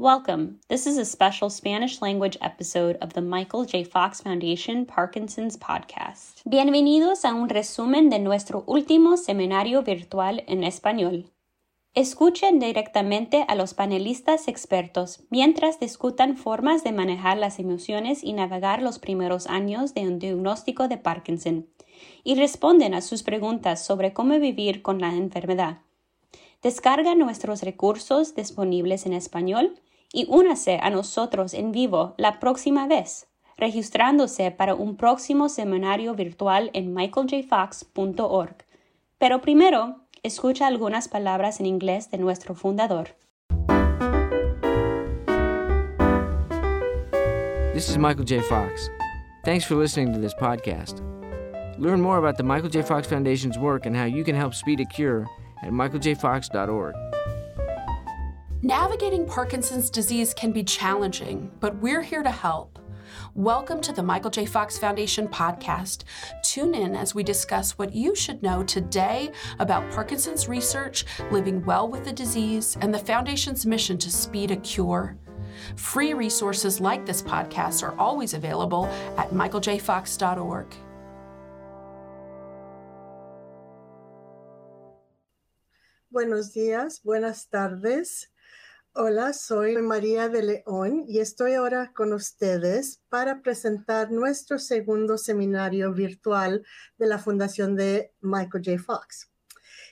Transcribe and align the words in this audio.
Welcome. 0.00 0.60
This 0.68 0.86
is 0.86 0.96
a 0.96 1.04
special 1.04 1.50
Spanish 1.50 2.00
language 2.00 2.38
episode 2.40 2.98
of 3.00 3.14
the 3.14 3.20
Michael 3.20 3.64
J. 3.64 3.82
Fox 3.82 4.20
Foundation 4.20 4.86
Parkinson's 4.86 5.56
Podcast. 5.56 6.40
Bienvenidos 6.44 7.24
a 7.24 7.34
un 7.34 7.48
resumen 7.48 8.08
de 8.08 8.20
nuestro 8.20 8.62
último 8.68 9.16
seminario 9.16 9.82
virtual 9.82 10.44
en 10.46 10.62
español. 10.62 11.32
Escuchen 11.94 12.60
directamente 12.60 13.44
a 13.48 13.56
los 13.56 13.74
panelistas 13.74 14.46
expertos 14.46 15.24
mientras 15.30 15.80
discutan 15.80 16.36
formas 16.36 16.84
de 16.84 16.92
manejar 16.92 17.36
las 17.36 17.58
emociones 17.58 18.22
y 18.22 18.34
navegar 18.34 18.82
los 18.82 19.00
primeros 19.00 19.48
años 19.48 19.94
de 19.94 20.02
un 20.02 20.20
diagnóstico 20.20 20.86
de 20.86 20.98
Parkinson, 20.98 21.66
y 22.22 22.36
responden 22.36 22.94
a 22.94 23.00
sus 23.00 23.24
preguntas 23.24 23.84
sobre 23.84 24.12
cómo 24.12 24.38
vivir 24.38 24.80
con 24.80 25.00
la 25.00 25.12
enfermedad. 25.16 25.78
Descarga 26.62 27.16
nuestros 27.16 27.62
recursos 27.62 28.36
disponibles 28.36 29.04
en 29.04 29.12
español 29.12 29.80
y 30.12 30.26
únase 30.28 30.78
a 30.82 30.90
nosotros 30.90 31.54
en 31.54 31.72
vivo 31.72 32.14
la 32.16 32.40
próxima 32.40 32.86
vez, 32.86 33.28
registrándose 33.56 34.50
para 34.50 34.74
un 34.74 34.96
próximo 34.96 35.48
seminario 35.48 36.14
virtual 36.14 36.70
en 36.72 36.94
michaeljfox.org. 36.94 38.56
Pero 39.18 39.40
primero, 39.40 39.96
escucha 40.22 40.66
algunas 40.66 41.08
palabras 41.08 41.60
en 41.60 41.66
inglés 41.66 42.10
de 42.10 42.18
nuestro 42.18 42.54
fundador. 42.54 43.16
This 47.74 47.88
is 47.88 47.98
Michael 47.98 48.24
J. 48.24 48.42
Fox. 48.42 48.90
Thanks 49.44 49.64
for 49.64 49.76
listening 49.76 50.12
to 50.12 50.18
this 50.18 50.34
podcast. 50.34 51.00
Learn 51.78 52.00
more 52.00 52.18
about 52.18 52.36
the 52.36 52.42
Michael 52.42 52.68
J. 52.68 52.82
Fox 52.82 53.06
Foundation's 53.06 53.56
work 53.56 53.86
and 53.86 53.96
how 53.96 54.04
you 54.04 54.24
can 54.24 54.34
help 54.34 54.52
speed 54.54 54.80
a 54.80 54.84
cure 54.84 55.26
at 55.62 55.70
michaeljfox.org. 55.70 56.94
Navigating 58.62 59.24
Parkinson's 59.24 59.88
disease 59.88 60.34
can 60.34 60.50
be 60.50 60.64
challenging, 60.64 61.48
but 61.60 61.76
we're 61.76 62.02
here 62.02 62.24
to 62.24 62.30
help. 62.30 62.80
Welcome 63.36 63.80
to 63.82 63.92
the 63.92 64.02
Michael 64.02 64.32
J. 64.32 64.46
Fox 64.46 64.76
Foundation 64.76 65.28
podcast. 65.28 66.02
Tune 66.42 66.74
in 66.74 66.96
as 66.96 67.14
we 67.14 67.22
discuss 67.22 67.78
what 67.78 67.94
you 67.94 68.16
should 68.16 68.42
know 68.42 68.64
today 68.64 69.30
about 69.60 69.88
Parkinson's 69.92 70.48
research, 70.48 71.04
living 71.30 71.64
well 71.66 71.88
with 71.88 72.04
the 72.04 72.12
disease, 72.12 72.76
and 72.80 72.92
the 72.92 72.98
Foundation's 72.98 73.64
mission 73.64 73.96
to 73.96 74.10
speed 74.10 74.50
a 74.50 74.56
cure. 74.56 75.16
Free 75.76 76.12
resources 76.12 76.80
like 76.80 77.06
this 77.06 77.22
podcast 77.22 77.84
are 77.84 77.96
always 77.96 78.34
available 78.34 78.86
at 79.16 79.30
michaeljfox.org. 79.30 80.74
Buenos 86.10 86.52
días, 86.52 87.00
buenas 87.04 87.46
tardes. 87.46 88.26
Hola, 89.00 89.32
soy 89.32 89.76
María 89.80 90.28
de 90.28 90.42
León 90.42 91.04
y 91.06 91.20
estoy 91.20 91.52
ahora 91.52 91.92
con 91.94 92.12
ustedes 92.12 93.00
para 93.08 93.42
presentar 93.42 94.10
nuestro 94.10 94.58
segundo 94.58 95.18
seminario 95.18 95.94
virtual 95.94 96.66
de 96.98 97.06
la 97.06 97.20
Fundación 97.20 97.76
de 97.76 98.12
Michael 98.22 98.64
J. 98.64 98.82
Fox. 98.82 99.30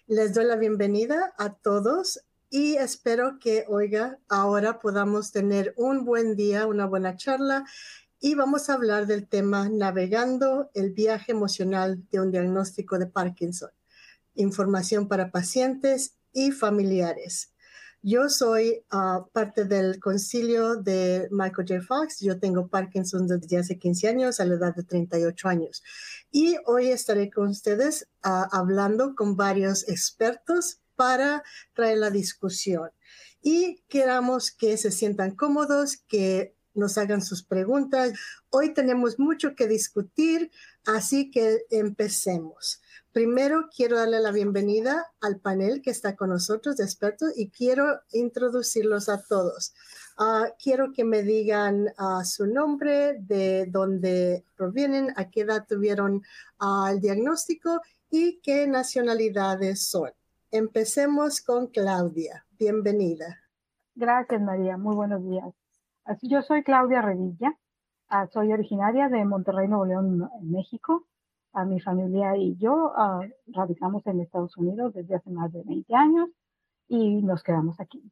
Les 0.08 0.34
doy 0.34 0.46
la 0.46 0.56
bienvenida 0.56 1.32
a 1.38 1.54
todos 1.54 2.18
y 2.50 2.74
espero 2.74 3.38
que, 3.38 3.64
oiga, 3.68 4.18
ahora 4.28 4.80
podamos 4.80 5.30
tener 5.30 5.72
un 5.76 6.04
buen 6.04 6.34
día, 6.34 6.66
una 6.66 6.86
buena 6.86 7.16
charla 7.16 7.64
y 8.18 8.34
vamos 8.34 8.68
a 8.68 8.74
hablar 8.74 9.06
del 9.06 9.28
tema 9.28 9.68
navegando 9.68 10.72
el 10.74 10.90
viaje 10.90 11.30
emocional 11.30 12.04
de 12.10 12.18
un 12.18 12.32
diagnóstico 12.32 12.98
de 12.98 13.06
Parkinson. 13.06 13.70
Información 14.34 15.06
para 15.06 15.30
pacientes 15.30 16.16
y 16.32 16.50
familiares. 16.50 17.52
Yo 18.02 18.28
soy 18.28 18.84
ah, 18.90 19.26
parte 19.32 19.64
del 19.64 19.98
concilio 19.98 20.76
de 20.76 21.28
Michael 21.30 21.66
J. 21.68 21.82
Fox. 21.82 22.20
Yo 22.20 22.38
tengo 22.38 22.68
Parkinson 22.68 23.26
desde 23.26 23.58
hace 23.58 23.78
15 23.78 24.08
años, 24.08 24.40
a 24.40 24.44
la 24.44 24.54
edad 24.54 24.74
de 24.74 24.84
38 24.84 25.48
años. 25.48 25.82
Y 26.30 26.56
hoy 26.66 26.88
estaré 26.88 27.30
con 27.30 27.48
ustedes 27.48 28.08
ah, 28.22 28.48
hablando 28.52 29.14
con 29.14 29.36
varios 29.36 29.88
expertos 29.88 30.80
para 30.94 31.42
traer 31.74 31.98
la 31.98 32.10
discusión. 32.10 32.90
Y 33.42 33.82
queramos 33.88 34.50
que 34.50 34.76
se 34.76 34.90
sientan 34.90 35.34
cómodos, 35.34 35.98
que 36.08 36.56
nos 36.74 36.98
hagan 36.98 37.22
sus 37.22 37.42
preguntas. 37.42 38.12
Hoy 38.50 38.74
tenemos 38.74 39.18
mucho 39.18 39.54
que 39.56 39.66
discutir, 39.66 40.50
así 40.84 41.30
que 41.30 41.64
empecemos. 41.70 42.80
Primero 43.16 43.70
quiero 43.74 43.96
darle 43.96 44.20
la 44.20 44.30
bienvenida 44.30 45.06
al 45.22 45.40
panel 45.40 45.80
que 45.80 45.88
está 45.88 46.16
con 46.16 46.28
nosotros 46.28 46.76
de 46.76 46.84
expertos 46.84 47.32
y 47.34 47.48
quiero 47.48 48.00
introducirlos 48.12 49.08
a 49.08 49.22
todos. 49.22 49.72
Ah, 50.18 50.48
quiero 50.62 50.92
que 50.92 51.02
me 51.02 51.22
digan 51.22 51.86
ah, 51.96 52.24
su 52.26 52.46
nombre, 52.46 53.16
de 53.20 53.68
dónde 53.70 54.44
provienen, 54.54 55.14
a 55.16 55.30
qué 55.30 55.40
edad 55.40 55.64
tuvieron 55.66 56.20
ah, 56.58 56.90
el 56.92 57.00
diagnóstico 57.00 57.80
y 58.10 58.38
qué 58.42 58.66
nacionalidades 58.66 59.88
son. 59.88 60.10
Empecemos 60.50 61.40
con 61.40 61.68
Claudia. 61.68 62.44
Bienvenida. 62.58 63.38
Gracias, 63.94 64.42
María. 64.42 64.76
Muy 64.76 64.94
buenos 64.94 65.24
días. 65.24 65.54
Yo 66.20 66.42
soy 66.42 66.62
Claudia 66.62 67.00
Revilla. 67.00 67.56
soy 68.30 68.52
originaria 68.52 69.08
de 69.08 69.24
Monterrey, 69.24 69.68
Nuevo 69.68 69.86
León, 69.86 70.30
México 70.42 71.06
a 71.56 71.64
mi 71.64 71.80
familia 71.80 72.36
y 72.36 72.54
yo 72.56 72.92
uh, 72.92 73.22
radicamos 73.46 74.06
en 74.06 74.20
Estados 74.20 74.56
Unidos 74.58 74.92
desde 74.92 75.16
hace 75.16 75.30
más 75.30 75.50
de 75.52 75.62
20 75.64 75.94
años 75.94 76.28
y 76.86 77.22
nos 77.22 77.42
quedamos 77.42 77.80
aquí. 77.80 78.02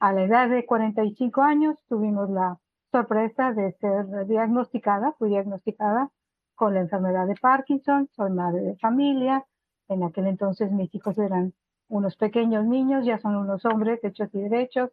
A 0.00 0.14
la 0.14 0.24
edad 0.24 0.48
de 0.48 0.64
45 0.64 1.42
años 1.42 1.76
tuvimos 1.86 2.30
la 2.30 2.58
sorpresa 2.90 3.52
de 3.52 3.72
ser 3.72 4.26
diagnosticada, 4.26 5.12
fui 5.18 5.28
diagnosticada 5.28 6.10
con 6.54 6.72
la 6.72 6.80
enfermedad 6.80 7.26
de 7.26 7.34
Parkinson, 7.34 8.08
soy 8.16 8.30
madre 8.30 8.62
de 8.62 8.76
familia, 8.76 9.44
en 9.88 10.02
aquel 10.02 10.26
entonces 10.26 10.72
mis 10.72 10.94
hijos 10.94 11.18
eran 11.18 11.52
unos 11.88 12.16
pequeños 12.16 12.64
niños, 12.64 13.04
ya 13.04 13.18
son 13.18 13.36
unos 13.36 13.66
hombres 13.66 14.02
hechos 14.02 14.30
y 14.32 14.40
derechos, 14.40 14.90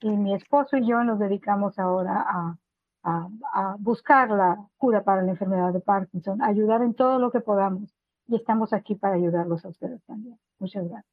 y 0.00 0.10
mi 0.10 0.34
esposo 0.34 0.76
y 0.78 0.86
yo 0.86 1.04
nos 1.04 1.20
dedicamos 1.20 1.78
ahora 1.78 2.24
a 2.28 2.58
a, 3.02 3.76
buscar 3.78 4.30
la 4.30 4.68
cura 4.76 5.02
para 5.04 5.22
la 5.22 5.30
enfermedad 5.30 5.72
de 5.72 5.80
Parkinson, 5.80 6.42
ayudar 6.42 6.82
en 6.82 6.94
todo 6.94 7.18
lo 7.18 7.30
que 7.30 7.40
podamos. 7.40 7.94
Y 8.28 8.36
estamos 8.36 8.72
aquí 8.72 8.94
para 8.94 9.16
ayudarlos 9.16 9.64
a 9.64 9.68
ustedes 9.68 10.02
también. 10.04 10.38
Muchas 10.58 10.88
gracias. 10.88 11.12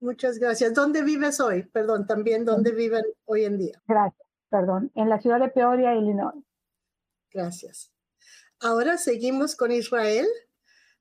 Muchas 0.00 0.38
gracias. 0.38 0.74
¿Dónde 0.74 1.02
vives 1.02 1.40
hoy? 1.40 1.62
Perdón, 1.64 2.06
también 2.06 2.44
dónde 2.44 2.72
viven 2.72 3.04
hoy 3.26 3.44
en 3.44 3.58
día. 3.58 3.82
Gracias, 3.86 4.26
perdón. 4.48 4.90
En 4.94 5.10
la 5.10 5.20
ciudad 5.20 5.38
de 5.38 5.48
Peoria, 5.48 5.94
Illinois. 5.94 6.42
Gracias. 7.32 7.92
Ahora 8.60 8.96
seguimos 8.96 9.54
con 9.56 9.72
Israel. 9.72 10.26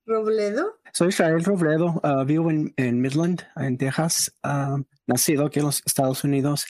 Robledo. 0.05 0.79
Soy 0.91 1.09
Israel 1.09 1.43
Robledo, 1.43 1.99
ah, 2.03 2.23
vivo 2.23 2.49
en, 2.49 3.01
Midland, 3.01 3.43
en 3.55 3.77
Texas, 3.77 4.35
ah, 4.41 4.77
nacido 5.09 5.47
aquí 5.47 5.59
en 5.59 5.65
los 5.65 5.81
Estados 5.85 6.23
Unidos. 6.23 6.67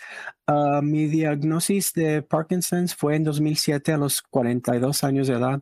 Ah, 0.48 0.80
mi 0.82 1.08
diagnosis 1.08 1.94
de 1.94 2.22
Parkinson's 2.22 2.96
fue 2.96 3.16
en 3.16 3.26
2007 3.26 3.92
a 3.92 3.98
los 3.98 4.22
42 4.22 5.04
años 5.04 5.28
de 5.28 5.34
edad 5.36 5.62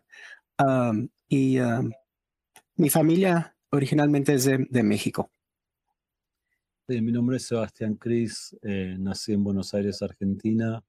y 1.27 1.57
mi 2.75 2.89
familia 2.89 3.55
originalmente 3.71 4.35
es 4.35 4.45
de, 4.45 4.83
México. 4.83 5.31
mi 6.87 7.11
nombre 7.11 7.37
es 7.37 7.47
Sebastián 7.47 7.95
Cris, 7.95 8.55
eh, 8.61 8.95
nací 8.97 9.33
en 9.33 9.43
Buenos 9.43 9.73
Aires, 9.73 10.01
Argentina, 10.01 10.83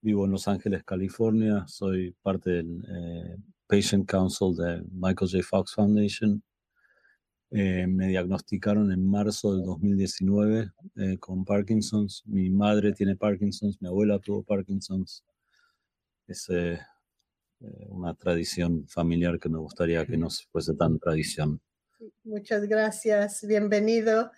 vivo 0.00 0.24
en 0.24 0.30
Los 0.30 0.48
Ángeles, 0.48 0.84
California, 0.84 1.64
soy 1.66 2.12
parte 2.22 2.50
del 2.50 2.84
eh, 2.88 3.36
Patient 3.66 4.08
Council 4.08 4.56
de 4.56 4.82
Michael 4.92 5.30
J. 5.30 5.42
Fox 5.42 5.74
Foundation. 5.74 6.42
Eh, 7.50 7.86
me 7.86 8.08
diagnosticaron 8.08 8.92
en 8.92 9.08
marzo 9.08 9.54
del 9.54 9.64
2019 9.64 10.70
eh, 10.96 11.18
con 11.18 11.46
Parkinson's. 11.46 12.22
Mi 12.26 12.50
madre 12.50 12.92
tiene 12.92 13.16
Parkinson's, 13.16 13.80
mi 13.80 13.88
abuela 13.88 14.18
tuvo 14.18 14.42
Parkinson's. 14.42 15.24
Es 16.26 16.50
eh, 16.50 16.78
una 17.88 18.14
tradición 18.14 18.86
familiar 18.86 19.38
que 19.38 19.48
me 19.48 19.58
gustaría 19.58 20.04
que 20.04 20.18
no 20.18 20.28
fuese 20.52 20.74
tan 20.74 20.98
tradición. 20.98 21.60
Muchas 22.22 22.64
gracias, 22.66 23.46
bienvenido. 23.46 24.30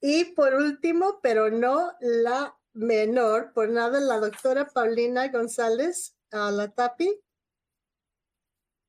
Y 0.00 0.26
por 0.36 0.54
último, 0.54 1.18
pero 1.20 1.50
no 1.50 1.92
la 2.00 2.56
menor, 2.74 3.52
por 3.52 3.70
nada, 3.70 4.00
la 4.00 4.18
doctora 4.18 4.66
Paulina 4.66 5.28
González 5.28 6.16
a 6.30 6.50
la 6.50 6.68
TAPI. 6.68 7.10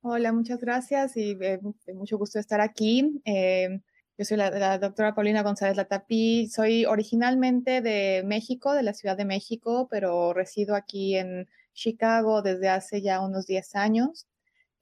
Hola, 0.05 0.33
muchas 0.33 0.59
gracias 0.59 1.15
y 1.15 1.37
eh, 1.39 1.61
mucho 1.93 2.17
gusto 2.17 2.37
estar 2.37 2.59
aquí. 2.59 3.21
Eh, 3.23 3.79
yo 4.17 4.25
soy 4.25 4.35
la, 4.35 4.77
doctora 4.77 5.15
Paulina 5.15 5.43
González 5.43 5.77
Latapí. 5.77 6.49
Soy 6.49 6.83
originalmente 6.83 7.79
de 7.79 8.21
México, 8.25 8.73
de 8.73 8.83
la 8.83 8.93
Ciudad 8.93 9.15
de 9.15 9.23
México, 9.23 9.87
pero 9.89 10.33
resido 10.33 10.75
aquí 10.75 11.15
en 11.15 11.47
Chicago 11.71 12.41
desde 12.41 12.67
hace 12.67 13.01
ya 13.01 13.21
unos 13.21 13.45
10 13.47 13.75
años. 13.75 14.27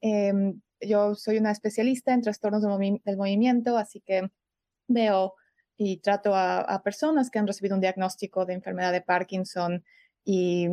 Em, 0.00 0.60
yo 0.80 1.14
soy 1.14 1.38
una 1.38 1.52
especialista 1.52 2.12
en 2.12 2.22
trastornos 2.22 2.62
del, 2.62 3.16
movimiento, 3.16 3.76
así 3.78 4.00
que 4.00 4.28
veo 4.88 5.34
y 5.76 5.98
trato 5.98 6.34
a, 6.34 6.82
personas 6.82 7.30
que 7.30 7.38
han 7.38 7.46
recibido 7.46 7.76
un 7.76 7.80
diagnóstico 7.80 8.44
de 8.44 8.54
enfermedad 8.54 8.90
de 8.90 9.02
Parkinson 9.02 9.84
Y 10.24 10.68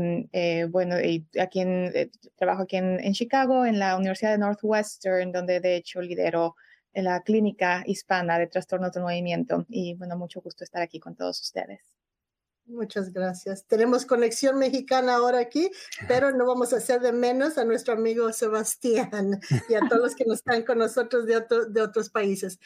bueno, 0.68 1.00
y 1.00 1.26
aquí 1.40 1.62
en, 1.62 2.12
trabajo 2.36 2.64
aquí 2.64 2.78
en, 2.78 3.00
en, 3.00 3.14
Chicago, 3.14 3.66
en 3.66 3.80
la 3.80 3.98
Universidad 3.98 4.32
de 4.32 4.38
Northwestern, 4.38 5.32
donde 5.32 5.60
de 5.60 5.76
hecho 5.76 6.02
lidero 6.02 6.56
la 6.94 7.22
clínica 7.22 7.84
hispana 7.86 8.40
de 8.40 8.48
trastornos 8.48 8.92
del 8.92 9.04
movimiento. 9.04 9.66
Y 9.70 9.96
bueno, 9.96 10.18
mucho 10.18 10.42
gusto 10.42 10.64
estar 10.64 10.82
aquí 10.82 11.00
con 11.00 11.16
todos 11.16 11.42
ustedes. 11.42 11.80
Muchas 12.66 13.12
gracias. 13.12 13.66
Tenemos 13.66 14.06
conexión 14.06 14.60
mexicana 14.60 15.16
ahora 15.16 15.40
aquí, 15.40 15.72
pero 16.08 16.32
no 16.32 16.46
vamos 16.46 16.72
a 16.72 16.78
hacer 16.78 17.02
de 17.02 17.12
menos 17.12 17.58
a 17.58 17.66
nuestro 17.66 17.96
amigo 17.96 18.32
Sebastián 18.32 19.40
y 19.70 19.74
a 19.74 19.80
todos 19.90 20.02
los 20.02 20.16
que 20.16 20.26
nos 20.26 20.38
están 20.38 20.64
con 20.64 20.78
nosotros 20.78 21.26
de, 21.26 21.44
de 21.70 21.82
otros 21.82 22.10
países. 22.10 22.60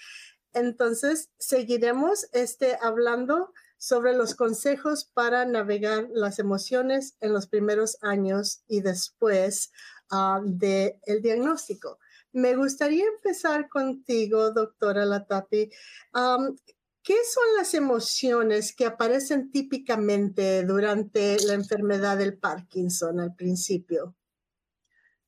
Entonces, 0.52 1.30
seguiremos 1.40 2.28
este, 2.34 2.78
hablando 2.82 3.54
sobre 3.84 4.16
los 4.16 4.34
consejos 4.34 5.04
para 5.14 5.44
navegar 5.44 6.08
las 6.14 6.40
emociones 6.40 7.18
en 7.20 7.34
los 7.34 7.48
primeros 7.48 7.98
años 8.02 8.64
y 8.66 8.80
después 8.80 9.74
uh, 10.10 10.42
del 10.42 11.22
diagnóstico. 11.22 12.00
Me 12.32 12.56
gustaría 12.56 13.04
empezar 13.06 13.68
contigo, 13.68 14.52
doctora 14.52 15.04
Latapi. 15.04 15.70
¿Qué 16.14 17.16
son 17.30 17.44
las 17.58 17.74
emociones 17.74 18.74
que 18.74 18.86
aparecen 18.86 19.52
típicamente 19.52 20.64
durante 20.64 21.36
la 21.46 21.54
enfermedad 21.54 22.18
del 22.18 22.38
Parkinson 22.38 23.20
al 23.20 23.36
principio? 23.36 24.16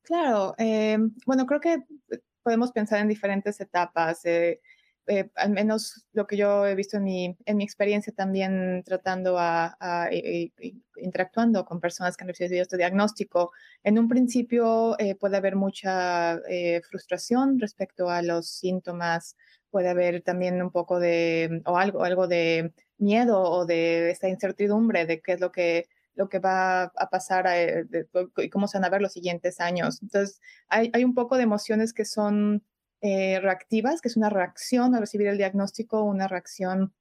Claro, 0.01 0.55
eh, 0.57 0.97
bueno, 1.25 1.45
creo 1.45 1.59
que 1.59 1.83
podemos 2.41 2.71
pensar 2.71 3.01
en 3.01 3.09
diferentes 3.09 3.59
etapas. 3.59 4.23
Eh, 4.23 4.61
eh, 5.07 5.29
al 5.35 5.51
menos 5.51 6.05
lo 6.13 6.27
que 6.27 6.37
yo 6.37 6.65
he 6.65 6.75
visto 6.75 6.97
en 6.97 7.03
mi, 7.03 7.37
en 7.45 7.57
mi 7.57 7.63
experiencia 7.63 8.13
también 8.13 8.83
tratando 8.85 9.37
a, 9.37 9.77
interactuando 10.97 11.65
con 11.65 11.79
personas 11.79 12.15
que 12.15 12.23
han 12.23 12.29
recibido 12.29 12.61
este 12.61 12.77
diagnóstico, 12.77 13.51
en 13.83 13.99
un 13.99 14.07
principio 14.07 14.95
puede 15.19 15.37
haber 15.37 15.55
mucha 15.55 16.39
frustración 16.89 17.59
respecto 17.59 18.09
a 18.09 18.21
los 18.21 18.47
síntomas 18.47 19.35
puede 19.75 19.89
haber 19.89 20.21
también 20.21 20.61
un 20.61 20.71
poco 20.71 21.01
de, 21.01 21.61
o 21.65 21.77
algo, 21.77 22.05
algo 22.05 22.29
de 22.29 22.71
miedo 22.97 23.41
o 23.41 23.65
de 23.65 24.09
esta 24.09 24.29
incertidumbre 24.29 25.05
de 25.05 25.21
qué 25.21 25.33
es 25.33 25.41
lo 25.41 25.51
que, 25.51 25.89
lo 26.13 26.29
que 26.29 26.39
va 26.39 26.83
a 26.83 27.09
pasar 27.09 27.45
eh, 27.49 27.85
y 28.37 28.49
cómo 28.49 28.69
se 28.69 28.77
van 28.77 28.85
a 28.85 28.89
ver 28.89 29.01
los 29.01 29.11
siguientes 29.11 29.59
años. 29.59 30.01
Entonces, 30.01 30.39
hay, 30.69 30.91
hay 30.93 31.03
un 31.03 31.13
poco 31.13 31.35
de 31.35 31.43
emociones 31.43 31.91
que 31.91 32.05
son 32.05 32.63
eh, 33.07 33.39
reactivas, 33.39 34.01
que 34.01 34.07
es 34.07 34.17
una 34.17 34.31
reacción 34.31 34.95
a 34.95 34.99
recibir 34.99 35.27
el 35.27 35.37
diagnóstico, 35.37 36.01
una 36.01 36.27
reacción 36.27 36.91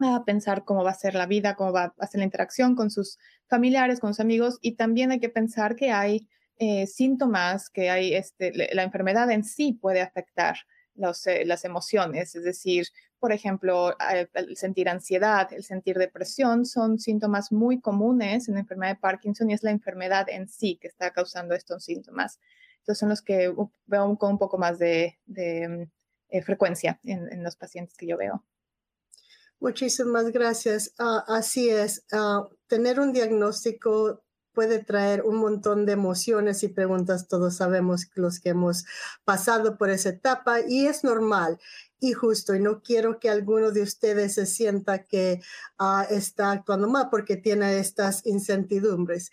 a 0.00 0.24
pensar 0.24 0.64
cómo 0.64 0.82
va 0.82 0.92
a 0.92 0.94
ser 0.94 1.14
la 1.14 1.26
vida, 1.26 1.56
cómo 1.56 1.72
va 1.72 1.94
a 1.98 2.06
ser 2.06 2.20
la 2.20 2.24
interacción 2.24 2.74
con 2.74 2.90
sus 2.90 3.18
familiares, 3.48 4.00
con 4.00 4.14
sus 4.14 4.20
amigos, 4.20 4.58
y 4.62 4.76
también 4.76 5.10
hay 5.10 5.20
que 5.20 5.28
pensar 5.28 5.76
que 5.76 5.90
hay 5.90 6.26
eh, 6.56 6.86
síntomas, 6.86 7.68
que 7.68 7.90
hay 7.90 8.14
este, 8.14 8.50
la 8.72 8.82
enfermedad 8.82 9.30
en 9.30 9.44
sí 9.44 9.74
puede 9.74 10.00
afectar 10.00 10.56
eh, 11.26 11.44
las 11.44 11.64
emociones, 11.66 12.34
es 12.34 12.44
decir, 12.44 12.86
por 13.18 13.32
ejemplo, 13.32 13.94
el 14.32 14.56
sentir 14.56 14.88
ansiedad, 14.88 15.52
el 15.52 15.64
sentir 15.64 15.98
depresión 15.98 16.64
son 16.64 16.98
síntomas 16.98 17.52
muy 17.52 17.78
comunes 17.78 18.48
en 18.48 18.54
la 18.54 18.60
enfermedad 18.60 18.94
de 18.94 19.00
Parkinson 19.00 19.50
y 19.50 19.52
es 19.52 19.62
la 19.62 19.70
enfermedad 19.70 20.30
en 20.30 20.48
sí 20.48 20.78
que 20.80 20.88
está 20.88 21.10
causando 21.10 21.54
estos 21.54 21.84
síntomas. 21.84 22.40
Entonces 22.82 22.98
son 22.98 23.10
los 23.10 23.22
que 23.22 23.54
veo 23.86 24.18
con 24.18 24.32
un 24.32 24.38
poco 24.38 24.58
más 24.58 24.78
de, 24.78 25.18
mm, 25.26 25.82
eh, 26.30 26.42
frecuencia 26.42 26.98
en, 27.04 27.42
los 27.44 27.56
pacientes 27.56 27.96
que 27.96 28.06
yo 28.06 28.16
veo. 28.16 28.44
Muchísimas 29.60 30.32
gracias. 30.32 30.92
Ah, 30.98 31.24
así 31.28 31.70
es, 31.70 32.04
ah, 32.12 32.48
tener 32.66 32.98
un 32.98 33.12
diagnóstico 33.12 34.24
puede 34.52 34.82
traer 34.82 35.22
un 35.22 35.36
montón 35.36 35.86
de 35.86 35.92
emociones 35.92 36.62
y 36.64 36.68
preguntas. 36.68 37.28
Todos 37.28 37.56
sabemos 37.56 38.08
los 38.14 38.40
que 38.40 38.50
hemos 38.50 38.84
pasado 39.24 39.78
por 39.78 39.88
esa 39.90 40.10
etapa 40.10 40.60
y 40.66 40.86
es 40.86 41.04
normal 41.04 41.60
y 42.02 42.12
justo. 42.14 42.54
Y 42.54 42.60
no 42.60 42.82
quiero 42.82 43.20
que 43.20 43.30
alguno 43.30 43.70
de 43.70 43.80
ustedes 43.80 44.34
se 44.34 44.44
sienta 44.44 45.04
que 45.04 45.40
ah, 45.78 46.04
está 46.10 46.50
actuando 46.50 46.88
mal 46.88 47.08
porque 47.10 47.36
tiene 47.36 47.78
estas 47.78 48.26
incertidumbres 48.26 49.30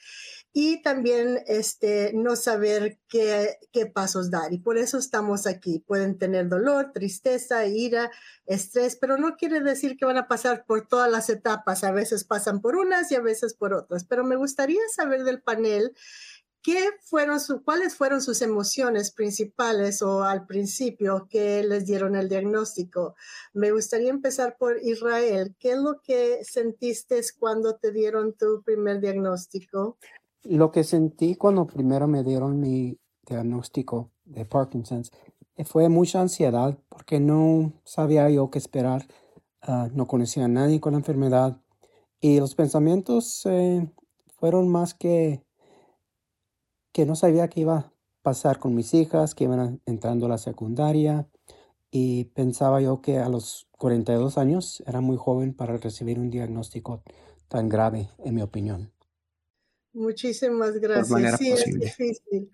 y 0.53 0.81
también 0.81 1.43
este, 1.47 2.11
no 2.13 2.35
saber 2.35 2.99
qué, 3.07 3.57
qué 3.71 3.85
pasos 3.87 4.29
dar. 4.29 4.53
Y 4.53 4.59
por 4.59 4.77
eso 4.77 4.97
estamos 4.97 5.47
aquí. 5.47 5.79
Pueden 5.79 6.17
tener 6.17 6.47
dolor, 6.47 6.91
tristeza, 6.91 7.65
ira, 7.65 8.11
estrés, 8.45 8.95
pero 8.95 9.17
no 9.17 9.35
quiere 9.35 9.61
decir 9.61 9.95
que 9.97 10.05
van 10.05 10.17
a 10.17 10.27
pasar 10.27 10.65
por 10.65 10.87
todas 10.87 11.09
las 11.11 11.29
etapas. 11.29 11.83
A 11.83 11.91
veces 11.91 12.23
pasan 12.23 12.61
por 12.61 12.75
unas 12.75 13.11
y 13.11 13.15
a 13.15 13.21
veces 13.21 13.53
por 13.53 13.73
otras. 13.73 14.05
Pero 14.05 14.23
me 14.23 14.35
gustaría 14.35 14.81
saber 14.95 15.23
del 15.23 15.41
panel 15.41 15.95
¿Qué 16.71 16.91
fueron 17.01 17.39
¿Cuáles 17.65 17.95
fueron 17.95 18.21
sus 18.21 18.43
emociones 18.43 19.11
principales 19.11 20.03
o 20.03 20.23
al 20.23 20.45
principio 20.45 21.27
que 21.27 21.63
les 21.63 21.87
dieron 21.87 22.15
el 22.15 22.29
diagnóstico? 22.29 23.15
Me 23.53 23.71
gustaría 23.71 24.11
empezar 24.11 24.55
por 24.55 24.77
Israel. 24.83 25.55
¿Qué 25.57 25.71
es 25.71 25.79
lo 25.79 25.99
que 26.03 26.43
sentiste 26.43 27.21
cuando 27.39 27.77
te 27.77 27.91
dieron 27.91 28.33
tu 28.33 28.61
primer 28.61 29.01
diagnóstico? 29.01 29.97
Lo 30.43 30.71
que 30.71 30.83
sentí 30.83 31.35
cuando 31.35 31.65
primero 31.65 32.07
me 32.07 32.23
dieron 32.23 32.59
mi 32.59 32.99
diagnóstico 33.25 34.11
de 34.25 34.45
Parkinson's 34.45 35.09
eh, 35.55 35.65
fue 35.65 35.89
mucha 35.89 36.21
ansiedad 36.21 36.77
porque 36.87 37.19
no 37.19 37.73
sabía 37.83 38.29
yo 38.29 38.51
qué 38.51 38.59
esperar, 38.59 39.07
ah, 39.63 39.89
no 39.91 40.05
conocía 40.05 40.45
a 40.45 40.47
nadie 40.47 40.79
con 40.79 40.91
la 40.91 40.99
enfermedad 40.99 41.59
y 42.21 42.39
los 42.39 42.53
pensamientos 42.53 43.43
eh, 43.45 43.91
fueron 44.37 44.69
más 44.69 44.93
que 44.93 45.43
que 46.91 47.05
no 47.05 47.15
sabía 47.15 47.47
qué 47.47 47.61
iba 47.61 47.77
a 47.77 47.93
pasar 48.21 48.59
con 48.59 48.75
mis 48.75 48.93
hijas, 48.93 49.35
que 49.35 49.45
iban 49.45 49.81
entrando 49.85 50.25
a 50.25 50.29
la 50.29 50.37
secundaria 50.37 51.27
y 51.91 52.25
pensaba 52.25 52.81
yo 52.81 53.01
que 53.01 53.17
a 53.17 53.29
los 53.29 53.67
42 53.77 54.37
años 54.37 54.83
era 54.85 55.01
muy 55.01 55.17
joven 55.17 55.53
para 55.53 55.77
recibir 55.77 56.19
un 56.19 56.29
diagnóstico 56.29 57.03
tan 57.47 57.69
grave, 57.69 58.09
en 58.19 58.35
mi 58.35 58.41
opinión. 58.41 58.91
Muchísimas 59.93 60.75
gracias. 60.75 61.37
Sí, 61.37 61.51
es 61.51 61.65
difícil 61.65 62.51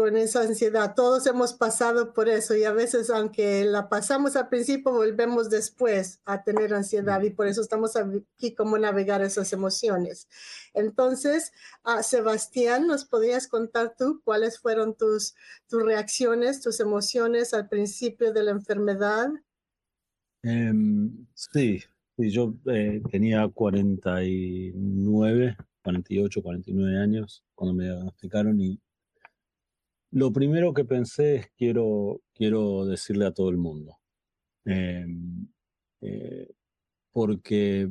con 0.00 0.16
esa 0.16 0.40
ansiedad. 0.40 0.94
Todos 0.96 1.26
hemos 1.26 1.52
pasado 1.52 2.14
por 2.14 2.30
eso 2.30 2.56
y 2.56 2.64
a 2.64 2.72
veces, 2.72 3.10
aunque 3.10 3.66
la 3.66 3.90
pasamos 3.90 4.34
al 4.34 4.48
principio, 4.48 4.92
volvemos 4.92 5.50
después 5.50 6.22
a 6.24 6.42
tener 6.42 6.72
ansiedad 6.72 7.20
y 7.20 7.28
por 7.28 7.46
eso 7.46 7.60
estamos 7.60 7.96
aquí, 7.96 8.54
cómo 8.54 8.78
navegar 8.78 9.20
esas 9.20 9.52
emociones. 9.52 10.26
Entonces, 10.72 11.52
uh, 11.84 12.02
Sebastián, 12.02 12.86
¿nos 12.86 13.04
podrías 13.04 13.46
contar 13.46 13.94
tú 13.94 14.22
cuáles 14.24 14.58
fueron 14.58 14.96
tus, 14.96 15.34
tus 15.68 15.82
reacciones, 15.82 16.62
tus 16.62 16.80
emociones 16.80 17.52
al 17.52 17.68
principio 17.68 18.32
de 18.32 18.42
la 18.42 18.52
enfermedad? 18.52 19.28
Um, 20.42 21.26
sí, 21.34 21.82
sí, 22.16 22.30
yo 22.30 22.54
eh, 22.68 23.02
tenía 23.10 23.46
49 23.48 25.58
48, 25.82 26.42
49 26.42 26.98
años 26.98 27.44
cuando 27.54 27.74
me 27.74 27.84
diagnosticaron 27.84 28.60
y 28.60 28.80
lo 30.12 30.32
primero 30.32 30.74
que 30.74 30.84
pensé 30.84 31.36
es 31.36 31.50
quiero, 31.56 32.20
quiero 32.34 32.84
decirle 32.86 33.26
a 33.26 33.32
todo 33.32 33.50
el 33.50 33.58
mundo. 33.58 33.98
Em, 34.64 35.48
eh, 36.02 36.48
porque 37.12 37.88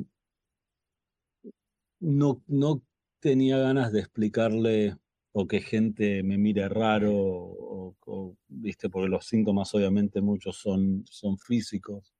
no, 2.00 2.42
no 2.46 2.82
tenía 3.20 3.58
ganas 3.58 3.92
de 3.92 4.00
explicarle 4.00 4.96
o 5.32 5.46
que 5.46 5.60
gente 5.60 6.22
me 6.22 6.38
mire 6.38 6.68
raro 6.68 7.12
o, 7.14 8.36
viste 8.48 8.88
porque 8.90 9.08
los 9.08 9.26
síntomas 9.26 9.74
obviamente 9.74 10.20
muchos 10.20 10.56
son, 10.56 11.04
son 11.06 11.38
físicos 11.38 12.12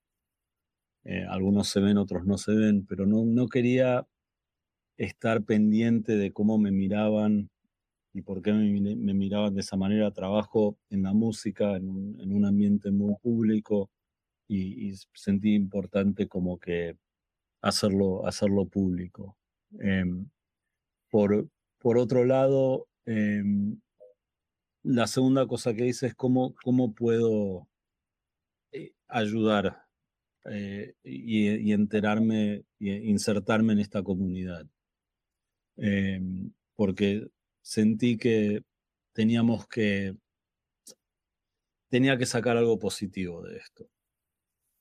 eh, 1.04 1.24
algunos 1.28 1.68
se 1.68 1.80
ven 1.80 1.98
otros 1.98 2.24
no 2.24 2.38
se 2.38 2.54
ven 2.54 2.86
pero 2.86 3.06
no, 3.06 3.24
no 3.24 3.48
quería 3.48 4.06
estar 4.96 5.42
pendiente 5.42 6.16
de 6.16 6.32
cómo 6.32 6.58
me 6.58 6.70
miraban 6.70 7.50
y 8.12 8.22
por 8.22 8.42
qué 8.42 8.52
me, 8.52 9.14
miraban 9.14 9.54
de 9.54 9.60
esa 9.60 9.76
manera. 9.76 10.10
Trabajo 10.12 10.78
en 10.90 11.02
la 11.02 11.12
música, 11.12 11.76
en 11.76 11.88
un, 11.88 12.44
ambiente 12.44 12.90
muy 12.90 13.14
público 13.22 13.90
y, 14.48 14.92
sentí 15.14 15.54
importante 15.54 16.28
como 16.28 16.58
que 16.58 16.96
hacerlo, 17.62 18.26
hacerlo 18.26 18.66
público. 18.66 19.36
Em, 19.78 20.28
por, 21.10 21.48
por 21.78 21.98
otro 21.98 22.24
lado, 22.24 22.88
em, 23.06 23.80
la 24.82 25.06
segunda 25.06 25.46
cosa 25.46 25.74
que 25.74 25.86
hice 25.86 26.08
es 26.08 26.14
cómo, 26.14 26.54
cómo 26.64 26.94
puedo 26.94 27.68
eh, 28.72 28.92
ayudar 29.08 29.84
eh, 30.46 30.94
y, 31.04 31.72
enterarme, 31.72 32.64
y 32.78 32.90
insertarme 33.10 33.74
en 33.74 33.80
esta 33.80 34.02
comunidad. 34.02 34.66
Em, 35.76 36.52
porque 36.76 37.28
sentí 37.62 38.16
que 38.16 38.62
teníamos 39.12 39.66
que, 39.68 40.16
tenía 41.88 42.16
que 42.18 42.26
sacar 42.26 42.56
algo 42.56 42.78
positivo 42.78 43.42
de 43.42 43.56
esto. 43.58 43.88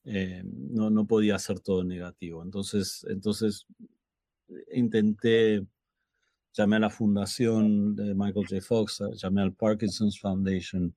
Em, 0.05 0.49
no, 0.71 0.89
no 0.89 1.05
podía 1.05 1.37
ser 1.39 1.59
todo 1.59 1.83
negativo. 1.83 2.43
Entonces, 2.43 3.05
entonces 3.09 3.65
intenté, 4.71 5.65
llamé 6.53 6.77
a 6.77 6.79
la 6.79 6.89
fundación 6.89 7.95
de 7.95 8.15
Michael 8.15 8.47
J. 8.49 8.61
Fox, 8.61 9.03
llamé 9.15 9.41
al 9.41 9.53
Parkinson's 9.53 10.19
Foundation 10.19 10.95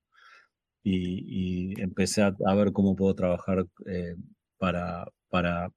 y, 0.83 1.79
empecé 1.81 2.21
a, 2.23 2.55
ver 2.55 2.73
cómo 2.73 2.95
puedo 2.95 3.15
trabajar 3.15 3.65
eh, 3.85 4.15
para, 4.57 5.05
para, 5.29 5.71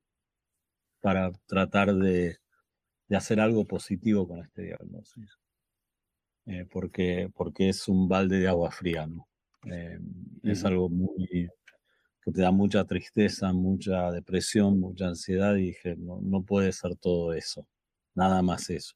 para 1.01 1.33
tratar 1.47 1.95
de, 1.95 2.39
de, 3.09 3.17
hacer 3.17 3.41
algo 3.41 3.67
positivo 3.67 4.27
con 4.27 4.41
este 4.41 4.63
diagnóstico. 4.63 5.46
Eh, 6.47 6.65
porque, 6.71 7.29
porque 7.35 7.69
es 7.69 7.89
un 7.89 8.09
balde 8.09 8.39
de 8.39 8.49
agua 8.49 8.71
fría, 8.71 9.07
¿no? 9.07 9.29
Eh, 9.65 9.99
es 10.45 10.65
algo 10.65 10.89
muy 10.89 11.49
que 12.23 12.33
te 12.33 12.41
da 12.41 12.53
mucha 12.53 12.85
tristeza, 12.85 13.53
mucha 13.53 14.11
depresión, 14.13 14.79
mucha 14.81 15.09
ansiedad 15.09 15.57
y 15.57 15.67
dije, 15.67 15.97
no, 15.97 16.21
no 16.23 16.43
puede 16.43 16.73
ser 16.73 16.97
todo 16.97 17.33
eso, 17.33 17.67
nada 18.15 18.43
más 18.43 18.71
eso. 18.71 18.95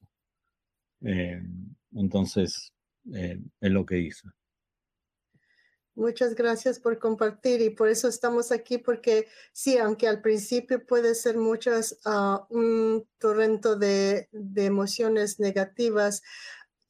entonces, 1.91 2.73
es 3.05 3.71
lo 3.71 3.85
que 3.85 3.99
hice. 3.99 4.27
Muchas 5.95 6.35
gracias 6.35 6.79
por 6.79 6.99
compartir 6.99 7.61
y 7.61 7.69
por 7.69 7.89
eso 7.89 8.07
estamos 8.07 8.53
aquí, 8.53 8.77
porque 8.77 9.27
sí, 9.51 9.77
aunque 9.77 10.07
al 10.07 10.21
principio 10.21 10.85
puede 10.85 11.15
ser 11.15 11.37
muchas, 11.37 11.99
uh, 12.05 12.45
un 12.49 13.05
torrento 13.17 13.75
de, 13.75 14.29
de, 14.31 14.65
emociones 14.65 15.39
negativas, 15.41 16.23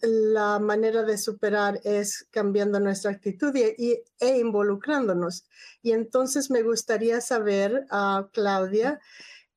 la 0.01 0.60
manera 0.60 1.03
de 1.03 1.17
superar 1.17 1.79
es 1.84 2.27
cambiando 2.31 2.79
nuestra 2.79 3.12
actitud 3.12 3.55
y, 3.55 4.03
e 4.20 4.38
involucrándonos. 4.38 5.46
Y 5.81 5.91
entonces 5.91 6.50
me 6.50 6.63
gustaría 6.63 7.22
saber, 7.22 7.86
uh, 7.91 8.27
Claudia, 8.31 9.00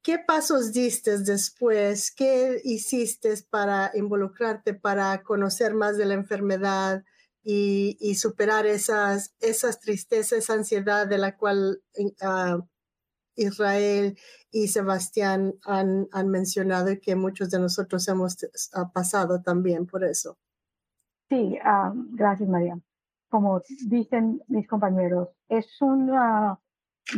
¿qué 0.03 0.19
pasos 0.19 0.73
diste 0.73 1.19
después? 1.19 2.11
¿Qué 2.11 2.61
hiciste 2.65 3.35
para 3.51 3.91
involucrarte, 3.95 4.75
para 4.75 5.23
conocer 5.23 5.75
más 5.75 5.97
de 5.97 6.07
la 6.07 6.15
enfermedad? 6.15 7.05
y, 7.47 8.15
superar 8.15 8.67
esas, 8.67 9.35
esas 9.39 9.79
tristezas, 9.79 10.39
esa 10.39 10.55
ansiedad 10.55 11.07
de 11.07 11.19
la 11.19 11.37
cual 11.37 11.83
uh, 11.99 12.63
Israel 13.37 14.17
y 14.51 14.69
Sebastián 14.69 15.55
han, 15.65 16.07
han, 16.13 16.29
mencionado 16.29 16.91
y 16.93 17.01
que 17.01 17.17
muchos 17.17 17.51
de 17.51 17.59
nosotros 17.59 18.07
hemos 18.09 18.37
pasado 18.93 19.43
también 19.43 19.87
por 19.87 20.05
eso. 20.05 20.37
Sí, 21.29 21.59
uh, 21.65 21.93
gracias 22.13 22.49
María. 22.49 22.79
Como 23.29 23.63
dicen 23.87 24.43
mis 24.49 24.69
compañeros, 24.69 25.31
es 25.49 25.67
una 25.81 26.59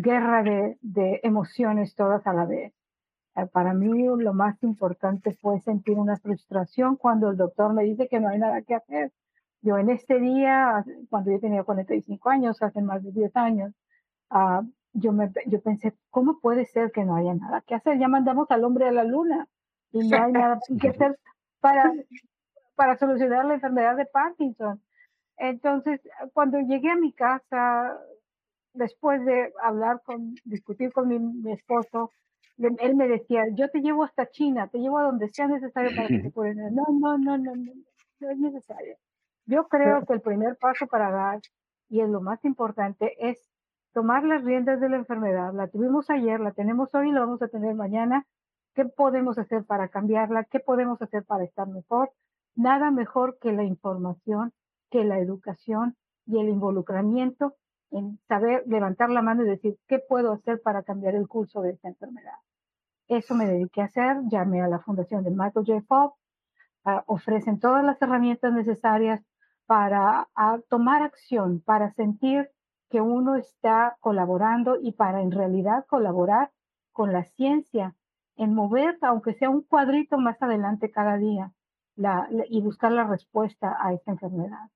guerra 0.02 0.42
de, 0.42 0.78
de 0.80 1.20
emociones 1.22 1.94
todas 1.94 2.26
a 2.26 2.32
la 2.32 2.46
vez. 2.46 2.72
Eh, 3.34 3.46
para 3.52 3.74
mí 3.74 4.06
lo 4.16 4.32
más 4.32 4.62
importante 4.62 5.36
fue 5.40 5.60
sentir 5.60 5.98
una 5.98 6.16
frustración 6.16 6.96
cuando 6.96 7.30
el 7.30 7.36
doctor 7.36 7.74
me 7.74 7.84
dice 7.84 8.08
que 8.08 8.20
no 8.20 8.28
hay 8.28 8.38
nada 8.38 8.62
que 8.62 8.74
hacer 8.74 9.12
yo 9.66 9.78
en 9.78 9.90
este 9.90 10.20
día, 10.20 10.84
cuando 11.10 11.32
yo 11.32 11.40
tenía 11.40 11.64
45 11.64 12.30
años, 12.30 12.62
hace 12.62 12.80
más 12.82 13.02
de 13.02 13.10
10 13.10 13.36
años, 13.36 13.72
uh, 14.30 14.62
yo, 14.96 15.12
me, 15.12 15.30
yo 15.46 15.60
pensé, 15.60 15.94
¿cómo 16.10 16.40
puede 16.40 16.64
ser 16.64 16.90
que 16.90 17.04
no 17.04 17.16
haya 17.16 17.34
nada 17.34 17.60
que 17.62 17.74
hacer? 17.74 17.98
Ya 17.98 18.08
mandamos 18.08 18.50
al 18.50 18.64
hombre 18.64 18.88
a 18.88 18.92
la 18.92 19.04
luna 19.04 19.48
y 19.92 20.08
no 20.08 20.22
hay 20.22 20.32
nada 20.32 20.58
que 20.80 20.88
hacer 20.88 21.18
para, 21.60 21.92
para 22.74 22.96
solucionar 22.96 23.44
la 23.44 23.54
enfermedad 23.54 23.96
de 23.96 24.06
Parkinson. 24.06 24.80
Entonces, 25.36 26.00
cuando 26.32 26.58
llegué 26.60 26.90
a 26.90 26.96
mi 26.96 27.12
casa, 27.12 27.98
después 28.72 29.24
de 29.24 29.52
hablar 29.62 30.00
con, 30.04 30.34
discutir 30.44 30.92
con 30.92 31.08
mi, 31.08 31.18
mi 31.18 31.52
esposo, 31.52 32.10
él 32.58 32.96
me 32.96 33.06
decía, 33.06 33.44
yo 33.52 33.68
te 33.68 33.80
llevo 33.80 34.04
hasta 34.04 34.30
China, 34.30 34.68
te 34.68 34.78
llevo 34.78 34.98
a 34.98 35.02
donde 35.02 35.28
sea 35.28 35.46
necesario 35.46 35.94
para 35.94 36.08
que 36.08 36.18
te 36.20 36.30
curen. 36.32 36.56
No, 36.74 36.84
no, 36.90 37.18
no, 37.18 37.36
no, 37.36 37.54
no, 37.54 37.72
no 38.20 38.30
es 38.30 38.38
necesario. 38.38 38.96
Yo 39.44 39.68
creo 39.68 40.04
que 40.06 40.14
el 40.14 40.22
primer 40.22 40.56
paso 40.56 40.86
para 40.86 41.10
dar, 41.10 41.40
y 41.88 42.00
es 42.00 42.08
lo 42.08 42.20
más 42.20 42.44
importante, 42.44 43.14
es 43.20 43.55
tomar 43.96 44.24
las 44.24 44.44
riendas 44.44 44.78
de 44.78 44.90
la 44.90 44.96
enfermedad. 44.96 45.54
La 45.54 45.68
tuvimos 45.68 46.10
ayer, 46.10 46.38
la 46.38 46.52
tenemos 46.52 46.94
hoy 46.94 47.08
y 47.08 47.12
la 47.12 47.20
vamos 47.20 47.40
a 47.40 47.48
tener 47.48 47.74
mañana. 47.74 48.26
¿Qué 48.74 48.84
podemos 48.84 49.38
hacer 49.38 49.64
para 49.64 49.88
cambiarla? 49.88 50.44
¿Qué 50.44 50.60
podemos 50.60 51.00
hacer 51.00 51.24
para 51.24 51.44
estar 51.44 51.66
mejor? 51.66 52.12
Nada 52.54 52.90
mejor 52.90 53.38
que 53.40 53.52
la 53.52 53.64
información, 53.64 54.52
que 54.90 55.02
la 55.02 55.18
educación 55.18 55.96
y 56.26 56.38
el 56.38 56.50
involucramiento 56.50 57.54
en 57.90 58.20
saber 58.28 58.64
levantar 58.66 59.08
la 59.08 59.22
mano 59.22 59.46
y 59.46 59.48
decir, 59.48 59.78
¿qué 59.88 59.98
puedo 59.98 60.30
hacer 60.30 60.60
para 60.60 60.82
cambiar 60.82 61.14
el 61.14 61.26
curso 61.26 61.62
de 61.62 61.70
esta 61.70 61.88
enfermedad? 61.88 62.36
Eso 63.08 63.34
me 63.34 63.46
dediqué 63.46 63.80
a 63.80 63.86
hacer, 63.86 64.18
llamé 64.30 64.60
a 64.60 64.68
la 64.68 64.80
fundación 64.80 65.24
de 65.24 65.30
Michael 65.30 65.64
J. 65.64 65.80
Fox, 65.88 66.20
ah, 66.84 67.02
ofrecen 67.06 67.60
todas 67.60 67.82
las 67.82 68.02
herramientas 68.02 68.52
necesarias 68.52 69.22
para 69.64 70.28
tomar 70.68 71.02
acción, 71.02 71.62
para 71.64 71.94
sentir 71.94 72.50
que 72.90 73.00
uno 73.00 73.36
está 73.36 73.96
colaborando 74.00 74.76
y 74.80 74.92
para 74.92 75.22
en 75.22 75.30
realidad 75.30 75.86
colaborar 75.86 76.50
con 76.92 77.12
la 77.12 77.24
ciencia 77.36 77.94
en 78.36 78.54
mover, 78.54 78.98
aunque 79.02 79.34
sea 79.34 79.50
un 79.50 79.62
cuadrito 79.62 80.18
más 80.18 80.40
adelante 80.42 80.90
cada 80.90 81.16
día, 81.16 81.52
y 82.50 82.60
buscar 82.60 82.92
la 82.92 83.04
respuesta 83.04 83.76
a 83.80 83.92
esta 83.92 84.10
enfermedad. 84.12 84.68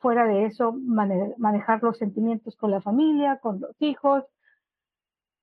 fuera 0.00 0.26
de 0.26 0.46
eso, 0.46 0.72
manejar 0.72 1.82
los 1.82 1.98
sentimientos 1.98 2.56
con 2.56 2.70
la 2.70 2.80
familia, 2.80 3.38
con 3.38 3.60
los 3.60 3.80
hijos. 3.80 4.24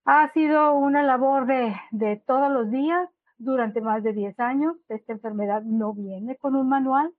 Ha 0.05 0.31
sido 0.33 0.73
una 0.73 1.01
labor 1.03 1.45
de, 1.45 1.73
de 1.91 2.21
todos 2.27 2.51
los 2.51 2.69
días 2.69 3.09
durante 3.37 3.79
más 3.79 4.03
de 4.03 4.11
10 4.11 4.37
años. 4.39 4.75
Esta 4.89 5.13
enfermedad 5.13 5.61
no 5.63 5.93
viene 5.93 6.35
con 6.35 6.55
un 6.55 6.67
manual, 6.67 7.13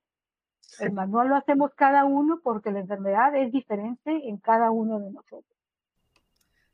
el 0.80 0.92
manual 0.92 1.28
lo 1.28 1.36
hacemos 1.36 1.72
cada 1.74 2.04
uno 2.04 2.40
porque 2.42 2.70
la 2.70 2.80
enfermedad 2.80 3.34
es 3.36 3.52
diferente 3.52 4.28
en 4.28 4.38
cada 4.38 4.70
uno 4.70 4.98
de 5.00 5.10
nosotros. 5.10 5.44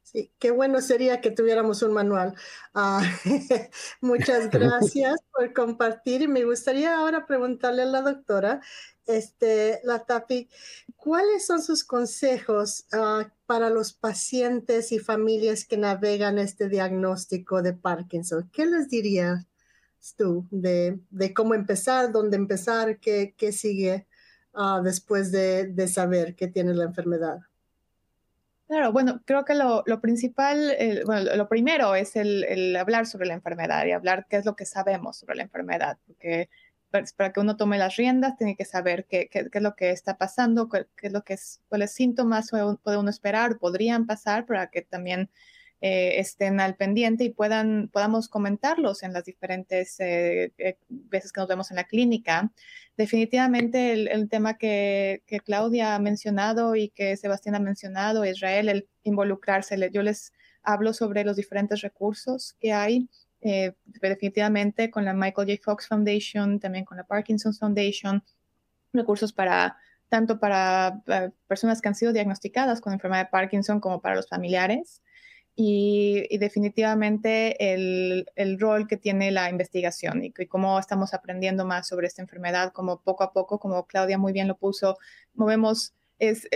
Sí, 0.03 0.33
qué 0.41 0.51
bueno 0.51 0.81
sería 0.81 1.21
que 1.21 1.31
tuviéramos 1.31 1.83
un 1.83 1.93
manual. 1.93 2.35
Ah, 2.75 3.01
muchas 4.01 4.51
gracias 4.51 5.21
por 5.33 5.53
compartir 5.53 6.23
y 6.23 6.29
me 6.29 6.45
gustaría 6.45 6.97
ahora 6.97 7.27
preguntarle 7.27 7.83
a 7.83 7.87
la 7.87 8.03
doctora, 8.03 8.61
este, 9.07 9.81
la 9.85 10.05
TAPI, 10.05 10.49
¿cuáles 10.97 11.47
son 11.47 11.63
sus 11.63 11.85
consejos 11.85 12.87
ah, 12.93 13.31
para 13.47 13.71
los 13.71 13.93
pacientes 13.93 14.91
y 14.91 14.99
familias 14.99 15.65
que 15.65 15.77
navegan 15.77 16.39
este 16.39 16.69
diagnóstico 16.69 17.63
de 17.63 17.75
Parkinson? 17.75 18.51
¿Qué 18.53 18.67
les 18.67 18.89
diría? 18.89 19.47
Tú 20.17 20.47
de, 20.51 20.99
de 21.11 21.35
cómo 21.35 21.55
empezar, 21.55 22.13
dónde 22.13 22.37
empezar, 22.37 22.99
qué, 22.99 23.35
qué 23.37 23.53
sigue 23.53 24.07
uh, 24.55 24.83
después 24.83 25.31
de, 25.31 25.67
de, 25.67 25.89
saber 25.89 26.35
que 26.35 26.49
tiene 26.49 26.75
la 26.75 26.85
enfermedad. 26.85 27.39
Claro, 28.67 28.93
bueno, 28.93 29.21
creo 29.25 29.45
que 29.45 29.55
lo, 29.55 29.83
lo 29.87 30.01
principal, 30.01 30.77
bueno, 31.05 31.35
lo 31.35 31.49
primero 31.49 31.95
es 31.97 32.15
el, 32.15 32.77
hablar 32.77 33.07
sobre 33.07 33.27
la 33.27 33.35
enfermedad 33.35 33.85
y 33.85 33.93
hablar 33.93 34.27
qué 34.29 34.37
es 34.37 34.45
lo 34.45 34.55
que 34.55 34.65
sabemos 34.65 35.19
sobre 35.19 35.35
la 35.35 35.43
enfermedad, 35.43 35.99
porque 36.07 36.49
para 37.17 37.33
que 37.33 37.41
uno 37.41 37.57
tome 37.57 37.79
las 37.79 37.97
riendas 37.97 38.37
tiene 38.37 38.57
que 38.57 38.65
saber 38.65 39.07
qué, 39.07 39.29
qué, 39.29 39.51
qué 39.51 39.59
es 39.59 39.63
lo 39.63 39.75
que 39.75 39.91
está 39.91 40.19
pasando, 40.19 40.69
qué, 40.69 40.87
qué, 40.97 41.09
es 41.09 41.13
lo 41.13 41.23
que 41.23 41.35
es, 41.35 41.61
cuáles 41.69 41.93
síntomas 41.93 42.51
puede 42.51 42.97
uno 42.97 43.11
esperar, 43.11 43.59
podrían 43.59 44.07
pasar 44.07 44.47
para 44.47 44.69
que 44.71 44.83
también 44.83 45.31
eh, 45.83 46.21
estén 46.21 46.61
al 46.61 46.77
pendiente 46.77 47.25
y 47.25 47.31
puedan, 47.31 47.89
podamos 47.89 48.29
comentarlos 48.29 49.03
en 49.03 49.15
las 49.15 49.25
diferentes 49.25 49.99
eh, 49.99 50.53
eh, 50.59 50.77
veces 50.89 51.33
que 51.33 51.41
nos 51.41 51.49
vemos 51.49 51.71
en 51.71 51.77
la 51.77 51.85
clínica. 51.85 52.53
Definitivamente 52.99 53.93
el, 53.95 54.29
tema 54.29 54.59
que, 54.59 55.23
que, 55.27 55.41
Claudia 55.41 55.95
ha 55.95 55.99
mencionado 55.99 56.77
y 56.77 56.91
que 56.91 57.17
Sebastián 57.17 57.55
ha 57.55 57.61
mencionado, 57.61 58.27
Israel, 58.27 58.69
el 58.69 58.89
involucrarse. 59.05 59.91
Yo 59.91 60.03
les 60.03 60.35
hablo 60.63 60.93
sobre 60.93 61.25
los 61.25 61.37
diferentes 61.37 61.81
recursos 61.81 62.55
que 62.61 62.75
hay. 62.75 63.09
definitivamente 63.41 64.91
con 64.91 65.07
la 65.07 65.15
Michael 65.15 65.49
J. 65.49 65.63
Fox 65.65 65.89
Foundation, 65.89 66.61
también 66.61 66.85
con 66.85 66.99
la 66.99 67.05
Parkinson's 67.05 67.59
Foundation, 67.59 68.23
recursos 68.93 69.33
para 69.33 69.79
tanto 70.11 70.39
para 70.39 71.01
personas 71.47 71.81
que 71.81 71.89
han 71.89 71.95
sido 71.95 72.13
diagnosticadas 72.13 72.83
con 72.83 72.93
enfermedad 72.93 73.25
de 73.25 73.31
Parkinson 73.31 73.81
como 73.81 74.03
para 74.03 74.17
los 74.17 74.29
familiares 74.29 75.01
y, 75.63 76.39
definitivamente 76.39 77.75
el, 77.75 78.27
el, 78.35 78.59
rol 78.59 78.89
que 78.89 78.97
tiene 78.97 79.31
la 79.31 79.51
investigación 79.51 80.25
y, 80.25 80.33
cómo 80.47 80.79
estamos 80.79 81.13
aprendiendo 81.13 81.67
más 81.67 81.87
sobre 81.87 82.07
esta 82.07 82.23
enfermedad, 82.23 82.73
como 82.73 83.03
poco 83.03 83.25
a 83.25 83.33
poco, 83.35 83.59
como 83.59 83.87
Claudia 83.87 84.17
muy 84.17 84.33
bien 84.33 84.49
lo 84.49 84.57
puso, 84.57 84.97
movemos, 85.35 85.93
es, 86.19 86.49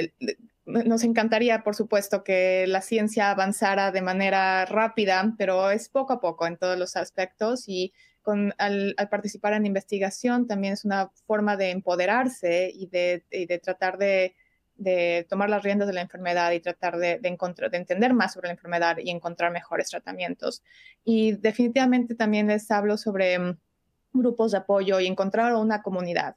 nos 0.64 1.04
encantaría, 1.04 1.62
por 1.62 1.74
supuesto, 1.74 2.24
que 2.24 2.66
la 2.66 2.80
ciencia 2.80 3.30
avanzara 3.30 3.92
de 3.92 4.00
manera 4.00 4.64
rápida, 4.64 5.34
pero 5.36 5.70
es 5.70 5.90
poco 5.90 6.14
a 6.14 6.20
poco 6.20 6.46
en 6.46 6.56
todos 6.56 6.78
los 6.78 6.96
aspectos 6.96 7.64
y 7.68 7.92
con, 8.22 8.54
al, 8.56 8.94
al, 8.96 9.10
participar 9.10 9.52
en 9.52 9.66
investigación 9.66 10.46
también 10.46 10.72
es 10.72 10.86
una 10.86 11.10
forma 11.26 11.58
de 11.58 11.72
empoderarse 11.72 12.70
y 12.74 12.86
de, 12.86 13.22
y 13.30 13.44
de 13.44 13.58
tratar 13.58 13.98
de 13.98 14.34
de 14.76 15.26
tomar 15.28 15.48
las 15.50 15.62
riendas 15.62 15.86
de 15.86 15.94
la 15.94 16.00
enfermedad 16.00 16.50
y 16.52 16.60
tratar 16.60 16.96
de, 16.98 17.20
encontrar, 17.22 17.70
de 17.70 17.78
entender 17.78 18.12
más 18.12 18.32
sobre 18.32 18.48
la 18.48 18.54
enfermedad 18.54 18.98
y 18.98 19.10
encontrar 19.10 19.52
mejores 19.52 19.88
tratamientos. 19.90 20.62
Y 21.04 21.32
definitivamente 21.32 22.14
también 22.14 22.48
les 22.48 22.70
hablo 22.70 22.96
sobre 22.96 23.38
mm, 23.38 23.58
grupos 24.12 24.52
de 24.52 24.58
apoyo 24.58 25.00
y 25.00 25.06
encontrar 25.06 25.54
una 25.54 25.82
comunidad. 25.82 26.36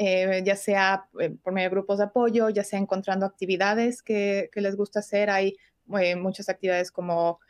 Eh, 0.00 0.42
ya 0.44 0.54
sea 0.54 1.08
eh, 1.18 1.30
por 1.42 1.52
medio 1.52 1.70
de 1.70 1.74
grupos 1.74 1.98
de 1.98 2.04
apoyo, 2.04 2.50
ya 2.50 2.62
sea 2.62 2.78
encontrando 2.78 3.26
actividades 3.26 4.02
que, 4.02 4.48
les 4.54 4.76
gusta 4.76 5.00
hacer. 5.00 5.28
Hay 5.30 5.56
eh, 6.00 6.14
muchas 6.14 6.48
actividades 6.48 6.92
como 6.92 7.40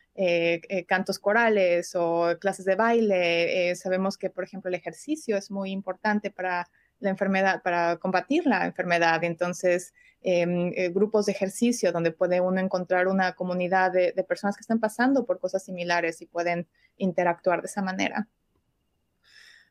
cantos 0.88 1.21
corales 1.21 1.95
o 1.95 2.37
clases 2.40 2.64
de 2.64 2.75
baile. 2.75 3.76
sabemos 3.76 4.18
que, 4.18 4.30
por 4.30 4.42
ejemplo, 4.42 4.68
el 4.68 4.75
ejercicio 4.75 5.37
es 5.37 5.49
muy 5.49 5.71
importante 5.71 6.33
para 6.33 6.68
la 7.00 7.11
enfermedad, 7.11 7.62
para 7.62 7.97
combatir 7.97 8.47
la 8.47 8.67
enfermedad. 8.67 9.23
Entonces, 9.25 9.95
em, 10.23 10.73
grupos 10.93 11.26
de 11.26 11.33
ejercicio 11.33 11.93
donde 11.93 12.11
puede 12.11 12.40
uno 12.40 12.61
encontrar 12.61 13.09
una 13.09 13.35
comunidad 13.35 13.93
de, 13.93 14.12
de 14.12 14.25
personas 14.25 14.57
que 14.57 14.62
están 14.62 14.81
pasando 14.81 15.25
por 15.25 15.38
cosas 15.38 15.64
similares 15.64 16.21
y 16.23 16.26
pueden 16.26 16.67
interactuar 16.97 17.62
de 17.62 17.67
esa 17.67 17.83
manera. 17.83 18.28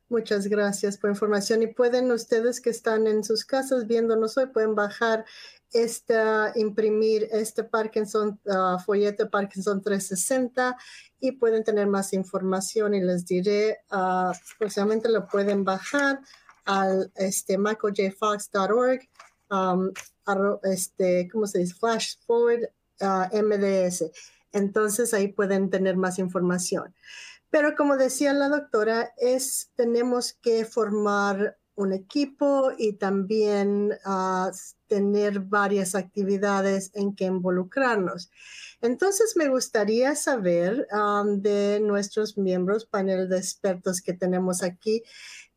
Muchas 0.10 0.48
gracias 0.48 0.98
por 0.98 1.10
información. 1.10 1.64
Y 1.64 1.68
pueden 1.68 2.12
ustedes 2.12 2.62
que 2.62 2.70
están 2.70 3.08
en 3.08 3.26
sus 3.26 3.44
casas 3.44 3.88
viéndonos 3.88 4.38
hoy, 4.38 4.46
pueden 4.48 4.74
bajar 4.74 5.26
esta, 5.74 6.54
imprimir 6.56 7.28
este 7.32 7.66
Parkinson, 7.66 8.40
uh, 8.46 8.80
folleto 8.80 9.30
Parkinson 9.30 9.82
360 9.82 10.78
y 11.20 11.34
pueden 11.34 11.66
tener 11.66 11.88
más 11.88 12.14
información 12.14 12.94
y 12.94 13.02
les 13.02 13.26
diré, 13.26 13.80
uh, 13.92 14.32
próximamente 14.58 15.10
lo 15.10 15.28
pueden 15.28 15.66
bajar 15.66 16.22
al 16.68 17.12
este, 17.16 17.58
michaeljfox.org, 17.58 19.00
um, 19.50 19.92
este, 20.64 21.28
¿cómo 21.32 21.48
se 21.48 21.60
dice? 21.60 21.74
Flash 21.74 22.16
forward 22.26 22.70
uh, 23.02 23.36
MDS. 23.36 24.12
Entonces 24.52 25.14
ahí 25.14 25.30
pueden 25.30 25.70
tener 25.70 25.98
más 25.98 26.20
información. 26.20 26.94
Pero 27.50 27.76
como 27.76 27.98
decía 27.98 28.34
la 28.34 28.50
doctora, 28.50 29.14
es, 29.18 29.72
tenemos 29.76 30.34
que 30.34 30.66
formar 30.66 31.58
un 31.78 31.94
equipo 31.94 32.72
y 32.76 32.94
también 32.94 33.94
ah, 34.04 34.52
tener 34.88 35.42
varias 35.42 35.94
actividades 35.94 36.90
en 36.96 37.16
que 37.16 37.26
involucrarnos. 37.26 38.32
Entonces, 38.82 39.36
me 39.38 39.48
gustaría 39.48 40.16
saber 40.16 40.88
ah, 40.92 41.24
de 41.28 41.80
nuestros 41.80 42.36
miembros, 42.38 42.86
panel 42.86 43.30
de 43.30 43.38
expertos 43.38 44.02
que 44.02 44.14
tenemos 44.14 44.64
aquí, 44.64 45.04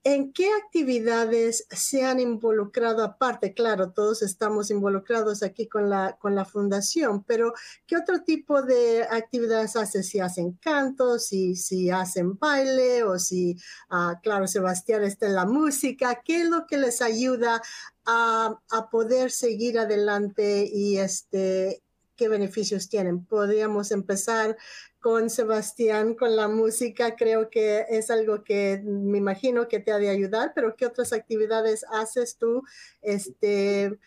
¿En 0.03 0.33
qué 0.33 0.49
actividades 0.65 1.67
se 1.71 2.05
han 2.05 2.21
involucrado 2.21 3.05
aparte? 3.05 3.53
Claro, 3.53 3.93
todos 3.93 4.23
estamos 4.23 4.71
involucrados 4.71 5.43
aquí 5.43 5.69
con 5.69 5.91
la, 5.91 6.17
con 6.19 6.35
la 6.35 6.47
fundación, 6.47 7.23
pero 7.25 7.53
¿qué 7.87 7.99
otro 7.99 8.23
tipo 8.23 8.63
de 8.63 9.03
actividades 9.03 9.77
hacen? 9.77 10.03
Si 10.03 10.19
hacen 10.19 10.53
cantos, 10.53 11.27
si, 11.27 11.55
si 11.55 11.91
hacen 11.91 12.39
baile 12.39 13.03
o 13.03 13.19
si, 13.19 13.59
ah, 13.91 14.19
claro, 14.23 14.47
Sebastián 14.47 15.03
está 15.03 15.27
en 15.27 15.35
la 15.35 15.45
música, 15.45 16.23
¿qué 16.25 16.43
es 16.43 16.49
lo 16.49 16.67
que 16.67 16.79
les 16.79 17.03
ayuda 17.03 17.61
a, 18.07 18.59
a 18.71 18.91
poder 18.91 19.31
seguir 19.31 19.79
adelante 19.79 20.67
y 20.73 20.97
este, 20.97 21.83
qué 22.17 22.29
beneficios 22.29 22.89
tienen? 22.89 23.27
Podríamos 23.27 23.91
empezar 23.91 24.57
con 25.01 25.31
Sebastián, 25.31 26.15
con 26.15 26.37
la 26.37 26.47
música, 26.49 27.17
creo 27.17 27.49
que 27.49 27.87
es 27.89 28.11
algo 28.11 28.45
que 28.45 28.83
me 28.85 29.19
imagino 29.19 29.67
que 29.67 29.81
te 29.81 29.93
ha 29.93 29.99
de 29.99 30.11
ayudar, 30.11 30.53
pero 30.55 30.77
¿qué 30.77 30.87
otras 30.87 31.13
actividades 31.13 31.85
haces 31.91 32.37
tú? 32.37 32.63
Este, 33.01 33.99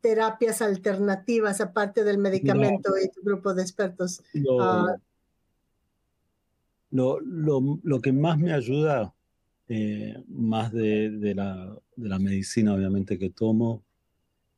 terapias 0.00 0.62
alternativas 0.62 1.60
aparte 1.60 2.04
del 2.04 2.18
medicamento 2.18 2.92
y 3.02 3.10
tu 3.10 3.22
grupo 3.22 3.54
de 3.54 3.62
expertos. 3.62 4.22
Ah. 4.60 4.96
Lo, 6.90 7.18
lo, 7.20 8.00
que 8.00 8.12
más 8.12 8.38
me 8.38 8.52
ayuda, 8.52 9.12
eh, 9.68 10.22
más 10.28 10.72
de, 10.72 11.10
de, 11.10 11.34
la, 11.34 11.76
de, 11.96 12.08
la, 12.08 12.18
medicina 12.18 12.72
obviamente 12.72 13.18
que 13.18 13.30
tomo, 13.30 13.82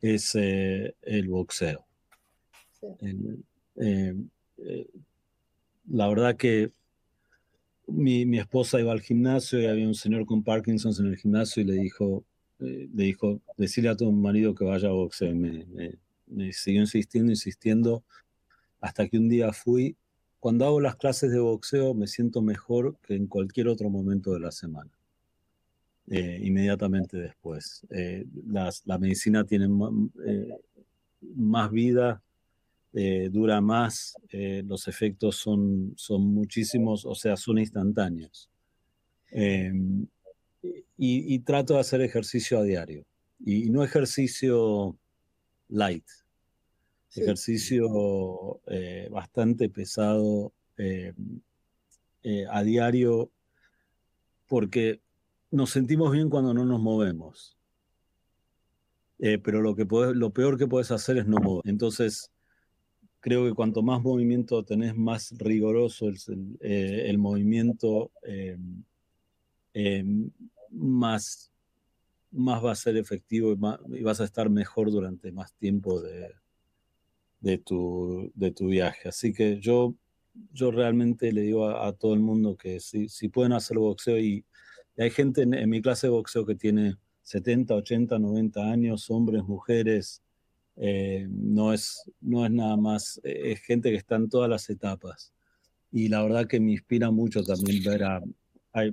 es 0.00 0.34
eh, 0.34 0.94
el 1.02 1.28
boxeo. 1.28 1.84
Eh, 3.76 4.14
la 5.88 6.08
verdad 6.08 6.36
que 6.36 6.72
mi, 7.86 8.26
mi, 8.26 8.38
esposa 8.38 8.80
iba 8.80 8.92
al 8.92 9.00
gimnasio 9.00 9.60
y 9.60 9.66
había 9.66 9.86
un 9.86 9.94
señor 9.94 10.26
con 10.26 10.42
Parkinson 10.42 10.92
en 10.98 11.12
el 11.12 11.16
gimnasio 11.16 11.62
y 11.62 11.66
le 11.66 11.74
dijo, 11.74 12.24
eh, 12.58 12.88
le 12.92 13.04
dijo, 13.04 13.40
decirle 13.56 13.90
a 13.90 13.96
tu 13.96 14.10
marido 14.12 14.54
que 14.54 14.64
vaya 14.64 14.88
a 14.88 14.92
boxeo. 14.92 15.34
Me, 15.34 16.52
siguió 16.52 16.80
insistiendo, 16.80 17.30
insistiendo, 17.30 18.04
hasta 18.80 19.08
que 19.08 19.18
un 19.18 19.28
día 19.28 19.52
fui. 19.52 19.96
Cuando 20.40 20.64
hago 20.66 20.80
las 20.80 20.96
clases 20.96 21.30
de 21.30 21.38
boxeo 21.38 21.94
me 21.94 22.06
siento 22.06 22.42
mejor 22.42 22.98
que 23.02 23.14
en 23.14 23.26
cualquier 23.26 23.68
otro 23.68 23.90
momento 23.90 24.32
de 24.32 24.40
la 24.40 24.50
semana. 24.52 24.90
Eh, 26.08 26.40
inmediatamente 26.42 27.16
después. 27.16 27.86
Eh, 27.90 28.26
la 28.46 28.98
medicina 28.98 29.44
tiene 29.44 29.68
más 31.34 31.70
vida, 31.70 32.22
eh, 32.98 33.28
dura 33.30 33.60
más, 33.60 34.16
eh, 34.30 34.62
los 34.64 34.88
efectos 34.88 35.36
son, 35.36 35.92
son 35.96 36.22
muchísimos, 36.32 37.04
o 37.04 37.14
sea, 37.14 37.36
son 37.36 37.58
instantáneos. 37.58 38.48
Em, 39.30 40.06
y, 40.96 41.38
trato 41.40 41.74
de 41.74 41.80
hacer 41.80 42.00
ejercicio 42.00 42.58
a 42.58 42.62
diario. 42.62 43.04
Y, 43.38 43.68
no 43.68 43.84
ejercicio 43.84 44.96
light, 45.68 46.06
ejercicio 47.14 48.62
eh, 48.66 49.08
bastante 49.10 49.68
pesado 49.68 50.54
a 52.50 52.62
diario, 52.62 53.30
porque 54.48 55.02
nos 55.50 55.68
sentimos 55.68 56.12
bien 56.12 56.30
cuando 56.30 56.54
no 56.54 56.64
nos 56.64 56.80
movemos. 56.80 57.58
pero 59.18 59.60
lo, 59.60 59.76
que 59.76 59.86
lo 60.14 60.30
peor 60.30 60.56
que 60.56 60.66
puedes 60.66 60.90
hacer 60.90 61.18
es 61.18 61.26
no 61.26 61.36
mover. 61.36 61.62
Entonces, 61.66 62.30
creo 63.26 63.44
que 63.44 63.54
cuanto 63.54 63.82
más 63.82 64.00
movimiento 64.04 64.62
tenés, 64.62 64.94
más 64.94 65.34
rigoroso 65.36 66.06
el, 66.06 66.16
el 66.60 67.14
eh, 67.14 67.18
movimiento, 67.18 68.12
eh, 68.22 68.56
eh, 69.74 70.04
más, 70.70 71.50
más 72.30 72.64
va 72.64 72.70
a 72.70 72.76
ser 72.76 72.96
efectivo 72.96 73.52
y, 73.88 74.02
vas 74.04 74.20
a 74.20 74.24
estar 74.24 74.48
mejor 74.48 74.92
durante 74.92 75.32
más 75.32 75.52
tiempo 75.54 76.00
de, 76.00 76.36
de, 77.40 77.58
tu, 77.58 78.30
de 78.36 78.52
tu 78.52 78.68
viaje. 78.68 79.08
Así 79.08 79.32
que 79.32 79.58
yo, 79.58 79.96
yo 80.52 80.70
realmente 80.70 81.32
le 81.32 81.40
digo 81.40 81.68
a, 81.68 81.92
todo 81.94 82.14
el 82.14 82.20
mundo 82.20 82.56
que 82.56 82.78
si, 82.78 83.08
si 83.08 83.28
pueden 83.28 83.54
hacer 83.54 83.76
boxeo 83.76 84.20
y, 84.20 84.44
hay 84.96 85.10
gente 85.10 85.42
en, 85.42 85.52
en 85.52 85.68
mi 85.68 85.82
clase 85.82 86.06
de 86.06 86.12
boxeo 86.12 86.46
que 86.46 86.54
tiene 86.54 86.94
70, 87.22 87.74
80, 87.74 88.20
90 88.20 88.70
años, 88.70 89.10
hombres, 89.10 89.42
mujeres, 89.42 90.22
eh, 90.76 91.26
no, 91.28 91.72
es, 91.72 92.02
no 92.20 92.44
es 92.44 92.52
nada 92.52 92.76
más, 92.76 93.20
eh, 93.24 93.52
es 93.52 93.60
gente 93.60 93.90
que 93.90 93.96
está 93.96 94.16
en 94.16 94.28
todas 94.28 94.48
las 94.50 94.68
etapas. 94.70 95.32
Y 95.92 96.08
la 96.08 96.22
verdad 96.22 96.46
que 96.46 96.60
me 96.60 96.72
inspira 96.72 97.10
mucho 97.10 97.42
también 97.42 97.82
ver 97.82 98.04
a... 98.04 98.22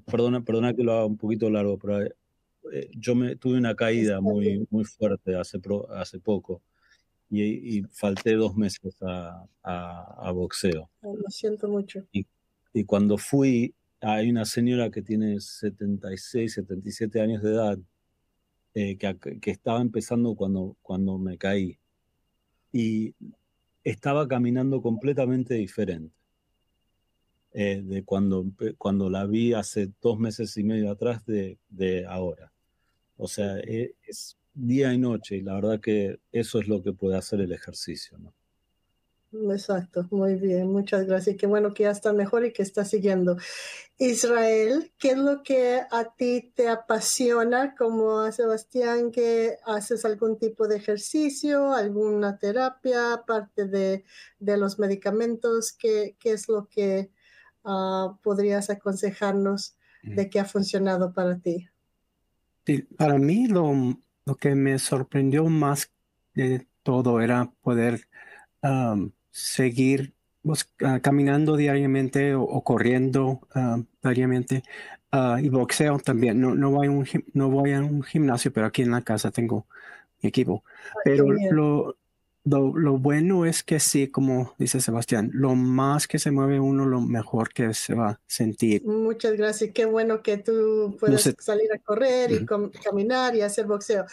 perdona, 0.06 0.44
perdona 0.44 0.74
que 0.74 0.84
lo 0.84 0.94
haga 0.94 1.06
un 1.06 1.18
poquito 1.18 1.50
largo, 1.50 1.78
pero 1.78 2.02
eh, 2.02 2.90
yo 2.96 3.16
me, 3.16 3.36
tuve 3.36 3.58
una 3.58 3.76
caída 3.76 4.22
muy, 4.22 4.66
muy 4.70 4.86
fuerte 4.86 5.36
hace, 5.36 5.60
hace 5.90 6.20
poco 6.20 6.62
y, 7.30 7.84
falté 7.92 8.36
dos 8.36 8.56
meses 8.56 8.96
a, 9.02 9.46
a, 9.64 10.32
boxeo. 10.32 10.90
Lo 11.02 11.30
siento 11.30 11.68
mucho. 11.68 12.06
Y, 12.12 12.26
y 12.74 12.84
cuando 12.84 13.18
fui, 13.18 13.74
hay 14.02 14.30
una 14.30 14.46
señora 14.46 14.90
que 14.92 15.02
tiene 15.02 15.40
76, 15.40 16.54
77 16.54 17.22
años 17.22 17.42
de 17.42 17.52
edad 17.52 17.80
eh, 18.74 18.98
que, 18.98 19.52
estaba 19.52 19.82
empezando 19.82 20.36
cuando, 20.36 20.78
cuando 20.82 21.18
me 21.18 21.38
caí. 21.38 21.78
Y 22.72 23.14
estaba 23.84 24.28
caminando 24.28 24.82
completamente 24.82 25.56
diferente 25.56 26.16
eh, 27.54 27.82
de 27.84 28.04
cuando, 28.04 28.46
cuando 28.78 29.10
la 29.10 29.26
vi 29.26 29.54
hace 29.54 29.92
dos 30.02 30.18
meses 30.18 30.58
y 30.58 30.64
medio 30.64 30.92
atrás 30.92 31.26
de, 31.26 31.60
de 31.70 32.06
ahora. 32.06 32.52
O 33.18 33.28
sea, 33.28 33.60
es, 33.60 33.92
es 34.08 34.38
día 34.54 34.94
y 34.94 34.98
noche 34.98 35.38
y 35.38 35.42
la 35.42 35.56
verdad 35.56 35.80
que 35.80 36.20
eso 36.32 36.60
es 36.60 36.68
lo 36.68 36.82
que 36.82 36.94
puede 36.94 37.18
hacer 37.18 37.42
el 37.42 37.52
ejercicio. 37.52 38.18
Exacto, 39.34 40.08
muy 40.12 40.36
bien, 40.36 40.72
muchas 40.72 41.08
gracias. 41.08 41.38
Qué 41.38 41.48
bueno 41.48 41.74
que 41.74 41.84
ya 41.84 41.92
está 41.92 42.14
mejor 42.14 42.46
y 42.46 42.54
que 42.54 42.62
está 42.62 42.86
siguiendo. 42.86 43.38
Israel, 43.98 44.92
¿qué 45.00 45.12
es 45.12 45.18
lo 45.18 45.42
que 45.42 45.82
a 45.90 46.14
ti 46.16 46.52
te 46.56 46.70
apasiona 46.70 47.74
como 47.74 48.20
a 48.20 48.32
Sebastián 48.32 49.12
que 49.12 49.58
haces 49.66 50.06
algún 50.06 50.38
tipo 50.38 50.68
de 50.68 50.78
ejercicio, 50.78 51.74
alguna 51.74 52.38
terapia, 52.38 53.14
aparte 53.14 53.66
de, 53.66 54.04
los 54.40 54.78
medicamentos? 54.78 55.74
¿Qué, 55.74 56.16
¿Qué, 56.20 56.34
es 56.34 56.48
lo 56.48 56.68
que 56.68 57.10
ah, 57.64 58.16
podrías 58.22 58.70
aconsejarnos 58.70 59.76
de 60.04 60.30
que 60.30 60.40
ha 60.40 60.46
funcionado 60.46 61.12
para 61.12 61.40
ti? 61.40 61.68
para 62.98 63.18
mí 63.18 63.48
lo, 63.48 63.74
lo 64.26 64.36
que 64.36 64.56
me 64.56 64.80
sorprendió 64.80 65.46
más 65.46 65.92
de 66.34 66.68
todo 66.84 67.20
era 67.20 67.52
poder 67.62 68.08
seguir 69.34 70.14
pues, 70.42 70.70
caminando 71.02 71.58
diariamente 71.58 72.36
o, 72.36 72.62
corriendo 72.64 73.42
diariamente 74.02 74.64
Ah, 75.16 75.38
y 75.40 75.48
boxeo 75.50 76.00
también. 76.00 76.42
No, 76.42 76.56
no, 76.56 76.72
voy 76.72 76.88
a 76.88 76.90
un, 76.90 77.08
no 77.34 77.48
voy 77.52 77.72
a 77.72 77.80
un 77.82 78.02
gimnasio, 78.02 78.52
pero 78.52 78.66
aquí 78.66 78.82
en 78.82 78.90
la 78.90 79.04
casa 79.04 79.30
tengo 79.30 79.68
mi 80.24 80.30
equipo. 80.30 80.64
Pero 81.06 81.28
lo, 81.52 81.96
lo, 82.44 82.98
bueno 82.98 83.46
es 83.46 83.62
que 83.62 83.80
sí, 83.80 84.08
como 84.08 84.56
dice 84.58 84.82
Sebastián, 84.82 85.30
lo 85.32 85.54
más 85.54 86.08
que 86.08 86.18
se 86.18 86.32
mueve 86.32 86.60
uno, 86.60 86.88
lo 86.88 87.00
mejor 87.00 87.54
que 87.54 87.76
se 87.76 87.94
va 87.94 88.10
a 88.10 88.20
sentir. 88.26 88.84
Muchas 88.86 89.34
gracias. 89.34 89.70
Qué 89.72 89.86
bueno 89.86 90.24
que 90.24 90.38
tú 90.38 90.98
puedes 91.00 91.32
salir 91.38 91.72
a 91.72 91.78
correr 91.78 92.32
y 92.32 92.44
caminar 92.84 93.36
y 93.36 93.42
hacer 93.42 93.68
boxeo. 93.68 94.08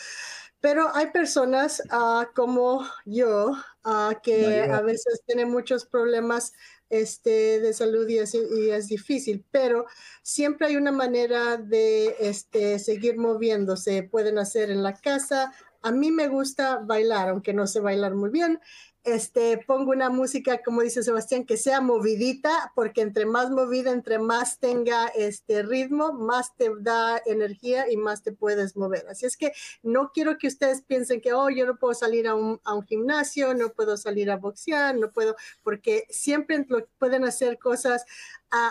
Pero 0.60 0.94
hay 0.94 1.06
personas 1.06 1.82
ah, 1.90 2.28
como 2.34 2.84
yo 3.06 3.52
ah, 3.84 4.20
que 4.22 4.62
a 4.62 4.80
veces 4.82 5.22
tienen 5.26 5.50
muchos 5.50 5.86
problemas 5.86 6.52
este, 6.90 7.60
de 7.60 7.72
salud 7.72 8.06
y 8.08 8.18
es, 8.18 8.34
y 8.34 8.70
es, 8.70 8.88
difícil, 8.88 9.44
pero 9.50 9.86
siempre 10.22 10.66
hay 10.66 10.76
una 10.76 10.92
manera 10.92 11.56
de 11.56 12.16
este, 12.18 12.78
seguir 12.78 13.16
moviéndose. 13.16 14.02
Pueden 14.02 14.38
hacer 14.38 14.70
en 14.70 14.82
la 14.82 14.94
casa, 14.94 15.52
a 15.82 15.92
mí 15.92 16.10
me 16.10 16.28
gusta 16.28 16.78
bailar, 16.78 17.30
aunque 17.30 17.54
no 17.54 17.66
sé 17.66 17.80
bailar 17.80 18.14
muy 18.14 18.30
bien. 18.30 18.60
Este, 19.02 19.56
pongo 19.66 19.92
una 19.92 20.10
música, 20.10 20.60
como 20.62 20.82
dice 20.82 21.02
Sebastián, 21.02 21.46
que 21.46 21.56
sea 21.56 21.80
movidita, 21.80 22.70
porque 22.74 23.00
entre 23.00 23.24
más 23.24 23.50
movida, 23.50 23.92
entre 23.92 24.18
más 24.18 24.58
tenga 24.58 25.06
este 25.08 25.62
ritmo, 25.62 26.12
más 26.12 26.54
te 26.54 26.70
da 26.80 27.20
energía 27.24 27.90
y 27.90 27.96
más 27.96 28.22
te 28.22 28.32
puedes 28.32 28.76
mover. 28.76 29.06
Así 29.08 29.24
es 29.24 29.38
que 29.38 29.52
no 29.82 30.12
quiero 30.12 30.36
que 30.36 30.48
ustedes 30.48 30.82
piensen 30.82 31.22
que, 31.22 31.32
oh, 31.32 31.48
yo 31.48 31.64
no 31.64 31.76
puedo 31.76 31.94
salir 31.94 32.28
a 32.28 32.34
un, 32.34 32.60
gimnasio, 32.86 33.54
no 33.54 33.70
puedo 33.70 33.96
salir 33.96 34.30
a 34.30 34.36
boxear, 34.36 34.94
no 34.94 35.10
puedo, 35.12 35.34
porque 35.62 36.06
siempre 36.10 36.66
pueden 36.98 37.24
hacer 37.24 37.58
cosas 37.58 38.04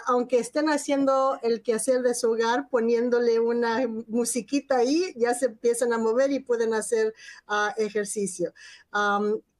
aunque 0.08 0.40
estén 0.40 0.70
haciendo 0.70 1.40
el 1.42 1.64
quehacer 1.64 2.02
de 2.02 2.14
su 2.14 2.32
hogar, 2.32 2.68
poniéndole 2.70 3.40
una 3.40 3.88
musiquita 4.08 4.78
ahí, 4.78 5.14
ya 5.16 5.34
se 5.34 5.46
empiezan 5.46 5.94
a 5.94 5.98
mover 5.98 6.32
y 6.32 6.40
pueden 6.40 6.74
hacer 6.74 7.14
ah, 7.48 7.74
ejercicio. 7.78 8.54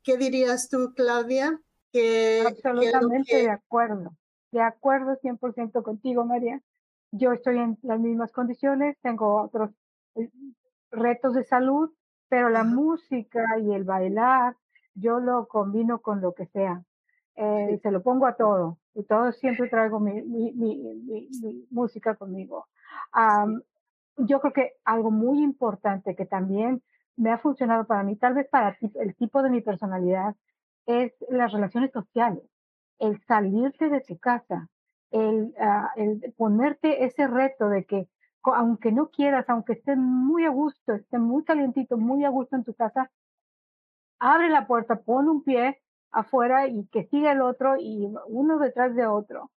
¿Qué 0.04 0.18
dirías 0.18 0.70
tú, 0.70 0.94
Claudia? 0.96 1.60
Que, 1.92 2.44
Absolutamente 2.48 3.36
de 3.36 3.50
acuerdo. 3.50 4.16
De 4.52 4.62
acuerdo 4.62 5.18
100% 5.22 5.84
contigo, 5.84 6.26
María. 6.26 6.62
Yo 7.12 7.34
estoy 7.34 7.58
en 7.58 7.78
las 7.82 8.00
mismas 8.00 8.32
condiciones, 8.32 8.98
tengo 9.02 9.42
otros 9.42 9.72
eh, 10.16 10.30
retos 10.92 11.34
de 11.34 11.44
salud, 11.44 11.92
pero 12.30 12.50
la 12.50 12.64
música 12.64 13.44
y 13.60 13.74
el 13.74 13.84
bailar, 13.84 14.56
yo 14.94 15.20
lo 15.20 15.48
combino 15.48 16.02
con 16.02 16.22
lo 16.22 16.34
que 16.34 16.46
sea. 16.48 16.84
Eh, 17.36 17.80
se 17.82 17.92
lo 17.92 18.04
pongo 18.04 18.28
a 18.28 18.36
todo 18.36 18.80
y 18.94 19.04
todo 19.04 19.32
siempre 19.32 19.70
traigo 19.70 20.00
mi, 20.00 20.22
mi, 20.22 20.52
mi, 20.52 21.68
música 21.72 22.16
conmigo. 22.16 22.68
yo 24.18 24.42
creo 24.42 24.54
que 24.54 24.74
algo 24.84 25.10
muy 25.10 25.42
importante 25.42 26.16
que 26.16 26.26
también 26.26 26.84
me 27.20 27.32
ha 27.32 27.38
funcionado 27.38 27.86
para 27.86 28.04
mí, 28.04 28.16
tal 28.16 28.34
vez 28.34 28.48
para 28.50 28.78
el 28.96 29.16
tipo 29.16 29.44
de 29.44 29.50
mi 29.50 29.62
personalidad, 29.62 30.36
es 30.86 31.14
las 31.30 31.52
relaciones 31.52 31.92
sociales, 31.92 32.44
el 32.98 33.22
salirte 33.26 33.90
de 33.90 34.02
tu 34.02 34.18
casa, 34.18 34.70
el, 35.12 35.54
ah, 35.60 35.92
el 35.98 36.34
ponerte 36.38 37.04
ese 37.06 37.28
reto 37.28 37.68
de 37.70 37.86
que 37.86 38.08
aunque 38.42 38.92
no 38.92 39.10
quieras, 39.10 39.50
aunque 39.50 39.74
estés 39.74 39.98
muy 39.98 40.46
a 40.46 40.50
gusto, 40.50 40.94
esté 40.94 41.20
muy 41.20 41.44
calientito, 41.44 41.98
muy 41.98 42.24
a 42.24 42.30
gusto 42.30 42.56
en 42.56 42.64
tu 42.64 42.74
casa, 42.74 43.12
abre 44.20 44.50
la 44.50 44.66
puerta, 44.66 45.02
pon 45.02 45.28
un 45.28 45.44
pie 45.44 45.82
afuera 46.12 46.68
y 46.68 46.88
que 46.88 47.04
siga 47.04 47.34
el 47.34 47.42
otro 47.42 47.76
y 47.78 48.08
uno 48.28 48.58
detrás 48.60 48.96
de 48.96 49.06
otro. 49.06 49.52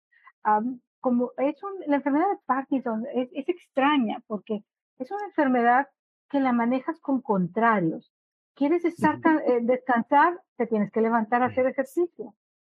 como 1.00 1.30
es 1.38 1.56
la 1.86 1.96
enfermedad 1.96 2.28
de 2.28 2.38
Parkinson 2.44 3.06
es, 3.14 3.28
extraña 3.32 4.22
porque 4.26 4.64
es 4.98 5.10
una 5.10 5.26
enfermedad 5.26 5.88
que 6.32 6.40
la 6.40 6.54
manejas 6.54 6.98
con 6.98 7.20
contrarios. 7.20 8.10
Quieres 8.54 8.86
estar, 8.86 9.20
eh, 9.46 9.60
descansar, 9.60 10.40
te 10.56 10.66
tienes 10.66 10.90
que 10.90 11.02
levantar 11.02 11.42
a 11.42 11.46
hacer 11.46 11.66
ejercicio. 11.66 12.34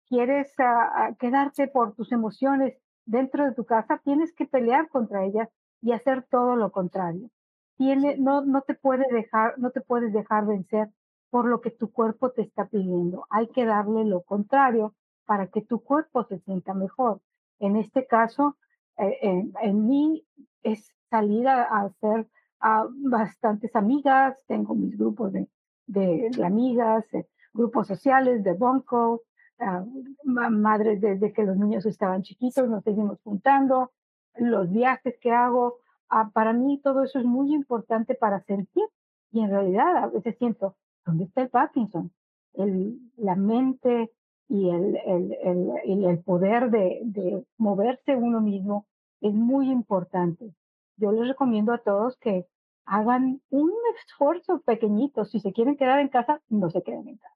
Quieres 0.07 0.51
ah, 0.57 0.91
ah, 0.95 1.15
quedarte 1.19 1.67
por 1.67 1.93
tus 1.93 2.11
emociones 2.11 2.75
dentro 3.05 3.45
de 3.45 3.53
tu 3.53 3.65
casa, 3.65 4.01
tienes 4.03 4.33
que 4.33 4.45
pelear 4.45 4.89
contra 4.89 5.23
ellas 5.23 5.49
y 5.81 5.91
hacer 5.91 6.23
todo 6.23 6.55
lo 6.55 6.71
contrario. 6.71 7.29
Tiene, 7.77 8.17
no, 8.17 8.43
no 8.43 8.61
te 8.61 8.73
puede 8.73 9.05
dejar, 9.11 9.59
no 9.59 9.69
te 9.69 9.81
puedes 9.81 10.11
dejar 10.13 10.47
vencer 10.47 10.89
por 11.29 11.45
lo 11.45 11.61
que 11.61 11.69
tu 11.69 11.91
cuerpo 11.91 12.31
te 12.31 12.41
está 12.41 12.65
pidiendo. 12.65 13.27
Hay 13.29 13.49
que 13.49 13.65
darle 13.65 14.03
lo 14.03 14.21
contrario 14.21 14.95
para 15.25 15.47
que 15.47 15.61
tu 15.61 15.83
cuerpo 15.83 16.23
se 16.23 16.39
sienta 16.39 16.73
mejor. 16.73 17.21
En 17.59 17.75
este 17.75 18.07
caso, 18.07 18.57
eh, 18.97 19.19
en, 19.61 19.87
mí 19.87 20.25
es 20.63 20.91
salir 21.11 21.47
a, 21.47 21.63
hacer 21.63 22.27
a 22.63 22.88
bastantes 22.89 23.76
amigas, 23.76 24.41
tengo 24.47 24.73
mis 24.73 24.97
grupos 24.97 25.34
de, 25.34 25.49
de, 25.86 26.32
amigas, 26.45 27.04
eh, 27.13 27.28
grupos 27.54 27.88
sociales 27.88 28.41
de 28.41 28.54
Bonco, 28.54 29.23
ah, 29.60 29.84
madres 30.23 31.02
desde 31.02 31.34
que 31.34 31.43
los 31.43 31.58
niños 31.58 31.86
estaban 31.86 32.23
chiquitos, 32.23 32.69
nos 32.69 32.82
seguimos 32.86 33.19
juntando, 33.21 33.91
los 34.38 34.71
viajes 34.71 35.17
que 35.19 35.32
hago. 35.32 35.80
Ah, 36.08 36.32
para 36.34 36.54
mí 36.54 36.80
todo 36.82 37.04
eso 37.04 37.19
es 37.19 37.26
muy 37.26 37.54
importante 37.54 38.15
para 38.15 38.39
sentir 38.45 38.86
y 39.34 39.41
en 39.41 39.49
realidad 39.49 39.97
a 39.97 40.08
veces 40.08 40.38
siento, 40.38 40.78
¿Dónde 41.06 41.26
está 41.26 41.41
el 41.41 41.49
Parkinson? 41.49 42.13
El, 42.54 42.97
la 43.17 43.36
mente 43.36 44.10
y 44.47 44.69
el, 44.69 44.97
el, 45.06 46.06
el, 46.06 46.19
poder 46.19 46.69
de, 46.69 47.02
de, 47.04 47.45
moverse 47.58 48.15
uno 48.15 48.39
mismo 48.39 48.86
es 49.19 49.34
muy 49.34 49.69
importante. 49.69 50.54
Yo 50.95 51.12
les 51.12 51.28
recomiendo 51.28 51.73
a 51.73 51.80
todos 51.80 52.15
que 52.19 52.47
hagan 52.86 53.41
un 53.50 53.72
esfuerzo 53.96 54.62
pequeñito. 54.62 55.26
Si 55.26 55.39
se 55.39 55.54
quieren 55.54 55.78
quedar 55.78 56.00
en 56.00 56.10
casa, 56.10 56.41
no 56.50 56.69
se 56.69 56.84
queden 56.84 57.08
en 57.08 57.17
casa. 57.17 57.36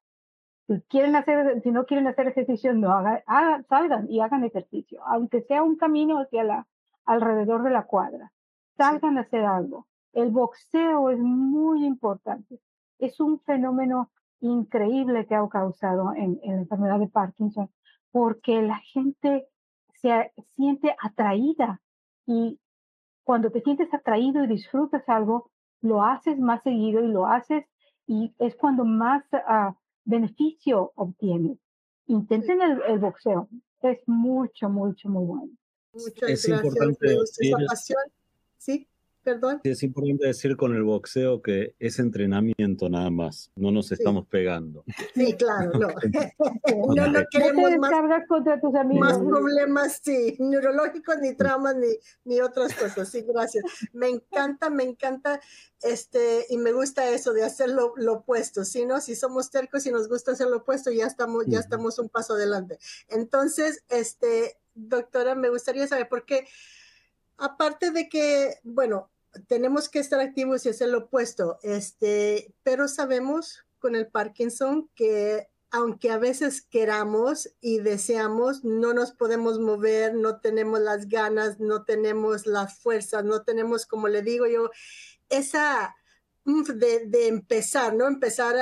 Si, 0.68 0.82
quieren 0.90 1.16
hacer, 1.16 1.62
si 1.62 1.72
no 1.72 1.86
quieren 1.86 2.08
hacer 2.08 2.28
ejercicio, 2.28 2.74
no 2.74 2.92
hagan, 2.92 3.66
salgan 3.70 4.10
y 4.10 4.20
hagan 4.20 4.44
ejercicio, 4.44 5.02
aunque 5.06 5.42
sea 5.42 5.64
un 5.64 5.78
camino 5.78 6.20
hacia 6.20 6.44
la, 6.44 6.68
alrededor 7.06 7.64
de 7.64 7.72
la 7.72 7.86
cuadra. 7.86 8.34
Salgan 8.76 9.18
a 9.18 9.22
hacer 9.22 9.46
algo. 9.46 9.88
El 10.14 10.32
boxeo 10.32 11.10
es 11.10 11.20
muy 11.20 11.86
importante 11.86 12.60
es 13.00 13.20
un 13.20 13.40
fenómeno 13.42 14.12
increíble 14.40 15.26
que 15.26 15.36
ha 15.36 15.48
causado 15.50 16.14
en, 16.16 16.40
la 16.44 16.54
enfermedad 16.54 17.00
de 17.00 17.08
Parkinson, 17.08 17.70
porque 18.12 18.62
la 18.62 18.78
gente 18.78 19.48
se 19.94 20.32
siente 20.56 20.96
atraída 21.02 21.82
y 22.26 22.60
cuando 23.28 23.52
te 23.52 23.60
sientes 23.60 23.94
atraído 23.94 24.42
y 24.42 24.48
disfrutas 24.48 25.04
algo, 25.10 25.52
lo 25.82 26.02
haces 26.02 26.40
más 26.40 26.64
seguido 26.64 27.04
y 27.04 27.10
lo 27.10 27.26
haces 27.28 27.66
y 28.08 28.34
es 28.40 28.56
cuando 28.56 28.86
más 28.86 29.22
ah, 29.34 29.76
beneficio 30.06 30.94
obtienes. 30.96 31.58
Intenten 32.06 32.60
el, 32.62 33.00
boxeo, 33.00 33.50
es 33.82 34.00
mucho, 34.08 34.70
mucho, 34.70 35.10
muy 35.10 35.26
bueno. 35.26 35.50
Muchas 35.92 36.30
es 36.30 36.48
gracias 36.48 36.64
importante 36.64 37.18
Sí. 38.58 38.88
Es 39.64 39.84
importante 39.84 40.28
decir 40.28 40.56
con 40.56 40.74
el 40.74 40.84
boxeo 40.84 41.42
que 41.42 41.76
es 41.80 42.00
entrenamiento 42.00 42.90
nada 42.90 43.10
más, 43.10 43.52
no 43.56 43.72
nos 43.72 43.92
estamos 43.92 44.26
pegando. 44.28 44.86
Sí, 45.14 45.34
claro, 45.34 45.72
no. 45.74 45.88
no, 46.96 47.08
no 47.08 47.20
queremos 47.30 47.72
más, 47.78 48.28
contra 48.28 48.60
tus 48.60 48.74
amigos. 48.76 49.08
más 49.08 49.18
problemas, 49.18 50.00
sí, 50.02 50.38
neurológicos, 50.40 51.18
ni 51.22 51.36
traumas, 51.36 51.76
ni, 51.76 51.88
ni 52.24 52.40
otras 52.40 52.74
cosas. 52.74 53.10
Sí, 53.10 53.26
gracias. 53.28 53.64
Me 53.92 54.08
encanta, 54.08 54.70
me 54.70 54.84
encanta, 54.84 55.42
este, 55.82 56.46
y 56.50 56.58
me 56.58 56.72
gusta 56.72 57.10
eso 57.10 57.34
de 57.34 57.44
hacer 57.44 57.70
lo, 57.70 57.94
opuesto, 58.12 58.64
¿sí, 58.64 58.86
no? 58.86 59.02
Si 59.02 59.16
somos 59.16 59.52
tercos 59.52 59.86
y 59.86 59.92
nos 59.92 60.08
gusta 60.08 60.32
hacer 60.32 60.48
lo 60.48 60.58
opuesto, 60.58 60.90
ya 60.92 61.06
estamos, 61.06 61.46
ya 61.48 61.60
estamos 61.60 62.00
un 62.00 62.08
paso 62.08 62.34
adelante. 62.34 62.80
Entonces, 63.10 63.84
este, 63.90 64.58
doctora, 64.74 65.36
me 65.36 65.50
gustaría 65.50 65.86
saber 65.86 66.08
por 66.08 66.26
qué 66.26 66.46
aparte 67.38 67.92
de 67.92 68.10
que, 68.10 68.56
bueno, 68.64 69.10
tenemos 69.48 69.90
que 69.90 70.00
estar 70.00 70.20
activos 70.20 70.66
y 70.66 70.70
hacer 70.70 70.90
lo 70.90 71.00
opuesto, 71.00 71.60
este, 71.64 72.54
pero 72.64 72.88
sabemos 72.88 73.64
con 73.80 73.96
el 73.96 74.08
Parkinson 74.08 74.90
que 74.96 75.48
aunque 75.70 76.12
a 76.12 76.18
veces 76.18 76.62
queramos 76.62 77.50
y 77.60 77.80
deseamos, 77.80 78.64
no 78.64 78.94
nos 78.94 79.12
podemos 79.12 79.60
mover, 79.60 80.16
no 80.16 80.40
tenemos 80.40 80.80
las 80.80 81.10
ganas, 81.10 81.60
no 81.60 81.84
tenemos 81.84 82.48
las 82.48 82.80
fuerzas, 82.80 83.26
no 83.26 83.44
tenemos, 83.44 83.86
como 83.86 84.08
le 84.08 84.22
digo 84.22 84.48
yo, 84.48 84.72
esa 85.30 85.96
de, 86.48 87.28
empezar, 87.28 87.94
¿no? 87.94 88.08
Empezar 88.08 88.56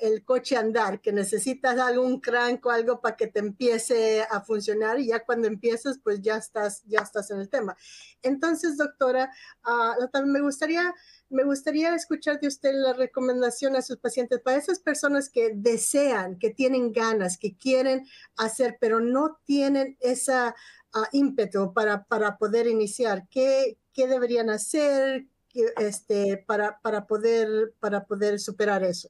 el 0.00 0.24
coche 0.24 0.56
a 0.56 0.60
andar, 0.60 1.00
que 1.00 1.10
necesitas 1.10 1.78
algún 1.78 2.20
crank 2.20 2.64
o 2.66 2.70
algo 2.70 3.00
para 3.00 3.16
que 3.16 3.28
te 3.28 3.38
empiece 3.38 4.22
a 4.22 4.42
funcionar 4.42 5.00
y 5.00 5.06
ya 5.06 5.24
cuando 5.24 5.48
empiezas, 5.48 5.98
pues 6.02 6.20
ya 6.20 6.36
estás, 6.36 6.82
ya 6.84 7.00
estás 7.00 7.30
en 7.30 7.40
el 7.40 7.48
tema. 7.48 7.76
Entonces, 8.22 8.76
doctora, 8.76 9.30
uh, 9.66 10.26
me 10.26 10.40
gustaría 10.40 10.94
me 11.30 11.42
gustaría 11.42 11.94
escuchar 11.94 12.38
de 12.38 12.46
usted 12.46 12.72
la 12.74 12.92
recomendación 12.92 13.74
a 13.74 13.82
sus 13.82 13.96
pacientes 13.96 14.40
para 14.40 14.58
esas 14.58 14.78
personas 14.78 15.30
que 15.30 15.50
desean, 15.52 16.38
que 16.38 16.50
tienen 16.50 16.92
ganas, 16.92 17.38
que 17.38 17.56
quieren 17.56 18.06
hacer, 18.36 18.76
pero 18.78 19.00
no 19.00 19.40
tienen 19.44 19.96
esa 20.00 20.54
ímpetu 21.12 21.72
para, 21.72 22.04
para 22.04 22.36
poder 22.36 22.66
iniciar? 22.68 23.26
¿Qué, 23.28 23.78
qué 23.92 24.06
deberían 24.06 24.50
hacer 24.50 25.26
este, 25.78 26.38
para, 26.38 26.78
para, 26.80 27.06
poder, 27.06 27.74
para 27.80 28.04
poder 28.04 28.38
superar 28.38 28.82
eso? 28.82 29.08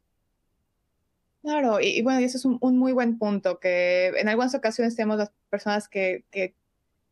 Claro, 1.42 1.78
y, 1.80 2.00
bueno, 2.02 2.20
y 2.20 2.24
eso 2.24 2.38
es 2.38 2.44
un, 2.44 2.78
muy 2.78 2.92
buen 2.92 3.18
punto, 3.18 3.60
que 3.60 4.08
en 4.16 4.28
algunas 4.28 4.54
ocasiones 4.54 4.96
tenemos 4.96 5.18
las 5.18 5.30
personas 5.50 5.88
que, 5.88 6.24
que 6.30 6.54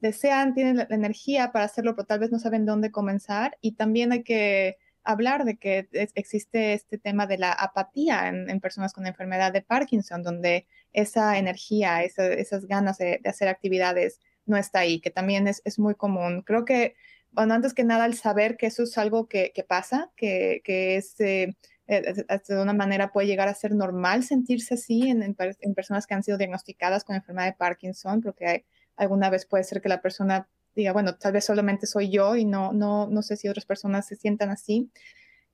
desean, 0.00 0.54
tienen 0.54 0.76
la, 0.76 0.86
energía 0.90 1.52
para 1.52 1.64
hacerlo, 1.64 1.94
pero 1.94 2.06
tal 2.06 2.18
vez 2.18 2.30
no 2.32 2.38
saben 2.38 2.66
dónde 2.66 2.90
comenzar. 2.90 3.56
Y 3.60 3.72
también 3.72 4.12
hay 4.12 4.22
que 4.22 4.76
hablar 5.04 5.44
de 5.44 5.56
que 5.56 5.88
existe 6.14 6.74
este 6.74 6.98
tema 6.98 7.26
de 7.26 7.38
la 7.38 7.52
apatía 7.52 8.28
en, 8.28 8.60
personas 8.60 8.92
con 8.92 9.06
enfermedad 9.06 9.52
de 9.52 9.62
Parkinson, 9.62 10.22
donde 10.22 10.66
esa 10.92 11.38
energía, 11.38 12.02
esas 12.02 12.66
ganas 12.66 12.98
de, 12.98 13.20
hacer 13.24 13.48
actividades 13.48 14.20
no 14.44 14.56
está 14.56 14.80
ahí, 14.80 15.00
que 15.00 15.10
también 15.10 15.46
es, 15.48 15.62
es, 15.64 15.78
muy 15.78 15.94
común. 15.94 16.42
Creo 16.42 16.64
que, 16.64 16.94
bueno, 17.32 17.54
antes 17.54 17.74
que 17.74 17.84
nada, 17.84 18.06
el 18.06 18.14
saber 18.14 18.56
que 18.56 18.66
eso 18.66 18.82
es 18.84 18.96
algo 18.98 19.26
que, 19.26 19.52
que 19.54 19.64
pasa, 19.64 20.10
que, 20.16 20.60
que 20.64 20.96
es... 20.96 21.18
Eh, 21.20 21.54
eh, 21.88 22.14
de 22.48 22.62
una 22.62 22.72
manera 22.72 23.12
puede 23.12 23.26
llegar 23.26 23.48
a 23.48 23.54
ser 23.54 23.74
normal 23.74 24.22
sentirse 24.22 24.74
así 24.74 25.08
en, 25.08 25.22
en, 25.22 25.74
personas 25.74 26.06
que 26.06 26.14
han 26.14 26.22
sido 26.22 26.38
diagnosticadas 26.38 27.04
con 27.04 27.16
enfermedad 27.16 27.48
de 27.48 27.54
Parkinson, 27.54 28.20
porque 28.20 28.64
alguna 28.96 29.30
vez 29.30 29.46
puede 29.46 29.64
ser 29.64 29.82
que 29.82 29.88
la 29.88 30.00
persona 30.00 30.48
diga, 30.74 30.92
bueno, 30.92 31.16
tal 31.16 31.32
vez 31.32 31.44
solamente 31.44 31.86
soy 31.86 32.08
yo 32.08 32.36
y 32.36 32.44
no, 32.44 32.72
no, 32.72 33.08
no 33.08 33.22
sé 33.22 33.36
si 33.36 33.48
otras 33.48 33.66
personas 33.66 34.06
se 34.06 34.16
sientan 34.16 34.50
así. 34.50 34.90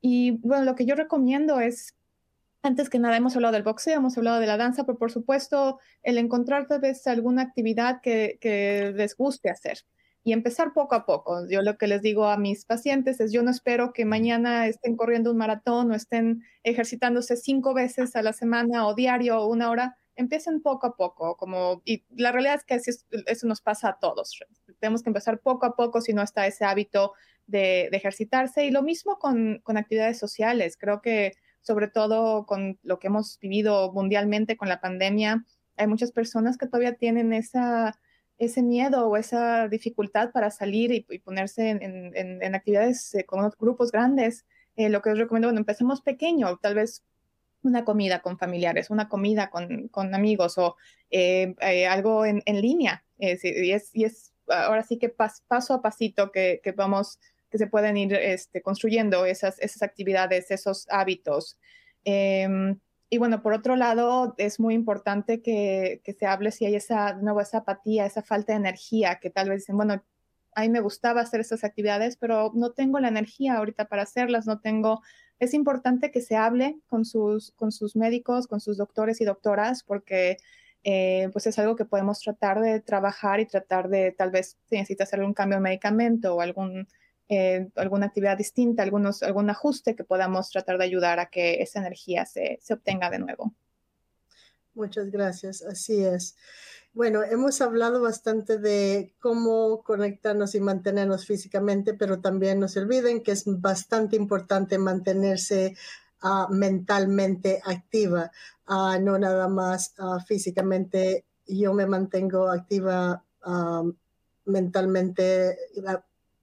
Y 0.00 0.32
bueno, 0.46 0.64
lo 0.64 0.74
que 0.74 0.84
yo 0.84 0.94
recomiendo 0.94 1.60
es, 1.60 1.96
antes 2.62 2.90
que 2.90 2.98
nada, 2.98 3.16
hemos 3.16 3.34
hablado 3.34 3.52
del 3.52 3.62
boxeo, 3.62 3.96
hemos 3.96 4.16
hablado 4.18 4.38
de 4.38 4.46
la 4.46 4.58
danza, 4.58 4.84
pero 4.84 4.98
por 4.98 5.10
supuesto, 5.10 5.80
el 6.02 6.18
encontrar 6.18 6.68
tal 6.68 6.80
vez 6.80 7.06
alguna 7.06 7.42
actividad 7.42 8.00
que, 8.00 8.38
que 8.40 8.92
les 8.94 9.16
guste 9.16 9.50
hacer 9.50 9.78
y 10.28 10.32
empezar 10.34 10.74
poco 10.74 10.94
a 10.94 11.06
poco. 11.06 11.48
Yo 11.48 11.62
lo 11.62 11.78
que 11.78 11.86
les 11.86 12.02
digo 12.02 12.26
a 12.26 12.36
mis 12.36 12.66
pacientes 12.66 13.18
es, 13.18 13.32
yo 13.32 13.42
no 13.42 13.50
espero 13.50 13.94
que 13.94 14.04
mañana 14.04 14.66
estén 14.66 14.94
corriendo 14.94 15.30
un 15.30 15.38
maratón 15.38 15.90
o 15.90 15.94
estén 15.94 16.42
ejercitándose 16.64 17.38
cinco 17.38 17.72
veces 17.72 18.14
a 18.14 18.20
la 18.20 18.34
semana 18.34 18.86
o 18.86 18.94
diario 18.94 19.40
o 19.40 19.46
una 19.46 19.70
hora. 19.70 19.96
Empiecen 20.16 20.60
poco 20.60 20.86
a 20.86 20.96
poco, 20.96 21.38
como, 21.38 21.80
y 21.86 22.04
la 22.10 22.30
realidad 22.30 22.56
es 22.56 22.64
que 22.64 22.74
eso 22.74 23.46
nos 23.46 23.62
pasa 23.62 23.88
a 23.88 23.98
todos. 23.98 24.38
Tenemos 24.80 25.02
que 25.02 25.08
empezar 25.08 25.40
poco 25.40 25.64
a 25.64 25.76
poco 25.76 26.02
si 26.02 26.12
no 26.12 26.20
está 26.20 26.46
ese 26.46 26.66
hábito 26.66 27.14
de, 27.46 27.88
de 27.90 27.96
ejercitarse. 27.96 28.66
Y 28.66 28.70
lo 28.70 28.82
mismo 28.82 29.18
con, 29.18 29.60
con 29.62 29.78
actividades 29.78 30.18
sociales. 30.18 30.76
Creo 30.76 31.00
que 31.00 31.32
sobre 31.62 31.88
todo 31.88 32.44
con 32.44 32.78
lo 32.82 32.98
que 32.98 33.06
hemos 33.06 33.38
vivido 33.40 33.92
mundialmente 33.94 34.58
con 34.58 34.68
la 34.68 34.82
pandemia, 34.82 35.46
hay 35.78 35.86
muchas 35.86 36.12
personas 36.12 36.58
que 36.58 36.66
todavía 36.66 36.96
tienen 36.96 37.32
esa 37.32 37.98
ese 38.38 38.62
miedo 38.62 39.08
o 39.08 39.16
esa 39.16 39.68
dificultad 39.68 40.30
para 40.30 40.50
salir 40.50 40.92
y, 40.92 41.18
ponerse 41.18 41.70
en, 41.70 42.54
actividades 42.54 43.14
eh, 43.14 43.24
con 43.24 43.50
grupos 43.58 43.90
grandes, 43.90 44.46
eh, 44.76 44.88
lo 44.88 45.02
que 45.02 45.10
os 45.10 45.18
recomiendo, 45.18 45.48
bueno, 45.48 45.58
empecemos 45.58 46.00
pequeño, 46.00 46.56
tal 46.58 46.76
vez 46.76 47.04
una 47.62 47.84
comida 47.84 48.20
con 48.20 48.38
familiares, 48.38 48.90
una 48.90 49.08
comida 49.08 49.50
con, 49.50 50.14
amigos 50.14 50.56
o 50.58 50.76
eh, 51.10 51.54
algo 51.88 52.24
en, 52.24 52.42
línea. 52.46 53.04
y, 53.18 53.72
es, 53.72 53.90
es 53.94 54.32
ahora 54.46 54.84
sí 54.84 54.98
que 54.98 55.08
paso 55.08 55.74
a 55.74 55.82
pasito 55.82 56.30
que, 56.30 56.62
vamos, 56.76 57.18
que 57.50 57.58
se 57.58 57.66
pueden 57.66 57.96
ir 57.96 58.14
este, 58.14 58.62
construyendo 58.62 59.26
esas, 59.26 59.58
esas 59.58 59.82
actividades, 59.82 60.52
esos 60.52 60.86
hábitos. 60.88 61.58
Y 63.10 63.18
bueno, 63.18 63.42
por 63.42 63.54
otro 63.54 63.74
lado, 63.74 64.34
es 64.36 64.60
muy 64.60 64.74
importante 64.74 65.40
que, 65.40 66.02
se 66.18 66.26
hable 66.26 66.50
si 66.50 66.66
hay 66.66 66.74
esa, 66.74 67.14
nuevo, 67.14 67.40
esa 67.40 67.58
apatía, 67.58 68.04
esa 68.04 68.22
falta 68.22 68.52
de 68.52 68.58
energía, 68.58 69.18
que 69.20 69.30
tal 69.30 69.48
vez 69.48 69.60
dicen, 69.60 69.76
bueno, 69.76 70.02
a 70.54 70.62
mí 70.62 70.68
me 70.68 70.80
gustaba 70.80 71.22
hacer 71.22 71.40
estas 71.40 71.64
actividades, 71.64 72.16
pero 72.16 72.50
no 72.54 72.72
tengo 72.72 72.98
la 73.00 73.08
energía 73.08 73.54
ahorita 73.56 73.88
para 73.88 74.02
hacerlas, 74.02 74.46
no 74.46 74.60
tengo... 74.60 75.02
Es 75.38 75.54
importante 75.54 76.10
que 76.10 76.20
se 76.20 76.36
hable 76.36 76.78
con 76.88 77.04
sus, 77.04 77.52
con 77.52 77.70
sus 77.72 77.96
médicos, 77.96 78.46
con 78.46 78.60
sus 78.60 78.76
doctores 78.76 79.20
y 79.20 79.24
doctoras, 79.24 79.84
porque 79.84 80.36
eh, 80.84 81.28
pues 81.32 81.46
es 81.46 81.58
algo 81.58 81.76
que 81.76 81.84
podemos 81.84 82.20
tratar 82.20 82.60
de 82.60 82.80
trabajar 82.80 83.40
y 83.40 83.46
tratar 83.46 83.88
de, 83.88 84.12
tal 84.12 84.30
vez, 84.30 84.58
si 84.68 84.76
necesita 84.76 85.04
hacer 85.04 85.20
algún 85.20 85.34
cambio 85.34 85.58
de 85.58 85.62
medicamento 85.62 86.34
o 86.34 86.40
algún 86.40 86.88
eh, 87.28 87.68
alguna 87.76 88.06
actividad 88.06 88.38
distinta, 88.38 88.82
algunos, 88.82 89.22
algún 89.22 89.50
ajuste 89.50 89.94
que 89.94 90.04
podamos 90.04 90.50
tratar 90.50 90.78
de 90.78 90.84
ayudar 90.84 91.20
a 91.20 91.26
que 91.26 91.62
esa 91.62 91.80
energía 91.80 92.24
se, 92.26 92.58
se 92.62 92.74
obtenga 92.74 93.10
de 93.10 93.18
nuevo. 93.18 93.54
Muchas 94.74 95.10
gracias, 95.10 95.62
así 95.62 96.02
es. 96.04 96.36
Bueno, 96.92 97.22
hemos 97.22 97.60
hablado 97.60 98.00
bastante 98.00 98.58
de 98.58 99.14
cómo 99.20 99.82
conectarnos 99.82 100.54
y 100.54 100.60
mantenernos 100.60 101.26
físicamente, 101.26 101.94
pero 101.94 102.20
también 102.20 102.58
no 102.58 102.66
se 102.66 102.80
olviden 102.80 103.22
que 103.22 103.32
es 103.32 103.44
bastante 103.46 104.16
importante 104.16 104.78
mantenerse 104.78 105.76
uh, 106.22 106.52
mentalmente 106.52 107.60
activa, 107.64 108.32
uh, 108.68 109.00
no 109.00 109.18
nada 109.18 109.48
más 109.48 109.94
uh, 109.98 110.18
físicamente. 110.26 111.26
Yo 111.46 111.72
me 111.72 111.86
mantengo 111.86 112.50
activa 112.50 113.24
mentalmente 114.44 115.56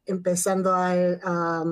empezando 0.06 0.74
a, 0.74 1.64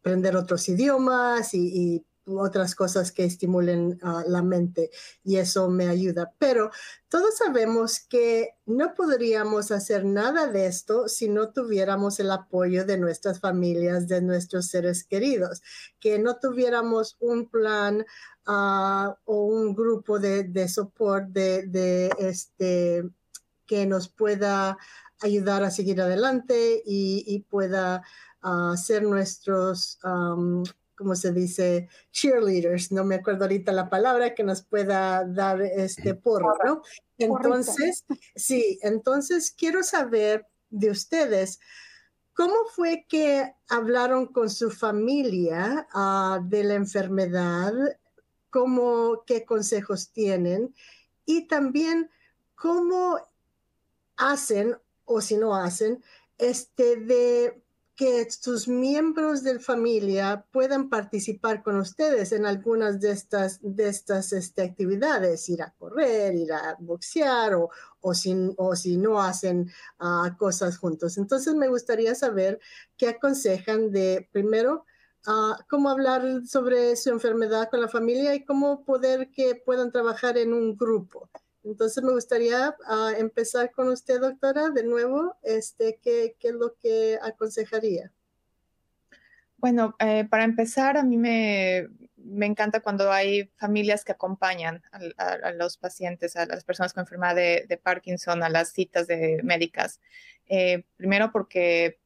aprender 0.00 0.36
otros 0.36 0.68
idiomas 0.68 1.54
y, 1.54 2.04
otras 2.24 2.76
cosas 2.76 3.10
que 3.10 3.24
estimulen 3.24 3.98
la 4.28 4.42
mente 4.42 4.90
y 5.24 5.38
eso 5.38 5.68
me 5.68 5.88
ayuda. 5.88 6.32
Pero 6.38 6.70
todos 7.08 7.36
sabemos 7.36 7.98
que 7.98 8.50
no 8.64 8.94
podríamos 8.94 9.72
hacer 9.72 10.04
nada 10.04 10.46
de 10.46 10.66
esto 10.66 11.08
si 11.08 11.28
no 11.28 11.50
tuviéramos 11.50 12.20
el 12.20 12.30
apoyo 12.30 12.84
de 12.84 12.96
nuestras 12.96 13.40
familias, 13.40 14.06
de 14.06 14.22
nuestros 14.22 14.66
seres 14.66 15.02
queridos, 15.02 15.62
que 15.98 16.20
no 16.20 16.36
tuviéramos 16.36 17.16
un 17.18 17.48
plan 17.48 18.06
ah, 18.46 19.16
o 19.24 19.44
un 19.46 19.74
grupo 19.74 20.20
de, 20.20 20.44
de 20.44 20.68
soporte 20.68 21.66
de, 21.66 22.08
este 22.18 23.02
que 23.66 23.86
nos 23.86 24.08
pueda 24.08 24.76
ayudar 25.22 25.62
a 25.62 25.70
seguir 25.70 26.00
adelante 26.00 26.82
y, 26.84 27.40
pueda 27.48 28.02
uh, 28.42 28.76
ser 28.76 29.02
nuestros, 29.04 29.98
um, 30.04 30.62
como 30.96 31.14
se 31.16 31.32
dice, 31.32 31.88
cheerleaders, 32.10 32.92
no 32.92 33.04
me 33.04 33.16
acuerdo 33.16 33.44
ahorita 33.44 33.72
la 33.72 33.88
palabra, 33.88 34.34
que 34.34 34.44
nos 34.44 34.62
pueda 34.62 35.24
dar 35.24 35.60
este 35.62 36.14
porro, 36.14 36.54
¿no? 36.64 36.82
Entonces, 37.18 38.04
sí, 38.34 38.78
entonces 38.82 39.52
quiero 39.56 39.82
saber 39.82 40.46
de 40.70 40.90
ustedes, 40.90 41.60
¿cómo 42.34 42.54
fue 42.74 43.06
que 43.08 43.54
hablaron 43.68 44.26
con 44.26 44.50
su 44.50 44.70
familia 44.70 45.86
uh, 45.94 46.46
de 46.48 46.64
la 46.64 46.74
enfermedad? 46.74 47.72
¿Cómo, 48.50 49.22
qué 49.26 49.44
consejos 49.44 50.10
tienen? 50.12 50.74
Y 51.24 51.46
también, 51.46 52.10
¿cómo 52.54 53.18
hacen 54.16 54.76
o 55.04 55.20
si 55.20 55.36
no 55.36 55.54
hacen, 55.54 56.02
este, 56.38 56.96
de 56.96 57.62
que 57.94 58.26
sus 58.30 58.68
miembros 58.68 59.42
de 59.42 59.58
familia 59.60 60.46
puedan 60.50 60.88
participar 60.88 61.62
con 61.62 61.76
ustedes 61.76 62.32
en 62.32 62.46
algunas 62.46 63.00
de 63.00 63.10
estas, 63.10 63.60
de 63.62 63.88
estas 63.88 64.32
este, 64.32 64.62
actividades, 64.62 65.48
ir 65.48 65.62
a 65.62 65.74
correr, 65.78 66.34
ir 66.34 66.52
a 66.52 66.76
boxear 66.80 67.54
o, 67.54 67.70
o, 68.00 68.14
si, 68.14 68.34
o 68.56 68.74
si 68.74 68.96
no 68.96 69.20
hacen 69.20 69.70
uh, 70.00 70.34
cosas 70.38 70.78
juntos. 70.78 71.18
Entonces 71.18 71.54
me 71.54 71.68
gustaría 71.68 72.14
saber 72.14 72.60
qué 72.96 73.08
aconsejan 73.08 73.92
de, 73.92 74.28
primero, 74.32 74.86
uh, 75.26 75.54
cómo 75.68 75.90
hablar 75.90 76.46
sobre 76.46 76.96
su 76.96 77.10
enfermedad 77.10 77.68
con 77.70 77.82
la 77.82 77.88
familia 77.88 78.34
y 78.34 78.44
cómo 78.44 78.84
poder 78.84 79.30
que 79.30 79.54
puedan 79.54 79.92
trabajar 79.92 80.38
en 80.38 80.54
un 80.54 80.76
grupo. 80.76 81.28
Entonces 81.64 82.02
me 82.02 82.12
gustaría 82.12 82.74
ah, 82.86 83.12
empezar 83.16 83.70
con 83.70 83.88
usted, 83.88 84.20
doctora, 84.20 84.70
de 84.70 84.84
nuevo, 84.84 85.36
este, 85.42 85.98
¿qué, 86.02 86.34
qué 86.38 86.48
es 86.48 86.54
lo 86.54 86.74
que 86.74 87.18
aconsejaría? 87.22 88.10
Bueno, 89.62 89.94
eh, 90.00 90.24
para 90.28 90.42
empezar, 90.42 90.96
a 90.96 91.04
mí 91.04 91.16
me, 91.16 91.86
me, 92.16 92.46
encanta 92.46 92.80
cuando 92.80 93.12
hay 93.12 93.44
familias 93.54 94.04
que 94.04 94.10
acompañan 94.10 94.82
a, 95.16 95.52
los 95.52 95.76
pacientes, 95.76 96.34
a 96.34 96.46
las 96.46 96.64
personas 96.64 96.92
con 96.92 97.02
enfermedad 97.02 97.36
de, 97.36 97.80
Parkinson, 97.80 98.42
a 98.42 98.48
las 98.48 98.72
citas 98.72 99.06
de 99.06 99.40
médicas. 99.44 100.00
Eh, 100.48 100.82
primero 100.96 101.30
porque 101.30 102.00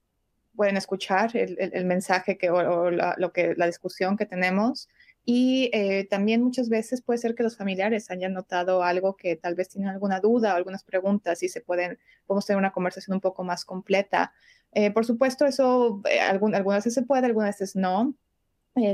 pueden 0.54 0.76
escuchar 0.76 1.34
el, 1.34 1.84
mensaje 1.86 2.36
que, 2.36 2.50
o, 2.50 2.90
lo 2.90 3.32
que, 3.32 3.54
la 3.56 3.64
discusión 3.64 4.18
que 4.18 4.26
tenemos. 4.26 4.90
Y 5.28 5.70
eh, 5.72 6.06
también 6.08 6.40
muchas 6.40 6.68
veces 6.68 7.02
puede 7.02 7.18
ser 7.18 7.34
que 7.34 7.42
los 7.42 7.56
familiares 7.56 8.12
hayan 8.12 8.32
notado 8.32 8.84
algo 8.84 9.16
que 9.16 9.34
tal 9.34 9.56
vez 9.56 9.68
tienen 9.68 9.90
alguna 9.90 10.20
duda 10.20 10.54
o 10.54 10.56
algunas 10.56 10.84
preguntas 10.84 11.42
y 11.42 11.48
se 11.48 11.60
pueden, 11.60 11.98
podemos 12.26 12.46
tener 12.46 12.58
una 12.58 12.72
conversación 12.72 13.16
un 13.16 13.20
poco 13.20 13.42
más 13.42 13.64
completa. 13.64 14.32
Eh, 14.70 14.92
por 14.92 15.04
supuesto, 15.04 15.44
eso 15.44 16.00
eh, 16.08 16.20
algunas 16.20 16.64
veces 16.64 16.94
se 16.94 17.02
puede, 17.02 17.26
algunas 17.26 17.58
veces 17.58 17.74
no. 17.74 18.14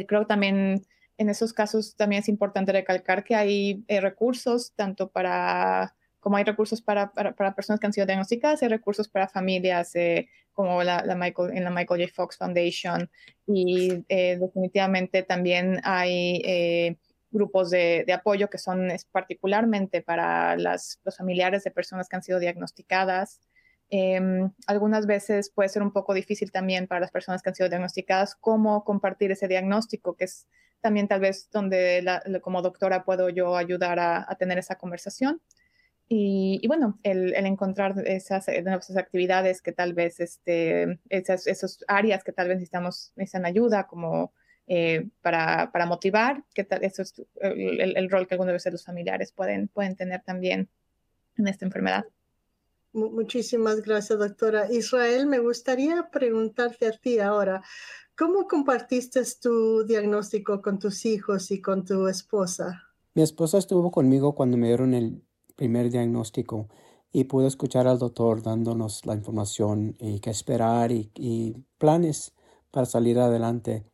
creo 0.09 0.27
también 0.27 0.87
en 1.19 1.29
esos 1.29 1.53
casos 1.53 1.97
también 1.97 2.21
es 2.21 2.29
importante 2.31 2.73
recalcar 2.73 3.25
que 3.25 3.35
hay 3.35 3.85
recursos 3.89 4.73
tanto 4.75 5.11
para 5.11 5.95
como 6.23 6.37
hay 6.37 6.45
recursos 6.45 6.81
para, 6.81 7.11
para, 7.13 7.55
personas 7.57 7.81
que 7.81 7.87
han 7.89 7.93
sido 7.93 8.07
diagnosticadas, 8.07 8.63
hay 8.63 8.69
recursos 8.69 9.09
para 9.09 9.27
familias 9.27 9.91
eh, 9.97 10.29
como 10.53 10.85
la, 10.85 11.03
Michael, 11.17 11.51
en 11.57 11.65
la 11.65 11.71
Michael 11.71 12.01
J. 12.01 12.13
Fox 12.15 12.39
Foundation 12.39 13.11
y 13.45 14.05
eh, 14.09 14.39
definitivamente 14.41 15.25
también 15.25 15.81
hay 15.83 16.41
eh, 16.45 16.97
grupos 17.33 17.71
de, 17.71 18.07
apoyo 18.15 18.49
que 18.49 18.59
son 18.59 18.89
particularmente 19.11 20.01
para 20.01 20.57
las, 20.57 21.01
los 21.03 21.17
familiares 21.17 21.65
de 21.65 21.73
personas 21.73 22.09
que 22.09 22.15
han 22.15 22.23
sido 22.23 22.39
diagnosticadas. 22.39 23.41
Em, 23.91 24.53
algunas 24.69 25.07
veces 25.07 25.51
puede 25.51 25.71
ser 25.71 25.83
un 25.83 25.93
poco 25.93 26.15
difícil 26.15 26.53
también 26.53 26.87
para 26.87 27.01
las 27.01 27.11
personas 27.11 27.43
que 27.43 27.49
han 27.49 27.57
sido 27.57 27.69
diagnosticadas 27.69 28.37
cómo 28.37 28.85
compartir 28.85 29.33
ese 29.33 29.49
diagnóstico, 29.49 30.15
que 30.15 30.27
es 30.27 30.47
también 30.81 31.09
tal 31.09 31.19
vez 31.19 31.51
donde 31.51 32.05
como 32.43 32.63
doctora 32.63 33.05
puedo 33.05 33.29
yo 33.29 33.57
ayudar 33.57 33.99
a 33.99 34.37
tener 34.37 34.59
esa 34.59 34.77
conversación. 34.77 35.41
Y, 36.09 36.67
bueno, 36.69 36.99
el, 37.03 37.35
encontrar 37.35 38.07
esas, 38.07 38.47
esas, 38.49 38.97
actividades 38.97 39.63
que 39.63 39.73
tal 39.73 39.95
vez, 39.95 40.21
este, 40.21 41.01
esas 41.09 41.47
esos 41.47 41.85
áreas 41.89 42.23
que 42.23 42.33
tal 42.33 42.49
vez 42.49 42.59
necesitamos, 42.59 43.13
necesitan 43.17 43.47
ayuda, 43.47 43.87
como 43.87 44.35
eh, 44.67 45.09
para, 45.23 45.73
para, 45.73 45.87
motivar, 45.87 46.45
que 46.55 46.65
tal, 46.65 46.85
eso 46.85 47.03
es 47.03 47.15
el, 47.41 47.97
el, 47.97 48.11
rol 48.11 48.27
que 48.27 48.35
algunas 48.35 48.53
veces 48.53 48.73
los 48.73 48.85
familiares 48.85 49.33
pueden, 49.33 49.69
pueden 49.69 49.97
tener 49.97 50.23
también 50.23 50.69
en 51.39 51.49
esta 51.49 51.65
enfermedad. 51.65 52.05
Muchísimas 52.93 53.81
gracias, 53.81 54.19
doctora. 54.19 54.71
Israel, 54.71 55.27
me 55.27 55.39
gustaría 55.39 56.11
preguntarte 56.11 56.87
a 56.87 56.93
ti 56.93 57.21
ahora, 57.21 57.63
¿cómo 58.17 58.47
compartiste 58.47 59.23
tu 59.41 59.85
diagnóstico 59.85 60.61
con 60.61 60.79
tus 60.79 61.07
hijos 61.07 61.51
y 61.51 61.63
con 61.63 61.87
tu 61.87 62.07
esposa? 62.07 62.83
Mi 63.15 63.23
esposa 63.23 63.57
estuvo 63.57 63.91
conmigo 63.91 64.35
cuando 64.35 64.59
me 64.59 64.67
dieron 64.67 64.93
el 64.93 65.23
primer 65.63 65.93
diagnóstico 65.93 66.67
y 67.13 67.23
pude 67.25 67.47
escuchar 67.47 67.87
al 67.87 68.01
doctor 68.01 68.43
dándonos 68.43 69.07
la 69.07 69.15
información 69.15 69.95
y 70.01 70.19
qué 70.19 70.31
esperar 70.31 70.91
y, 70.91 71.55
planes 71.79 72.33
para 72.73 72.85
salir 72.85 73.21
adelante. 73.21 73.85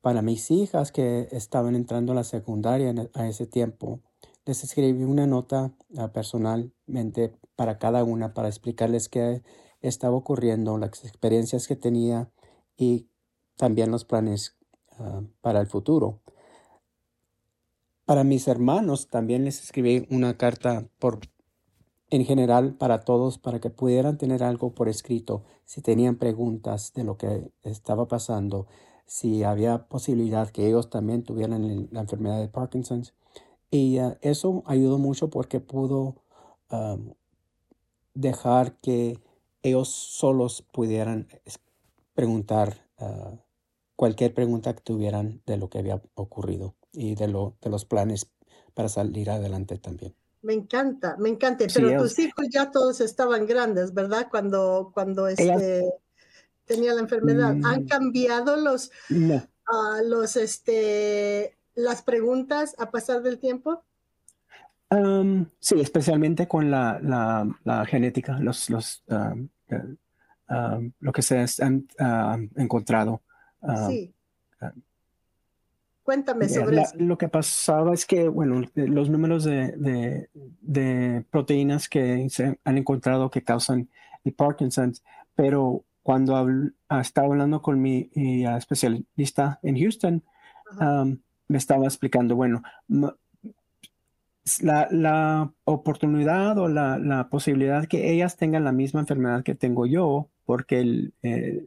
Para 0.00 0.22
mis 0.22 0.50
hijas 0.50 0.90
que 0.90 1.28
estaban 1.30 1.74
entrando 1.74 2.12
a 2.12 2.14
la 2.14 2.24
secundaria 2.24 2.92
e, 2.92 3.10
a 3.12 3.28
ese 3.28 3.46
tiempo, 3.46 4.00
les 4.46 4.64
escribí 4.64 5.04
una 5.04 5.26
nota 5.26 5.74
uh, 5.90 6.08
personalmente 6.08 7.36
para 7.56 7.78
cada 7.78 8.04
una 8.04 8.32
para 8.32 8.48
explicarles 8.48 9.10
qué 9.10 9.42
estaba 9.82 10.16
ocurriendo, 10.16 10.78
las 10.78 11.04
experiencias 11.04 11.68
que 11.68 11.76
tenía 11.76 12.30
y 12.78 13.06
también 13.58 13.90
los 13.90 14.06
planes 14.06 14.56
uh, 14.98 15.24
para 15.42 15.60
el 15.60 15.66
futuro. 15.66 16.22
Para 18.12 18.24
mis 18.24 18.46
hermanos 18.46 19.08
también 19.08 19.44
les 19.44 19.62
escribí 19.62 20.06
una 20.10 20.36
carta 20.36 20.86
por 20.98 21.20
en 22.10 22.26
general 22.26 22.74
para 22.74 23.00
todos 23.00 23.38
para 23.38 23.58
que 23.58 23.70
pudieran 23.70 24.18
tener 24.18 24.42
algo 24.42 24.74
por 24.74 24.90
escrito 24.90 25.44
si 25.64 25.80
tenían 25.80 26.16
preguntas 26.16 26.92
de 26.92 27.04
lo 27.04 27.16
que 27.16 27.50
estaba 27.62 28.08
pasando, 28.08 28.66
si 29.06 29.44
había 29.44 29.88
posibilidad 29.88 30.50
que 30.50 30.66
ellos 30.66 30.90
también 30.90 31.22
tuvieran 31.22 31.88
la 31.90 32.00
enfermedad 32.02 32.38
de 32.38 32.48
Parkinson. 32.48 33.02
Y 33.70 33.98
uh, 33.98 34.14
eso 34.20 34.62
ayudó 34.66 34.98
mucho 34.98 35.30
porque 35.30 35.60
pudo 35.60 36.16
um, 36.70 37.14
dejar 38.12 38.76
que 38.80 39.18
ellos 39.62 39.88
solos 39.88 40.60
pudieran 40.70 41.28
preguntar 42.12 42.86
uh, 43.00 43.38
cualquier 43.96 44.34
pregunta 44.34 44.74
que 44.74 44.82
tuvieran 44.82 45.40
de 45.46 45.56
lo 45.56 45.70
que 45.70 45.78
había 45.78 46.02
ocurrido 46.14 46.74
y 46.92 47.14
de, 47.14 47.28
lo, 47.28 47.56
de 47.60 47.70
los 47.70 47.84
planes 47.84 48.30
para 48.74 48.88
salir 48.88 49.30
adelante 49.30 49.78
también. 49.78 50.14
Me 50.42 50.54
encanta, 50.54 51.16
me 51.18 51.28
encanta. 51.28 51.66
Pero 51.72 52.02
tus 52.02 52.18
hijos 52.18 52.46
ya 52.50 52.70
todos 52.70 53.00
estaban 53.00 53.46
grandes, 53.46 53.94
¿verdad? 53.94 54.26
Cuando, 54.30 54.90
cuando 54.92 55.28
este, 55.28 55.84
tenía 56.64 56.94
la 56.94 57.00
enfermedad. 57.00 57.56
¿Han 57.64 57.84
mm. 57.84 57.86
cambiado 57.86 58.56
los, 58.56 58.90
uh, 59.10 60.04
los, 60.04 60.36
este, 60.36 61.56
las 61.74 62.02
preguntas 62.02 62.74
a 62.78 62.90
pasar 62.90 63.22
del 63.22 63.38
tiempo? 63.38 63.82
sí, 65.58 65.80
especialmente 65.80 66.46
con 66.46 66.70
la, 66.70 67.00
la, 67.02 67.48
la 67.64 67.86
genética, 67.86 68.38
los, 68.38 68.68
los, 68.68 69.02
uh, 69.08 69.48
lo 71.00 71.12
que 71.12 71.22
se 71.22 71.46
han 71.60 71.86
encontrado. 72.56 73.22
sí. 73.88 74.12
Cuéntame 76.02 76.48
sobre 76.48 76.80
eso. 76.80 76.94
Lo 76.98 77.16
que 77.16 77.28
pasaba 77.28 77.94
es 77.94 78.04
que, 78.06 78.28
bueno, 78.28 78.62
los 78.74 79.08
números 79.08 79.44
de, 79.44 80.28
de, 80.60 81.24
proteínas 81.30 81.88
que 81.88 82.28
se 82.28 82.58
han 82.64 82.78
encontrado 82.78 83.30
que 83.30 83.44
causan 83.44 83.88
el 84.24 84.32
Parkinson, 84.32 84.92
pero 85.34 85.84
cuando 86.02 86.48
estaba 87.00 87.28
hablando 87.28 87.62
con 87.62 87.80
mi, 87.80 88.10
especialista 88.14 89.60
en 89.62 89.78
Houston, 89.78 90.24
me 91.46 91.58
estaba 91.58 91.84
explicando, 91.84 92.34
bueno, 92.34 92.62
la, 94.60 94.88
la 94.90 95.52
oportunidad 95.64 96.58
o 96.58 96.66
la, 96.66 96.98
la, 96.98 97.28
posibilidad 97.28 97.86
que 97.86 98.10
ellas 98.10 98.36
tengan 98.36 98.64
la 98.64 98.72
misma 98.72 99.00
enfermedad 99.00 99.44
que 99.44 99.54
tengo 99.54 99.86
yo, 99.86 100.28
porque 100.44 100.80
el, 100.80 101.14
eh, 101.22 101.64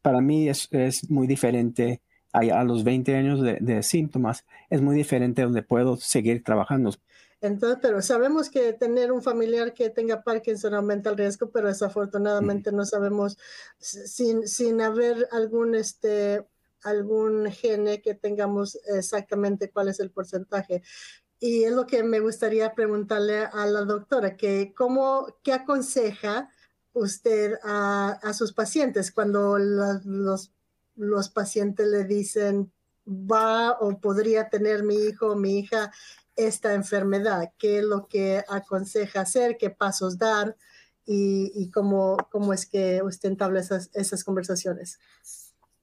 para 0.00 0.20
mí 0.20 0.48
es, 0.48 0.68
es 0.70 1.10
muy 1.10 1.26
diferente 1.26 2.02
a, 2.32 2.64
los 2.64 2.84
20 2.84 3.14
años 3.14 3.40
de, 3.42 3.82
síntomas, 3.82 4.44
es 4.70 4.80
muy 4.80 4.96
diferente 4.96 5.42
donde 5.42 5.62
puedo 5.62 5.96
seguir 5.96 6.42
trabajando. 6.42 6.92
Entonces, 7.40 7.78
pero 7.82 8.00
sabemos 8.02 8.48
que 8.48 8.72
tener 8.72 9.10
un 9.10 9.20
familiar 9.20 9.74
que 9.74 9.90
tenga 9.90 10.22
Parkinson 10.22 10.74
aumenta 10.74 11.10
el 11.10 11.16
riesgo, 11.16 11.50
pero 11.50 11.68
desafortunadamente 11.68 12.70
no 12.70 12.84
sabemos 12.84 13.36
sin, 13.78 14.46
sin 14.46 14.80
haber 14.80 15.28
algún, 15.32 15.74
este, 15.74 16.46
algún 16.82 17.50
gene 17.50 18.00
que 18.00 18.14
tengamos 18.14 18.78
exactamente 18.86 19.70
cuál 19.70 19.88
es 19.88 19.98
el 19.98 20.10
porcentaje. 20.10 20.82
Y 21.40 21.64
es 21.64 21.72
lo 21.72 21.86
que 21.86 22.04
me 22.04 22.20
gustaría 22.20 22.72
preguntarle 22.74 23.40
a 23.40 23.66
la 23.66 23.80
doctora, 23.80 24.36
que 24.36 24.72
cómo, 24.76 25.26
qué 25.42 25.52
aconseja 25.52 26.48
usted 26.92 27.54
a, 27.64 28.20
a 28.22 28.32
sus 28.34 28.52
pacientes 28.52 29.10
cuando 29.10 29.58
los 29.58 30.52
los 30.94 31.28
pacientes 31.28 31.86
le 31.86 32.04
dicen, 32.04 32.72
va 33.06 33.72
o 33.80 33.98
podría 34.00 34.48
tener 34.48 34.84
mi 34.84 34.96
hijo 34.96 35.32
o 35.32 35.36
mi 35.36 35.58
hija 35.58 35.92
esta 36.36 36.74
enfermedad, 36.74 37.52
qué 37.58 37.78
es 37.78 37.84
lo 37.84 38.08
que 38.08 38.44
aconseja 38.48 39.22
hacer, 39.22 39.56
qué 39.58 39.70
pasos 39.70 40.18
dar 40.18 40.56
y, 41.04 41.70
cómo, 41.70 42.16
cómo 42.30 42.52
es 42.52 42.66
que 42.66 43.02
usted 43.02 43.30
entabla 43.30 43.60
esas, 43.60 43.90
esas 43.92 44.24
conversaciones. 44.24 44.98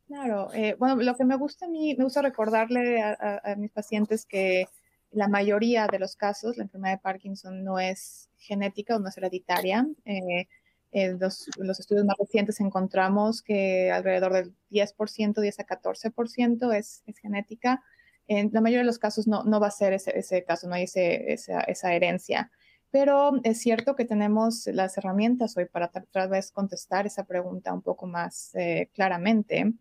Claro, 0.08 0.52
eh, 0.54 0.76
bueno, 0.80 0.95
lo 0.95 1.15
que 1.15 1.26
me 1.26 1.36
gusta 1.36 1.65
a 1.65 1.69
mí, 1.69 1.95
me 1.95 2.04
gusta 2.04 2.22
recordarle 2.22 3.02
a, 3.02 3.56
mis 3.58 3.72
pacientes 3.72 4.26
que 4.26 4.65
la 5.12 5.28
mayoría 5.28 5.88
de 5.88 6.00
los 6.00 6.15
casos, 6.15 6.58
la 6.58 6.63
enfermedad 6.63 6.95
de 6.95 7.02
Parkinson 7.02 7.63
no 7.63 7.80
es 7.80 8.30
genética 8.38 8.95
o 8.95 9.00
no 9.00 9.10
es 9.10 9.17
hereditaria. 9.17 9.88
Eh, 10.06 10.48
en 10.91 11.19
los, 11.19 11.47
estudios 11.80 12.06
más 12.06 12.17
recientes 12.17 12.60
encontramos 12.60 13.41
que 13.41 13.91
alrededor 13.91 14.34
del 14.34 14.56
10%, 14.71 15.39
10 15.39 15.60
a 15.60 15.65
14% 15.65 16.75
es, 16.75 17.04
es 17.06 17.17
genética. 17.19 17.84
En 18.28 18.49
la 18.54 18.62
mayoría 18.62 18.80
de 18.80 18.88
los 18.88 18.99
casos 18.99 19.28
no, 19.28 19.43
no 19.43 19.60
va 19.60 19.67
a 19.67 19.71
ser 19.71 19.93
ese, 19.93 20.17
ese 20.17 20.43
caso, 20.43 20.67
no 20.67 20.75
hay 20.75 20.84
ese, 20.84 21.32
esa, 21.32 21.62
esa, 21.62 21.93
herencia. 21.93 22.52
Pero 22.91 23.34
es 23.43 23.60
cierto 23.60 23.95
que 23.95 24.06
tenemos 24.06 24.65
las 24.67 24.97
herramientas 24.97 25.56
hoy 25.58 25.65
para 25.65 25.89
tal 25.89 26.30
vez 26.30 26.52
contestar 26.52 27.06
esa 27.06 27.25
pregunta 27.25 27.73
un 27.73 27.84
poco 27.84 28.08
más 28.08 28.54
eh, 28.56 28.89
claramente. 28.93 29.73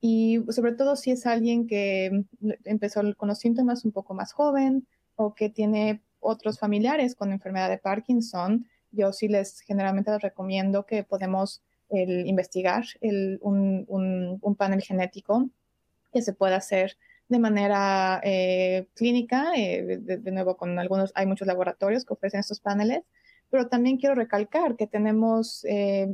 Y 0.00 0.40
sobre 0.50 0.72
todo 0.72 0.96
si 0.96 1.12
es 1.12 1.26
alguien 1.26 1.66
que 1.66 2.24
empezó 2.64 3.02
con 3.16 3.28
los 3.28 3.38
síntomas 3.38 3.84
un 3.84 3.92
poco 3.92 4.14
más 4.14 4.32
joven 4.32 4.86
o 5.14 5.34
que 5.34 5.50
tiene 5.50 6.02
otros 6.20 6.58
familiares 6.58 7.14
con 7.14 7.32
enfermedad 7.32 7.68
de 7.68 7.78
Parkinson, 7.78 8.66
yo 8.90 9.12
sí 9.12 9.28
les 9.28 9.60
generalmente 9.60 10.10
les 10.10 10.22
recomiendo 10.22 10.86
que 10.86 11.04
podemos 11.04 11.62
investigar 11.90 12.84
un, 13.40 14.56
panel 14.58 14.82
genético 14.82 15.48
que 16.12 16.22
se 16.22 16.32
pueda 16.32 16.56
hacer 16.56 16.96
de 17.28 17.38
manera 17.38 18.20
eh, 18.24 18.88
clínica, 18.94 19.52
eh, 19.56 19.98
de, 20.00 20.30
nuevo 20.30 20.56
con 20.56 20.78
algunos, 20.78 21.12
hay 21.14 21.26
muchos 21.26 21.46
laboratorios 21.46 22.04
que 22.04 22.14
ofrecen 22.14 22.40
estos 22.40 22.60
paneles, 22.60 23.02
pero 23.50 23.68
también 23.68 23.98
quiero 23.98 24.14
recalcar 24.14 24.76
que 24.76 24.86
tenemos 24.86 25.64
eh, 25.66 26.08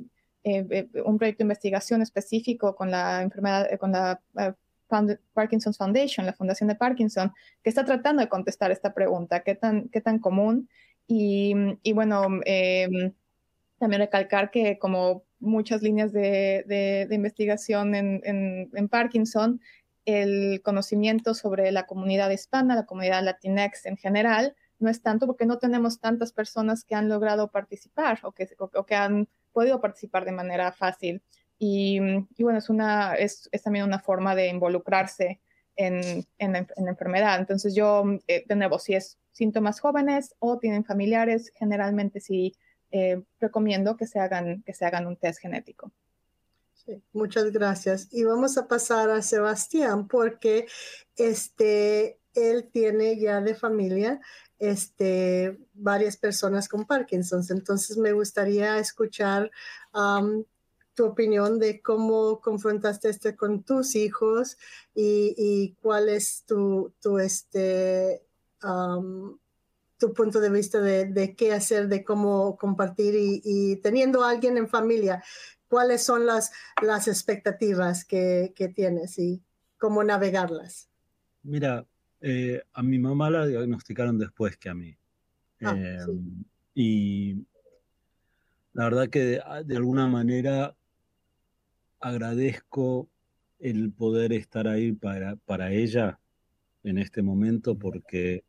un 0.44 1.18
proyecto 1.18 1.38
de 1.38 1.44
investigación 1.44 2.02
específico 2.02 2.74
con 2.74 2.90
la 2.90 3.22
enfermedad, 3.22 3.68
con 3.78 3.92
la 3.92 4.20
Parkinson's 5.32 5.78
Foundation, 5.78 6.26
la 6.26 6.34
Fundación 6.34 6.68
de 6.68 6.74
Parkinson, 6.74 7.32
que 7.62 7.70
está 7.70 7.84
tratando 7.84 8.22
de 8.22 8.28
contestar 8.28 8.70
esta 8.70 8.92
pregunta, 8.92 9.40
¿qué 9.40 9.54
tan, 9.54 9.88
qué 9.88 10.00
tan 10.00 10.18
común 10.18 10.68
y, 11.06 11.54
y 11.82 11.92
bueno, 11.92 12.40
em, 12.44 13.12
también 13.78 14.00
recalcar 14.00 14.50
que 14.50 14.78
como 14.78 15.24
muchas 15.38 15.82
líneas 15.82 16.12
de, 16.12 16.64
de, 16.66 17.14
investigación 17.14 17.94
en, 17.94 18.20
en, 18.24 18.70
en, 18.72 18.88
Parkinson, 18.88 19.60
el 20.06 20.62
conocimiento 20.62 21.34
sobre 21.34 21.70
la 21.72 21.86
comunidad 21.86 22.30
hispana, 22.30 22.74
la 22.74 22.86
comunidad 22.86 23.22
latinex 23.22 23.86
en 23.86 23.96
general, 23.96 24.54
no 24.78 24.90
es 24.90 25.02
tanto 25.02 25.26
porque 25.26 25.46
no 25.46 25.58
tenemos 25.58 26.00
tantas 26.00 26.32
personas 26.32 26.84
que 26.84 26.94
han 26.94 27.08
logrado 27.08 27.50
participar 27.50 28.20
o 28.22 28.32
que, 28.32 28.48
o, 28.58 28.86
que 28.86 28.94
han 28.94 29.28
podido 29.52 29.80
participar 29.80 30.24
de 30.24 30.32
manera 30.32 30.72
fácil. 30.72 31.22
Y, 31.58 32.00
y 32.36 32.42
bueno, 32.42 32.58
es, 32.58 32.68
una, 32.68 33.14
es, 33.14 33.48
es, 33.52 33.62
también 33.62 33.84
una 33.84 34.00
forma 34.00 34.34
de 34.34 34.48
involucrarse 34.48 35.40
en, 35.76 36.24
en, 36.38 36.52
la, 36.52 36.66
enfermedad. 36.76 37.38
Entonces 37.38 37.74
yo, 37.74 38.04
eh, 38.26 38.44
de 38.46 38.56
nuevo, 38.56 38.78
si 38.78 38.94
es 38.94 39.18
síntomas 39.34 39.80
jóvenes 39.80 40.34
o 40.38 40.58
tienen 40.58 40.84
familiares, 40.84 41.52
generalmente 41.56 42.20
sí 42.20 42.54
eh, 42.90 43.20
recomiendo 43.40 43.96
que 43.96 44.06
se, 44.06 44.20
hagan, 44.20 44.62
que 44.62 44.72
se 44.72 44.86
hagan 44.86 45.06
un 45.06 45.16
test 45.16 45.40
genético. 45.40 45.92
Sí, 46.74 47.02
muchas 47.12 47.50
gracias. 47.50 48.08
Y 48.12 48.24
vamos 48.24 48.56
a 48.56 48.68
pasar 48.68 49.10
a 49.10 49.20
Sebastián 49.20 50.06
porque 50.06 50.66
este, 51.16 52.20
él 52.34 52.70
tiene 52.72 53.18
ya 53.18 53.40
de 53.40 53.54
familia 53.54 54.20
este, 54.60 55.58
varias 55.72 56.16
personas 56.16 56.68
con 56.68 56.84
Parkinson's. 56.84 57.50
Entonces 57.50 57.96
me 57.96 58.12
gustaría 58.12 58.78
escuchar 58.78 59.50
tu 60.94 61.04
opinión 61.04 61.58
de 61.58 61.82
cómo 61.82 62.40
confrontaste 62.40 63.08
este 63.08 63.34
con 63.34 63.64
tus 63.64 63.96
hijos 63.96 64.56
y, 64.94 65.74
cuál 65.82 66.08
es 66.08 66.44
tu, 66.46 66.92
tu 67.00 67.18
este, 67.18 68.22
tu 69.98 70.12
punto 70.12 70.40
de 70.40 70.50
vista 70.50 70.80
de, 70.80 71.34
qué 71.36 71.52
hacer, 71.52 71.88
de 71.88 72.04
cómo 72.04 72.56
compartir 72.56 73.14
y, 73.16 73.76
teniendo 73.76 74.22
a 74.22 74.30
alguien 74.30 74.56
en 74.58 74.68
familia, 74.68 75.22
cuáles 75.68 76.02
son 76.02 76.26
las, 76.26 76.52
las 76.82 77.08
expectativas 77.08 78.04
que, 78.04 78.52
que 78.54 78.68
tienes 78.68 79.18
y 79.18 79.42
cómo 79.78 80.02
navegarlas. 80.04 80.88
Mira, 81.42 81.86
eh, 82.20 82.62
a 82.72 82.82
mi 82.82 82.98
mamá 82.98 83.28
la 83.28 83.46
diagnosticaron 83.46 84.18
después 84.18 84.56
que 84.56 84.70
a 84.70 84.74
mí. 84.74 84.96
Ah, 85.62 85.76
em, 85.76 86.44
y 86.74 87.46
la 88.72 88.84
verdad 88.84 89.08
que 89.08 89.20
de, 89.20 89.40
ah, 89.40 89.62
alguna 89.76 90.08
manera 90.08 90.74
agradezco 92.00 93.08
el 93.58 93.92
poder 93.92 94.32
estar 94.32 94.68
ahí 94.68 94.92
para, 94.92 95.36
para 95.36 95.70
ella 95.72 96.18
en 96.82 96.98
este 96.98 97.22
momento 97.22 97.78
porque 97.78 98.44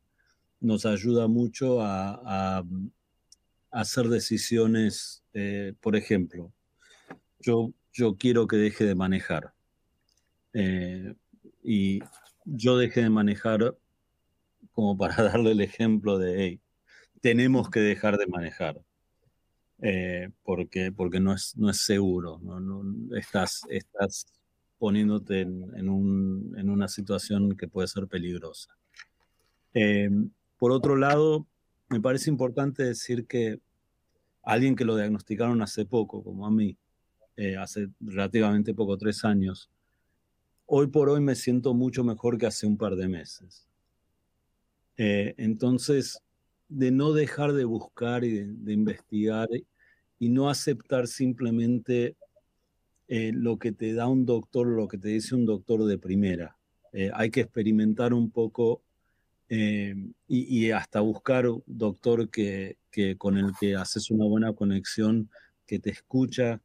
nos 0.65 0.85
ayuda 0.85 1.27
mucho 1.27 1.81
a, 1.81 2.63
hacer 3.71 4.07
decisiones, 4.07 5.23
eh, 5.33 5.73
por 5.81 5.97
ejemplo, 5.97 6.53
yo, 7.39 7.73
yo 7.91 8.15
quiero 8.15 8.47
que 8.47 8.55
deje 8.55 8.85
de 8.85 8.95
manejar. 8.95 9.53
Eh, 10.53 11.13
y 11.61 11.99
yo 12.45 12.77
dejé 12.77 13.01
de 13.01 13.09
manejar 13.09 13.75
como 14.71 14.97
para 14.97 15.15
darle 15.23 15.51
el 15.51 15.61
ejemplo 15.61 16.17
de, 16.17 16.41
hey, 16.41 16.61
tenemos 17.21 17.69
que 17.69 17.81
dejar 17.81 18.17
de 18.17 18.27
manejar. 18.27 18.81
Eh, 19.81 20.29
porque, 20.43 20.93
porque 20.93 21.19
no, 21.19 21.33
es, 21.33 21.57
no 21.57 21.69
es 21.69 21.81
seguro, 21.81 22.39
no, 22.41 22.81
estás, 23.17 23.63
estás 23.69 24.25
poniéndote 24.77 25.41
en, 25.41 25.89
un, 25.89 26.55
en, 26.57 26.69
una 26.69 26.87
situación 26.87 27.57
que 27.57 27.67
puede 27.67 27.89
ser 27.89 28.07
peligrosa. 28.07 28.73
Eh, 29.73 30.09
por 30.57 30.71
otro 30.71 30.95
lado, 30.95 31.47
me 31.89 32.01
parece 32.01 32.29
importante 32.29 32.83
decir 32.83 33.27
que 33.27 33.59
alguien 34.43 34.75
que 34.75 34.85
lo 34.85 34.95
diagnosticaron 34.95 35.61
hace 35.61 35.85
poco, 35.85 36.23
como 36.23 36.45
a 36.45 36.51
mí, 36.51 36.77
eh, 37.35 37.57
hace 37.57 37.89
relativamente 37.99 38.73
poco, 38.73 38.97
tres 38.97 39.25
años, 39.25 39.69
hoy 40.65 40.87
por 40.87 41.09
hoy 41.09 41.19
me 41.19 41.35
siento 41.35 41.73
mucho 41.73 42.03
mejor 42.03 42.37
que 42.37 42.45
hace 42.45 42.65
un 42.65 42.77
par 42.77 42.95
de 42.95 43.07
meses. 43.07 43.67
Eh, 44.97 45.35
entonces, 45.37 46.21
de 46.69 46.91
no 46.91 47.11
dejar 47.11 47.53
de 47.53 47.65
buscar 47.65 48.23
y 48.23 48.39
de, 48.39 48.73
investigar 48.73 49.49
y 50.17 50.29
no 50.29 50.49
aceptar 50.49 51.07
simplemente 51.07 52.15
eh, 53.07 53.31
lo 53.33 53.59
que 53.59 53.71
te 53.71 53.93
da 53.93 54.07
un 54.07 54.25
doctor, 54.25 54.67
lo 54.67 54.87
que 54.87 54.97
te 54.97 55.09
dice 55.09 55.35
un 55.35 55.45
doctor 55.45 55.85
de 55.85 55.97
primera. 55.97 56.57
Hay 57.13 57.29
que 57.29 57.41
experimentar 57.41 58.13
un 58.13 58.31
poco 58.31 58.84
y, 59.49 60.71
hasta 60.71 60.99
buscar 61.01 61.47
un 61.47 61.63
doctor 61.65 62.29
que, 62.29 62.77
que, 62.91 63.17
con 63.17 63.37
el 63.37 63.51
que 63.59 63.75
haces 63.75 64.09
una 64.11 64.25
buena 64.25 64.53
conexión, 64.53 65.29
que 65.67 65.79
te 65.79 65.91
escucha, 65.91 66.61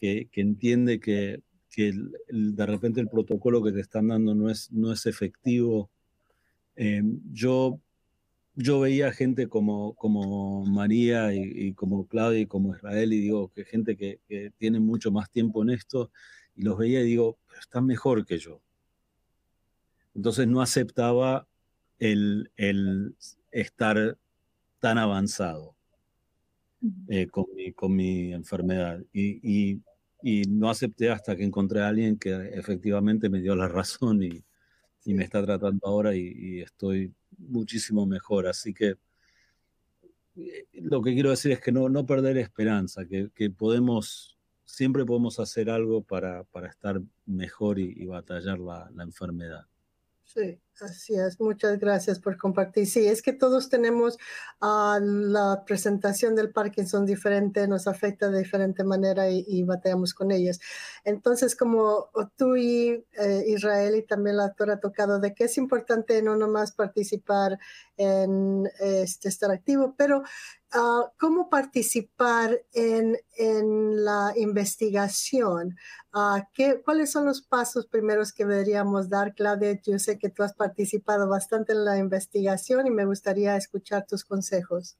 que, 0.00 0.28
que 0.30 0.40
entiende 0.40 1.00
que 1.00 1.42
que 1.76 1.92
de 2.30 2.66
repente 2.66 3.02
el 3.02 3.08
protocolo 3.10 3.62
que 3.62 3.70
te 3.70 3.80
están 3.80 4.08
dando 4.08 4.34
no 4.34 4.48
es, 4.48 4.72
no 4.72 4.94
es 4.94 5.04
efectivo. 5.04 5.90
Eh, 6.74 7.02
yo, 7.30 7.78
yo 8.54 8.80
veía 8.80 9.12
gente 9.12 9.46
como, 9.46 9.92
como 9.92 10.64
María 10.64 11.34
y, 11.34 11.74
como 11.74 12.06
Claudia 12.06 12.40
y 12.40 12.46
como 12.46 12.74
Israel 12.74 13.12
y 13.12 13.20
digo 13.20 13.48
que 13.48 13.66
gente 13.66 13.94
que, 13.94 14.20
tiene 14.56 14.80
mucho 14.80 15.10
más 15.12 15.30
tiempo 15.30 15.62
en 15.62 15.68
esto 15.68 16.10
y 16.54 16.62
los 16.62 16.78
veía 16.78 17.02
y 17.02 17.08
digo, 17.08 17.36
pero 17.46 17.60
están 17.60 17.84
mejor 17.84 18.24
que 18.24 18.38
yo. 18.38 18.62
Entonces 20.14 20.48
no 20.48 20.62
aceptaba 20.62 21.46
el, 21.98 22.50
el 22.56 23.16
estar 23.50 24.18
tan 24.80 24.98
avanzado 24.98 25.76
eh, 27.08 27.26
con, 27.26 27.46
mi, 27.54 27.72
con, 27.72 27.96
mi, 27.96 28.32
enfermedad. 28.32 29.00
Y, 29.12 29.72
y 29.72 29.80
y 30.22 30.42
no 30.48 30.70
acepté 30.70 31.10
hasta 31.10 31.36
que 31.36 31.44
encontré 31.44 31.82
a 31.82 31.88
alguien 31.88 32.18
que 32.18 32.32
efectivamente 32.54 33.28
me 33.28 33.40
dio 33.40 33.54
la 33.54 33.68
razón 33.68 34.22
y, 34.22 34.42
y 35.04 35.14
me 35.14 35.24
está 35.24 35.40
tratando 35.44 35.86
ahora 35.86 36.16
y, 36.16 36.60
estoy 36.62 37.14
muchísimo 37.38 38.06
mejor. 38.06 38.48
Así 38.48 38.74
que 38.74 38.96
eh, 40.36 40.66
lo 40.72 41.00
que 41.02 41.14
quiero 41.14 41.30
decir 41.30 41.52
es 41.52 41.60
que 41.60 41.72
no, 41.72 41.88
no 41.88 42.06
perder 42.06 42.38
esperanza, 42.38 43.06
que, 43.06 43.30
que 43.34 43.50
podemos, 43.50 44.36
siempre 44.64 45.04
podemos 45.04 45.38
hacer 45.38 45.70
algo 45.70 46.02
para, 46.02 46.42
para 46.44 46.68
estar 46.68 47.00
mejor 47.26 47.78
y, 47.78 48.04
batallar 48.06 48.58
la, 48.58 48.90
la 48.94 49.04
enfermedad. 49.04 49.66
Sí, 50.28 50.60
así 50.80 51.14
es. 51.14 51.40
Muchas 51.40 51.78
gracias 51.78 52.18
por 52.18 52.36
compartir. 52.36 52.86
Sí, 52.86 53.06
es 53.06 53.22
que 53.22 53.32
todos 53.32 53.68
tenemos 53.68 54.18
uh, 54.60 54.98
la 55.00 55.62
presentación 55.64 56.34
del 56.34 56.50
Parkinson 56.52 57.06
diferente, 57.06 57.66
nos 57.68 57.86
afecta 57.86 58.28
de 58.28 58.40
diferente 58.40 58.82
manera 58.82 59.30
y, 59.30 59.44
y 59.46 59.62
batallamos 59.62 60.14
con 60.14 60.32
ellos. 60.32 60.58
Entonces, 61.04 61.54
como 61.54 62.10
tú 62.36 62.56
y 62.56 63.06
eh, 63.18 63.44
Israel 63.46 63.94
y 63.94 64.02
también 64.02 64.36
la 64.36 64.48
doctora 64.48 64.74
ha 64.74 64.80
tocado 64.80 65.20
de 65.20 65.32
que 65.32 65.44
es 65.44 65.56
importante 65.58 66.20
no 66.22 66.36
nomás 66.36 66.72
participar 66.72 67.58
en 67.96 68.68
este, 68.80 69.28
estar 69.28 69.50
activo, 69.52 69.94
pero 69.96 70.22
uh, 70.76 71.10
cómo 71.18 71.48
participar 71.48 72.60
en, 72.72 73.16
en 73.36 74.04
la 74.04 74.32
investigación. 74.36 75.76
Uh, 76.14 76.42
¿qué, 76.54 76.82
¿Cuáles 76.84 77.10
son 77.10 77.24
los 77.24 77.42
pasos 77.42 77.86
primeros 77.86 78.32
que 78.32 78.44
deberíamos 78.44 79.08
dar, 79.08 79.34
Claudia? 79.34 79.80
Yo 79.82 79.98
sé 79.98 80.18
que 80.18 80.30
tú 80.30 80.42
has 80.42 80.54
participado 80.54 81.28
bastante 81.28 81.72
en 81.72 81.84
la 81.84 81.98
investigación 81.98 82.86
y 82.86 82.90
me 82.90 83.04
gustaría 83.04 83.56
escuchar 83.56 84.06
tus 84.06 84.24
consejos. 84.24 84.98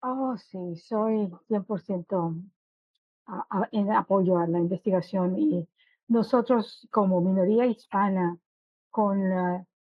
Oh, 0.00 0.36
sí, 0.36 0.76
soy 0.76 1.32
100% 1.48 2.42
en 3.72 3.92
apoyo 3.92 4.38
a 4.38 4.46
la 4.46 4.58
investigación 4.58 5.38
y 5.38 5.68
nosotros 6.08 6.86
como 6.90 7.20
minoría 7.20 7.66
hispana, 7.66 8.38
con 8.90 9.32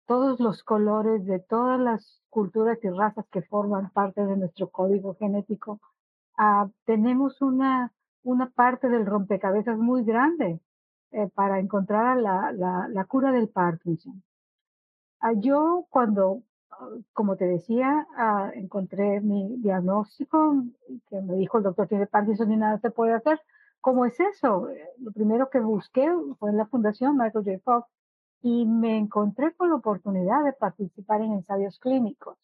todos 0.06 0.40
los 0.40 0.62
colores 0.62 1.26
de 1.26 1.40
todas 1.40 1.78
las 1.80 2.22
culturas 2.30 2.78
y 2.82 2.88
razas 2.90 3.26
que 3.30 3.42
forman 3.42 3.90
parte 3.90 4.24
de 4.24 4.36
nuestro 4.36 4.70
código 4.70 5.16
genético, 5.16 5.80
uh, 6.38 6.70
tenemos 6.84 7.42
una, 7.42 7.92
una 8.22 8.50
parte 8.50 8.88
del 8.88 9.04
rompecabezas 9.04 9.76
muy 9.78 10.04
grande 10.04 10.60
eh, 11.12 11.28
para 11.34 11.58
encontrar 11.58 12.18
la, 12.18 12.52
la, 12.52 12.88
la, 12.88 13.04
cura 13.04 13.32
del 13.32 13.48
Parkinson. 13.48 14.22
Uh, 15.22 15.40
yo 15.40 15.86
cuando, 15.90 16.42
como 17.12 17.36
te 17.36 17.46
decía, 17.46 18.06
uh, 18.16 18.58
encontré 18.58 19.20
mi 19.20 19.56
diagnóstico, 19.58 20.62
que 21.08 21.20
me 21.20 21.34
dijo 21.34 21.58
el 21.58 21.64
doctor 21.64 21.88
tiene 21.88 22.06
Parkinson 22.06 22.52
y 22.52 22.56
nada 22.56 22.78
se 22.78 22.90
puede 22.90 23.12
hacer. 23.12 23.40
¿Cómo 23.80 24.04
es 24.04 24.18
eso? 24.18 24.68
Lo 24.98 25.12
primero 25.12 25.48
que 25.50 25.60
busqué 25.60 26.08
fue 26.38 26.50
en 26.50 26.56
la 26.56 26.66
Fundación 26.66 27.16
Michael 27.16 27.44
J. 27.44 27.58
Fox 27.64 27.88
y 28.42 28.66
me 28.66 28.96
encontré 28.96 29.54
con 29.54 29.70
la 29.70 29.76
oportunidad 29.76 30.44
de 30.44 30.52
participar 30.52 31.20
en 31.22 31.32
ensayos 31.32 31.78
clínicos, 31.78 32.36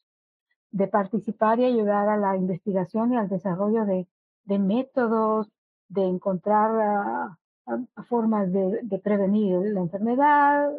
de 0.71 0.89
participar 0.89 1.61
y 1.61 1.65
ayudar 1.65 2.09
a 2.09 2.17
la 2.17 2.37
investigación 2.37 3.13
y 3.13 3.17
al 3.17 3.29
desarrollo 3.29 3.85
de, 3.85 4.09
de 4.45 4.59
métodos, 4.59 5.49
de 5.89 6.05
encontrar 6.05 7.37
uh, 7.67 8.03
formas 8.05 8.51
de, 8.53 8.81
de, 8.83 8.99
prevenir 8.99 9.59
la 9.73 9.81
enfermedad, 9.81 10.71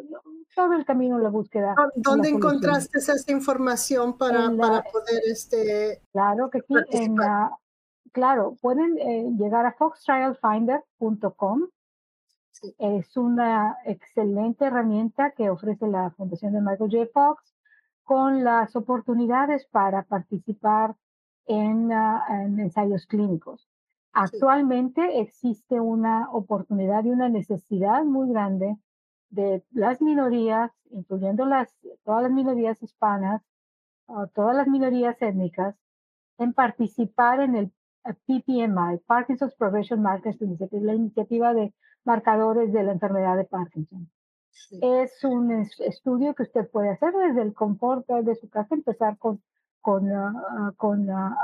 todo 0.55 0.73
el 0.73 0.85
camino 0.85 1.19
la 1.19 1.29
búsqueda. 1.29 1.75
¿Dónde 1.95 2.29
encontraste 2.29 2.97
esa 2.97 3.31
información 3.31 4.17
para, 4.17 4.49
para 4.55 4.83
poder 4.83 5.21
este, 5.31 6.01
Claro 6.11 6.49
que 6.49 6.61
sí, 6.61 6.73
en 6.91 7.15
la, 7.15 7.51
claro, 8.11 8.55
pueden 8.61 8.97
eh, 8.97 9.29
llegar 9.37 9.65
a 9.65 9.73
foxtrialfinder.com 9.73 11.67
es 12.77 13.17
una 13.17 13.77
excelente 13.85 14.65
herramienta 14.65 15.31
que 15.31 15.49
ofrece 15.49 15.87
la 15.87 16.11
Fundación 16.11 16.53
de 16.53 16.61
Michael 16.61 16.91
J. 16.91 17.09
Fox 17.13 17.53
con 18.03 18.43
las 18.43 18.75
oportunidades 18.75 19.65
para 19.65 20.03
participar 20.03 20.95
en, 21.45 21.91
ah, 21.91 22.25
en 22.29 22.59
ensayos 22.59 23.05
clínicos. 23.07 23.67
Actualmente 24.13 25.19
existe 25.21 25.79
una 25.79 26.29
oportunidad 26.31 27.03
y 27.03 27.09
una 27.09 27.29
necesidad 27.29 28.03
muy 28.03 28.29
grande 28.29 28.77
de 29.31 29.63
las 29.71 30.01
minorías, 30.01 30.71
incluyendo 30.91 31.45
las, 31.45 31.75
todas 32.03 32.21
las 32.21 32.31
minorías 32.31 32.81
hispanas, 32.83 33.41
todas 34.35 34.55
las 34.55 34.67
minorías 34.67 35.19
étnicas, 35.19 35.75
en 36.37 36.53
participar 36.53 37.39
en 37.39 37.55
el 37.55 37.71
PPMI, 38.27 38.99
Parkinson's 39.07 39.55
Prevention 39.55 40.05
Initiative, 40.39 40.85
la 40.85 40.93
iniciativa 40.93 41.53
de 41.53 41.73
marcadores 42.05 42.71
de 42.73 42.83
la 42.83 42.91
enfermedad 42.91 43.37
de 43.37 43.45
Parkinson. 43.45 44.09
Es 44.81 45.23
un 45.23 45.51
estudio 45.79 46.35
que 46.35 46.43
usted 46.43 46.69
puede 46.69 46.89
hacer 46.89 47.13
desde 47.13 47.41
el 47.41 47.53
confort 47.53 48.07
de 48.07 48.35
su 48.35 48.49
casa, 48.49 48.75
empezar 48.75 49.17
con, 49.17 49.41
con, 49.81 50.11
ah, 50.11 50.73
con 50.77 51.09
ah, 51.09 51.35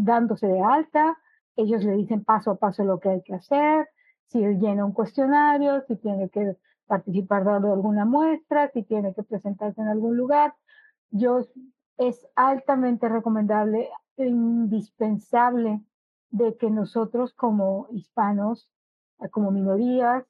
dándose 0.00 0.46
de 0.46 0.62
alta. 0.62 1.16
Ellos 1.56 1.84
le 1.84 1.94
dicen 1.94 2.24
paso 2.24 2.52
a 2.52 2.56
paso 2.56 2.84
lo 2.84 3.00
que 3.00 3.10
hay 3.10 3.22
que 3.22 3.34
hacer, 3.34 3.88
si 4.26 4.40
llena 4.40 4.84
un 4.84 4.92
cuestionario, 4.92 5.82
si 5.86 5.96
tiene 5.96 6.28
que 6.28 6.56
participar 6.86 7.44
de 7.44 7.72
alguna 7.72 8.04
muestra, 8.04 8.70
si 8.72 8.82
tiene 8.82 9.14
que 9.14 9.22
presentarse 9.22 9.80
en 9.80 9.88
algún 9.88 10.16
lugar. 10.16 10.54
Yo, 11.10 11.46
es 11.98 12.26
altamente 12.34 13.08
recomendable, 13.08 13.88
e 14.16 14.26
indispensable 14.26 15.80
de 16.30 16.56
que 16.56 16.70
nosotros 16.70 17.32
como 17.34 17.88
hispanos, 17.90 18.68
como 19.30 19.50
minorías, 19.50 20.24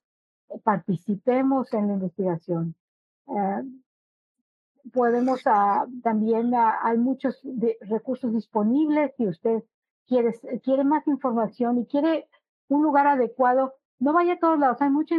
eh, 0.51 0.59
participemos 0.62 1.72
en 1.72 1.89
la 1.89 1.95
investigación. 1.95 2.74
Eh, 3.28 3.62
podemos 4.93 5.41
ah, 5.47 5.87
también, 6.03 6.55
ah, 6.55 6.78
hay 6.82 6.99
muchos 6.99 7.41
recursos 7.80 8.32
disponibles 8.32 9.12
si 9.16 9.26
usted 9.26 9.62
quiere, 10.07 10.32
quiere 10.62 10.85
más 10.85 11.07
información 11.07 11.78
y 11.78 11.87
quiere 11.87 12.28
un 12.68 12.82
lugar 12.82 13.07
adecuado 13.07 13.74
no 14.05 14.12
vaya 14.12 14.35
a 14.35 14.39
todos 14.39 14.59
lados, 14.59 14.82
hay 14.82 14.91
mucha 14.91 15.14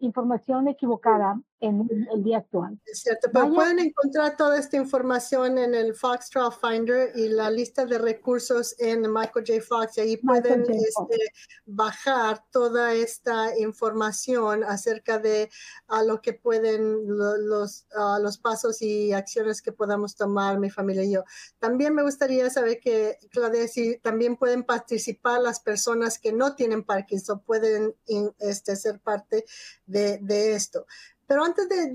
información 0.00 0.68
equivocada 0.68 1.40
en 1.60 1.88
el 2.12 2.22
día 2.22 2.38
actual. 2.38 2.78
Es 2.84 3.00
cierto, 3.00 3.28
pero 3.32 3.52
pueden 3.52 3.78
encontrar 3.78 4.36
toda 4.36 4.58
esta 4.58 4.76
información 4.76 5.56
en 5.58 5.74
el 5.74 5.94
Fox 5.94 6.28
Trial 6.28 6.52
Finder 6.52 7.12
y 7.14 7.28
la 7.28 7.50
lista 7.50 7.86
de 7.86 7.98
recursos 7.98 8.74
en 8.78 9.10
Michael 9.12 9.44
J. 9.46 9.60
Fox 9.62 9.96
y 9.96 10.00
ahí 10.02 10.16
pueden 10.18 10.62
este, 10.62 11.18
bajar 11.64 12.44
toda 12.50 12.92
esta 12.92 13.58
información 13.58 14.64
acerca 14.64 15.18
de 15.18 15.50
a 15.88 16.02
lo 16.02 16.20
que 16.20 16.34
pueden 16.34 17.06
los, 17.06 17.86
los 18.20 18.38
pasos 18.38 18.82
y 18.82 19.12
acciones 19.12 19.62
que 19.62 19.72
podamos 19.72 20.14
tomar 20.14 20.58
mi 20.58 20.68
familia 20.70 21.04
y 21.04 21.12
yo. 21.12 21.24
También 21.58 21.94
me 21.94 22.02
gustaría 22.02 22.50
saber 22.50 22.80
que, 22.80 23.18
Claudia, 23.30 23.66
si 23.66 23.98
también 23.98 24.36
pueden 24.36 24.64
participar 24.64 25.40
las 25.40 25.60
personas 25.60 26.18
que 26.18 26.32
no 26.32 26.54
tienen 26.54 26.84
Parkinson, 26.84 27.40
pueden 27.40 27.94
este, 28.38 28.76
ser 28.76 29.00
parte 29.00 29.46
de, 29.86 30.18
de 30.18 30.54
esto. 30.54 30.86
Pero 31.26 31.44
antes 31.44 31.68
de, 31.68 31.92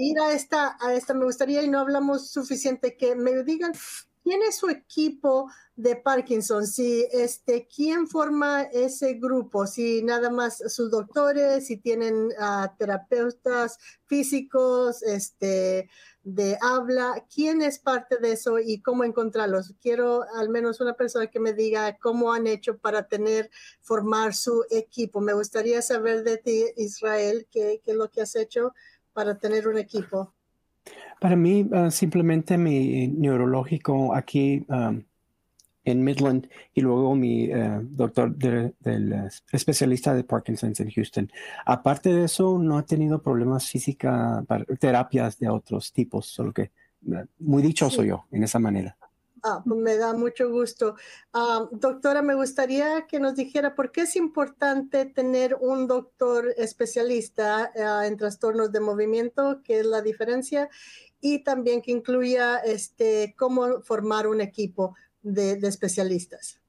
ir 0.00 0.18
a 0.20 0.32
esta, 0.32 0.76
a 0.80 0.94
esta, 0.94 1.14
me 1.14 1.24
gustaría, 1.24 1.62
y 1.62 1.68
no 1.68 1.78
hablamos 1.78 2.30
suficiente, 2.30 2.96
que 2.96 3.14
me 3.14 3.42
digan 3.42 3.72
quién 4.22 4.42
es 4.42 4.56
su 4.56 4.68
equipo 4.68 5.50
de 5.74 5.96
Parkinson, 5.96 6.66
si 6.66 7.06
este, 7.12 7.66
quién 7.66 8.06
forma 8.06 8.62
ese 8.62 9.14
grupo, 9.14 9.66
si 9.66 10.02
nada 10.02 10.30
más 10.30 10.62
sus 10.68 10.90
doctores, 10.90 11.66
si 11.66 11.76
tienen 11.76 12.26
uh, 12.26 12.68
terapeutas 12.78 13.78
físicos, 14.06 15.02
este, 15.02 15.88
de 16.22 16.56
habla, 16.60 17.26
quién 17.34 17.62
es 17.62 17.78
parte 17.78 18.18
de 18.18 18.32
eso 18.32 18.58
y 18.58 18.80
cómo 18.80 19.04
encontrarlos. 19.04 19.74
Quiero 19.80 20.24
al 20.36 20.48
menos 20.50 20.80
una 20.80 20.94
persona 20.94 21.26
que 21.26 21.40
me 21.40 21.52
diga 21.52 21.98
cómo 21.98 22.32
han 22.32 22.46
hecho 22.46 22.78
para 22.78 23.08
tener, 23.08 23.50
formar 23.80 24.34
su 24.34 24.64
equipo. 24.70 25.20
Me 25.20 25.32
gustaría 25.32 25.82
saber 25.82 26.22
de 26.22 26.38
ti, 26.38 26.64
Israel, 26.76 27.48
qué, 27.50 27.80
qué 27.84 27.92
es 27.92 27.96
lo 27.96 28.10
que 28.10 28.22
has 28.22 28.36
hecho 28.36 28.72
para 29.12 29.38
tener 29.38 29.66
un 29.68 29.78
equipo. 29.78 30.34
Para 31.20 31.36
mí, 31.36 31.68
ah, 31.72 31.90
simplemente 31.90 32.58
mi 32.58 33.08
neurológico 33.08 34.14
aquí 34.14 34.66
en 35.84 36.04
Midland 36.04 36.48
y 36.74 36.80
luego 36.80 37.14
mi 37.14 37.44
eh, 37.44 37.80
doctor 37.82 38.34
del 38.34 38.74
especialista 39.50 40.14
de 40.14 40.24
Parkinson's 40.24 40.80
en 40.80 40.90
Houston. 40.90 41.30
Aparte 41.66 42.12
de 42.12 42.24
eso, 42.24 42.58
no 42.58 42.78
ha 42.78 42.84
tenido 42.84 43.20
problemas 43.20 43.68
físicos, 43.68 44.12
terapias 44.78 45.38
de 45.38 45.48
otros 45.48 45.92
tipos, 45.92 46.26
solo 46.26 46.52
que 46.52 46.62
eh, 46.62 47.24
muy 47.38 47.62
dichoso 47.62 48.04
yo 48.04 48.26
en 48.30 48.44
esa 48.44 48.58
manera. 48.58 48.96
Ah, 49.44 49.62
pues 49.66 49.80
me 49.80 49.96
da 49.96 50.14
mucho 50.14 50.50
gusto. 50.50 50.94
Ah, 51.32 51.68
doctora, 51.72 52.22
me 52.22 52.34
gustaría 52.34 53.06
que 53.08 53.18
nos 53.18 53.34
dijera 53.34 53.74
por 53.74 53.90
qué 53.90 54.02
es 54.02 54.14
importante 54.14 55.04
tener 55.06 55.56
un 55.60 55.88
doctor 55.88 56.54
especialista 56.56 57.72
en 58.06 58.16
trastornos 58.16 58.70
de 58.70 58.80
movimiento, 58.80 59.60
qué 59.64 59.80
es 59.80 59.86
la 59.86 60.00
diferencia, 60.00 60.68
y 61.20 61.44
también 61.44 61.82
que 61.82 61.92
incluya 61.92 62.58
este, 62.58 63.34
cómo 63.38 63.80
formar 63.82 64.26
un 64.26 64.40
equipo 64.40 64.94
de, 65.22 65.52
especialistas. 65.62 66.60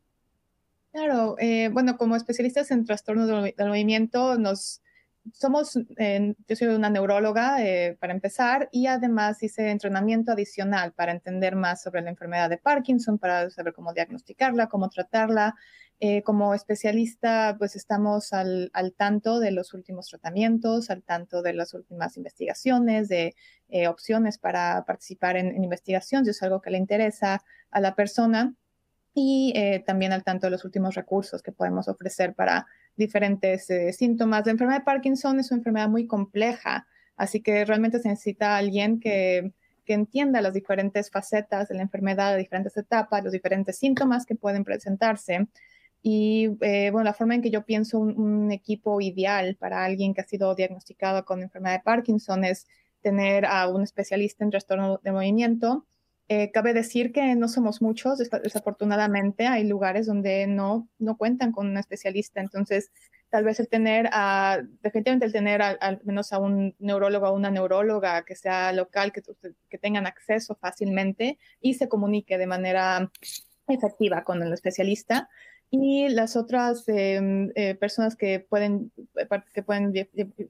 Claro, 0.91 1.35
eh, 1.39 1.69
bueno, 1.73 1.97
como 1.97 2.15
especialistas 2.15 2.69
en 2.71 2.85
trastornos 2.85 3.27
del, 3.27 3.67
movimiento, 3.67 4.37
nos 4.37 4.82
somos, 5.31 5.73
yo 5.75 6.55
soy 6.55 6.67
una 6.67 6.89
neuróloga 6.89 7.63
eh, 7.63 7.97
para 7.99 8.13
empezar 8.13 8.69
y 8.71 8.87
además 8.87 9.41
hice 9.41 9.69
entrenamiento 9.69 10.31
adicional 10.31 10.93
para 10.93 11.11
entender 11.11 11.55
más 11.55 11.81
sobre 11.81 12.01
la 12.01 12.09
enfermedad 12.09 12.49
de 12.49 12.57
Parkinson, 12.57 13.17
para 13.17 13.49
saber 13.49 13.73
cómo 13.73 13.93
diagnosticarla, 13.93 14.67
cómo 14.67 14.89
tratarla. 14.89 15.55
Eh, 15.99 16.21
como 16.23 16.53
especialista, 16.53 17.55
pues 17.57 17.77
estamos 17.77 18.33
al, 18.33 18.71
tanto 18.97 19.39
de 19.39 19.51
los 19.51 19.73
últimos 19.73 20.07
tratamientos, 20.07 20.89
al 20.89 21.01
tanto 21.01 21.41
de 21.41 21.53
las 21.53 21.73
últimas 21.73 22.17
investigaciones, 22.17 23.07
de 23.07 23.35
opciones 23.87 24.37
para 24.37 24.83
participar 24.85 25.37
en, 25.37 25.47
en 25.47 25.63
investigación, 25.63 26.25
si 26.25 26.31
es 26.31 26.43
algo 26.43 26.61
que 26.61 26.71
le 26.71 26.77
interesa 26.77 27.41
a 27.71 27.79
la 27.79 27.95
persona 27.95 28.53
y 29.13 29.53
eh, 29.55 29.83
también 29.85 30.11
al 30.11 30.23
tanto 30.23 30.47
de 30.47 30.51
los 30.51 30.65
últimos 30.65 30.95
recursos 30.95 31.41
que 31.43 31.51
podemos 31.51 31.87
ofrecer 31.87 32.33
para 32.33 32.65
diferentes 32.95 33.69
eh, 33.69 33.93
síntomas. 33.93 34.45
La 34.45 34.51
enfermedad 34.51 34.79
de 34.79 34.85
Parkinson 34.85 35.39
es 35.39 35.51
una 35.51 35.59
enfermedad 35.59 35.89
muy 35.89 36.07
compleja, 36.07 36.87
así 37.15 37.41
que 37.41 37.65
realmente 37.65 37.99
se 37.99 38.09
necesita 38.09 38.57
alguien 38.57 38.99
que, 38.99 39.53
que 39.85 39.93
entienda 39.93 40.41
las 40.41 40.53
diferentes 40.53 41.09
facetas 41.09 41.67
de 41.69 41.75
la 41.75 41.81
enfermedad, 41.81 42.31
las 42.31 42.39
diferentes 42.39 42.75
etapas, 42.77 43.23
los 43.23 43.33
diferentes 43.33 43.77
síntomas 43.77 44.25
que 44.25 44.35
pueden 44.35 44.63
presentarse. 44.63 45.47
Y 46.01 46.49
eh, 46.61 46.89
bueno, 46.91 47.05
la 47.05 47.13
forma 47.13 47.35
en 47.35 47.41
que 47.41 47.51
yo 47.51 47.65
pienso 47.65 47.99
un, 47.99 48.19
un, 48.19 48.51
equipo 48.51 48.99
ideal 48.99 49.55
para 49.57 49.85
alguien 49.85 50.13
que 50.13 50.21
ha 50.21 50.25
sido 50.25 50.53
diagnosticado 50.53 51.23
con 51.23 51.41
enfermedad 51.41 51.77
de 51.77 51.83
Parkinson 51.83 52.43
es 52.43 52.67
tener 53.01 53.45
a 53.45 53.67
un 53.69 53.83
especialista 53.83 54.43
en 54.43 54.49
trastorno 54.49 54.99
de 55.03 55.11
movimiento, 55.11 55.85
eh, 56.29 56.51
cabe 56.51 56.73
decir 56.73 57.11
que 57.11 57.35
no 57.35 57.47
somos 57.47 57.81
muchos, 57.81 58.17
desafortunadamente 58.17 59.47
hay 59.47 59.65
lugares 59.65 60.05
donde 60.05 60.47
no, 60.47 60.87
no 60.97 61.17
cuentan 61.17 61.51
con 61.51 61.67
un 61.67 61.77
especialista, 61.77 62.39
entonces 62.39 62.91
tal 63.29 63.43
vez 63.43 63.59
el 63.59 63.67
tener, 63.67 64.09
a, 64.11 64.61
definitivamente 64.83 65.25
el 65.25 65.33
tener 65.33 65.61
al 65.61 65.99
menos 66.03 66.31
a 66.33 66.37
un 66.37 66.75
neurólogo 66.77 67.27
o 67.27 67.33
una 67.33 67.49
neuróloga 67.49 68.23
que 68.25 68.35
sea 68.35 68.71
local, 68.73 69.11
que, 69.11 69.23
que 69.69 69.77
tengan 69.79 70.05
acceso 70.05 70.55
fácilmente 70.55 71.39
y 71.59 71.73
se 71.73 71.89
comunique 71.89 72.37
de 72.37 72.45
manera 72.45 73.11
efectiva 73.67 74.23
con 74.23 74.43
el 74.43 74.53
especialista. 74.53 75.29
Y 75.71 76.09
las 76.09 76.35
otras 76.35 76.87
em, 76.87 77.49
eh, 77.55 77.73
personas 77.73 78.15
que 78.15 78.39
pueden, 78.39 78.91
que 79.55 79.63
pueden 79.63 79.91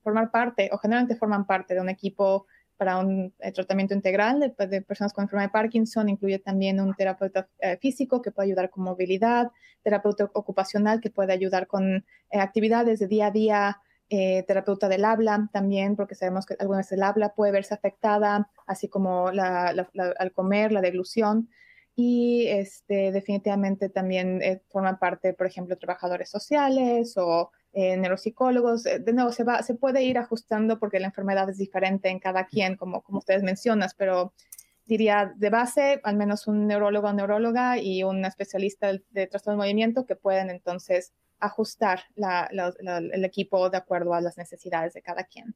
formar 0.04 0.32
parte 0.32 0.70
o 0.74 0.78
generalmente 0.78 1.16
forman 1.16 1.48
parte 1.48 1.76
de 1.76 1.80
un 1.80 1.88
equipo 1.88 2.48
para 2.78 2.98
un 2.98 3.34
eh, 3.40 3.52
tratamiento 3.52 3.94
integral 3.94 4.40
de, 4.58 4.82
personas 4.82 5.14
con 5.14 5.24
enfermedad 5.24 5.50
de 5.50 5.54
Parkinson. 5.54 6.10
Incluye 6.10 6.40
también 6.40 6.80
un 6.80 6.94
terapeuta 6.96 7.48
eh, 7.60 7.78
físico 7.78 8.22
que 8.22 8.32
puede 8.32 8.48
ayudar 8.48 8.70
con 8.70 8.84
movilidad, 8.84 9.52
terapeuta 9.84 10.30
ocupacional 10.34 11.00
que 11.02 11.10
puede 11.10 11.34
ayudar 11.34 11.68
con 11.68 11.98
eh, 11.98 12.40
actividades 12.40 13.00
de 13.00 13.08
día 13.08 13.28
a 13.28 13.32
día, 13.32 13.82
terapeuta 14.10 14.90
del 14.90 15.06
habla 15.06 15.50
también, 15.52 15.96
porque 15.96 16.14
sabemos 16.14 16.46
que 16.46 16.56
algunas 16.60 16.92
el 16.92 17.02
habla 17.02 17.34
puede 17.34 17.52
verse 17.52 17.74
afectada, 17.74 18.48
así 18.68 18.88
como 18.88 19.30
al 19.30 20.32
comer, 20.36 20.72
la 20.72 20.82
deglución. 20.82 21.50
Y 21.96 22.46
este, 22.46 23.12
definitivamente 23.12 23.90
también 23.90 24.40
forman 24.70 25.00
parte, 25.00 25.34
por 25.34 25.48
ejemplo, 25.48 25.80
trabajadores 25.80 26.30
sociales 26.30 27.18
o 27.18 27.50
eh, 27.74 27.98
neuropsicólogos, 27.98 28.86
eh, 28.86 29.00
de 29.00 29.14
nuevo, 29.14 29.32
se, 29.32 29.44
va, 29.44 29.64
se 29.64 29.74
puede 29.74 30.04
ir 30.04 30.20
ajustando 30.20 30.80
porque 30.80 31.00
la 31.00 31.08
enfermedad 31.08 31.50
es 31.50 31.58
diferente 31.58 32.10
en 32.10 32.20
cada 32.20 32.46
quien, 32.46 32.78
como, 32.78 33.02
como 33.02 33.18
ustedes 33.18 33.42
mencionan, 33.42 33.90
pero 33.98 34.32
diría 34.86 35.34
de 35.36 35.50
base 35.50 36.00
al 36.04 36.16
menos 36.16 36.48
un 36.48 36.68
neurólogo 36.68 37.08
o 37.08 37.14
neuróloga 37.14 37.80
y 37.80 38.04
un 38.04 38.26
especialista 38.26 38.92
de, 39.10 39.28
trastorno 39.28 39.62
de 39.62 39.66
movimiento 39.66 40.06
que 40.06 40.16
pueden 40.16 40.50
entonces 40.50 41.14
ajustar 41.40 42.04
el 42.16 43.26
equipo 43.26 43.70
de 43.70 43.78
acuerdo 43.78 44.14
a 44.14 44.22
las 44.22 44.38
necesidades 44.38 44.94
de 44.94 45.02
cada 45.02 45.24
quien. 45.24 45.56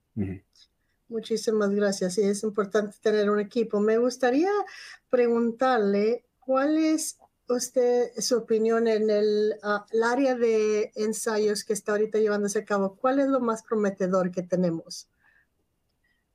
Muchísimas 1.07 1.69
gracias. 1.69 2.17
Y 2.17 2.23
es 2.23 2.43
importante 2.43 2.97
tener 3.01 3.29
un 3.29 3.39
equipo. 3.39 3.79
Me 3.79 3.97
gustaría 3.97 4.51
preguntarle 5.09 6.25
cuál 6.39 6.77
es 6.77 7.17
usted 7.49 8.11
su 8.17 8.37
opinión 8.37 8.87
en 8.87 9.09
el, 9.09 9.55
ah, 9.63 9.85
el, 9.91 10.03
área 10.03 10.35
de 10.35 10.91
ensayos 10.95 11.63
que 11.63 11.73
está 11.73 11.93
ahorita 11.93 12.19
llevándose 12.19 12.59
a 12.59 12.65
cabo. 12.65 12.95
¿Cuál 12.95 13.19
es 13.19 13.27
lo 13.27 13.39
más 13.39 13.63
prometedor 13.63 14.31
que 14.31 14.43
tenemos? 14.43 15.09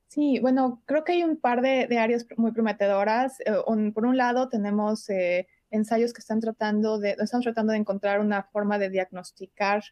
Sí, 0.09 0.39
bueno, 0.41 0.83
creo 0.85 1.05
que 1.05 1.13
hay 1.13 1.25
un 1.25 1.39
par 1.39 1.63
de, 1.63 1.87
de 1.87 1.99
áreas 1.99 2.27
muy 2.37 2.53
prometedoras. 2.53 3.41
Eh, 3.41 3.53
por 3.95 4.05
un 4.05 4.17
lado, 4.17 4.49
tenemos 4.49 5.09
eh, 5.09 5.49
ensayos 5.71 6.13
que 6.13 6.21
están 6.21 6.41
tratando 6.41 6.99
de, 6.99 7.17
están 7.19 7.41
tratando 7.41 7.73
de 7.73 7.79
encontrar 7.79 8.21
una 8.21 8.43
forma 8.43 8.79
de 8.79 8.91
diagnosticar 8.91 9.83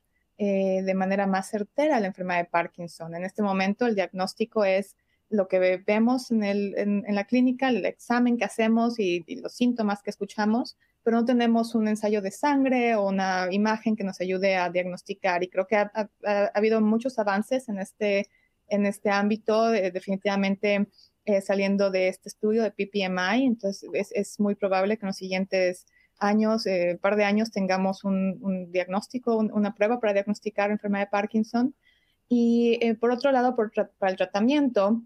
eh, 0.43 0.83
de 0.83 0.95
manera 0.95 1.27
más 1.27 1.51
certera 1.51 2.01
la 2.01 2.07
enfermedad 2.07 2.41
de 2.41 2.45
Parkinson. 2.47 3.15
En 3.15 3.25
este 3.25 3.43
momento, 3.43 3.87
el 3.87 3.95
diagnóstico 3.95 4.65
es 4.65 4.97
lo 5.29 5.49
que 5.49 5.83
vemos 5.87 6.31
en, 6.31 6.43
el, 6.43 6.75
en, 6.77 7.15
la 7.15 7.25
clínica, 7.25 7.69
el 7.69 7.85
examen 7.87 8.37
que 8.37 8.45
hacemos 8.45 8.99
y, 8.99 9.25
los 9.43 9.53
síntomas 9.53 10.03
que 10.03 10.11
escuchamos, 10.11 10.77
pero 11.03 11.19
no 11.19 11.25
tenemos 11.25 11.75
un 11.75 11.89
ensayo 11.89 12.23
de 12.23 12.31
sangre 12.31 12.95
o 12.95 13.09
una 13.09 13.49
imagen 13.51 13.97
que 13.97 14.05
nos 14.05 14.21
ayude 14.21 14.57
a 14.57 14.71
diagnosticar. 14.71 15.43
Y 15.43 15.49
creo 15.49 15.67
que 15.67 15.77
ha, 15.77 15.91
habido 16.55 16.81
muchos 16.81 17.19
avances 17.19 17.69
en 17.69 17.79
este, 17.79 18.29
en 18.69 18.87
este 18.87 19.11
ámbito, 19.11 19.73
eh, 19.75 19.91
definitivamente 19.91 20.89
eh, 21.25 21.41
saliendo 21.41 21.91
de 21.91 22.09
este 22.09 22.29
estudio 22.29 22.63
de 22.63 22.71
PPMI. 22.71 23.47
Entonces, 23.47 23.89
es, 23.93 24.13
es 24.13 24.41
muy 24.41 24.55
probable 24.55 24.97
que 24.97 25.07
en 25.07 25.09
los 25.09 25.17
siguientes 25.17 25.87
años, 26.19 26.67
eh, 26.67 26.93
un 26.93 26.99
par 26.99 27.17
de 27.17 27.25
años, 27.25 27.51
tengamos 27.51 28.05
un, 28.05 28.71
diagnóstico, 28.73 29.37
una 29.37 29.75
prueba 29.75 30.01
para 30.01 30.13
diagnosticar 30.13 30.71
enfermedad 30.71 31.07
de 31.07 31.11
Parkinson. 31.11 31.75
Y 32.29 32.95
por 33.01 33.11
otro 33.11 33.33
lado, 33.33 33.57
por 33.57 33.73
para 33.99 34.13
el 34.13 34.17
tratamiento, 34.17 35.03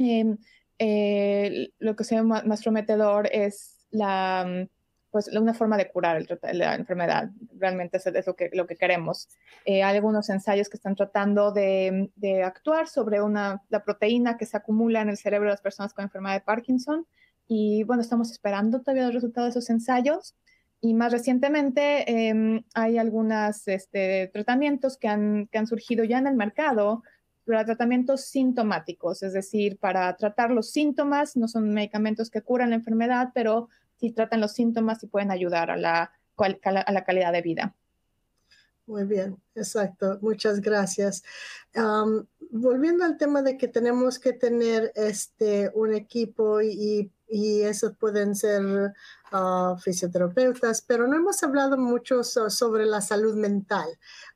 Em, 0.00 0.38
eh, 0.78 1.72
lo 1.78 1.94
que 1.94 2.04
sea 2.04 2.22
más, 2.22 2.62
prometedor 2.62 3.28
es 3.30 3.86
la, 3.90 4.66
pues, 5.10 5.28
una 5.28 5.54
forma 5.54 5.76
de 5.76 5.90
curar 5.90 6.24
la 6.52 6.74
enfermedad. 6.74 7.30
Realmente 7.56 7.96
es, 7.96 8.06
es, 8.06 8.26
lo, 8.26 8.36
que, 8.36 8.50
lo 8.52 8.66
que 8.66 8.76
queremos. 8.76 9.28
Eh, 9.64 9.82
hay 9.82 9.96
algunos 9.96 10.28
ensayos 10.30 10.68
que 10.68 10.76
están 10.76 10.94
tratando 10.94 11.52
de, 11.52 12.10
de, 12.16 12.42
actuar 12.42 12.88
sobre 12.88 13.20
una, 13.20 13.62
la 13.68 13.84
proteína 13.84 14.36
que 14.36 14.46
se 14.46 14.56
acumula 14.56 15.00
en 15.00 15.08
el 15.08 15.16
cerebro 15.16 15.48
de 15.48 15.54
las 15.54 15.62
personas 15.62 15.94
con 15.94 16.04
enfermedad 16.04 16.34
de 16.34 16.40
Parkinson. 16.40 17.06
Y 17.46 17.82
bueno, 17.84 18.02
estamos 18.02 18.30
esperando 18.30 18.80
todavía 18.80 19.04
los 19.04 19.14
resultados 19.14 19.54
de 19.54 19.58
esos 19.58 19.70
ensayos. 19.70 20.36
Y 20.80 20.94
más 20.94 21.12
recientemente 21.12 22.28
em, 22.28 22.64
hay 22.74 22.96
algunos 22.96 23.68
este, 23.68 24.30
tratamientos 24.32 24.96
que 24.96 25.08
han, 25.08 25.48
que 25.48 25.58
han 25.58 25.66
surgido 25.66 26.04
ya 26.04 26.18
en 26.18 26.26
el 26.26 26.36
mercado 26.36 27.02
para 27.44 27.64
tratamientos 27.64 28.26
sintomáticos, 28.26 29.22
es 29.22 29.32
decir, 29.32 29.78
para 29.78 30.14
tratar 30.16 30.50
los 30.52 30.70
síntomas, 30.70 31.36
no 31.36 31.48
son 31.48 31.68
medicamentos 31.70 32.30
que 32.30 32.42
curan 32.42 32.70
la 32.70 32.76
enfermedad, 32.76 33.30
pero 33.34 33.68
sí 34.00 34.10
tratan 34.12 34.40
los 34.40 34.52
síntomas 34.52 35.02
y 35.02 35.06
pueden 35.06 35.30
ayudar 35.30 35.70
a 35.70 35.76
la, 35.76 36.12
a 36.38 36.92
la 36.92 37.04
calidad 37.04 37.32
de 37.32 37.42
vida. 37.42 37.74
Muy 38.86 39.04
bien, 39.04 39.36
exacto. 39.54 40.18
Muchas 40.20 40.60
gracias. 40.60 41.22
volviendo 42.50 43.04
al 43.04 43.16
tema 43.18 43.42
de 43.42 43.56
que 43.56 43.68
tenemos 43.68 44.18
que 44.18 44.32
tener 44.32 44.90
este, 44.96 45.70
un 45.74 45.94
equipo 45.94 46.60
y, 46.60 47.12
y 47.28 47.60
esos 47.60 47.96
pueden 47.96 48.34
ser 48.34 48.92
fisioterapeutas, 49.82 50.82
pero 50.82 51.06
no 51.06 51.16
hemos 51.16 51.42
hablado 51.42 51.76
mucho 51.76 52.24
sobre 52.24 52.86
la 52.86 53.00
salud 53.00 53.34
mental. 53.34 53.88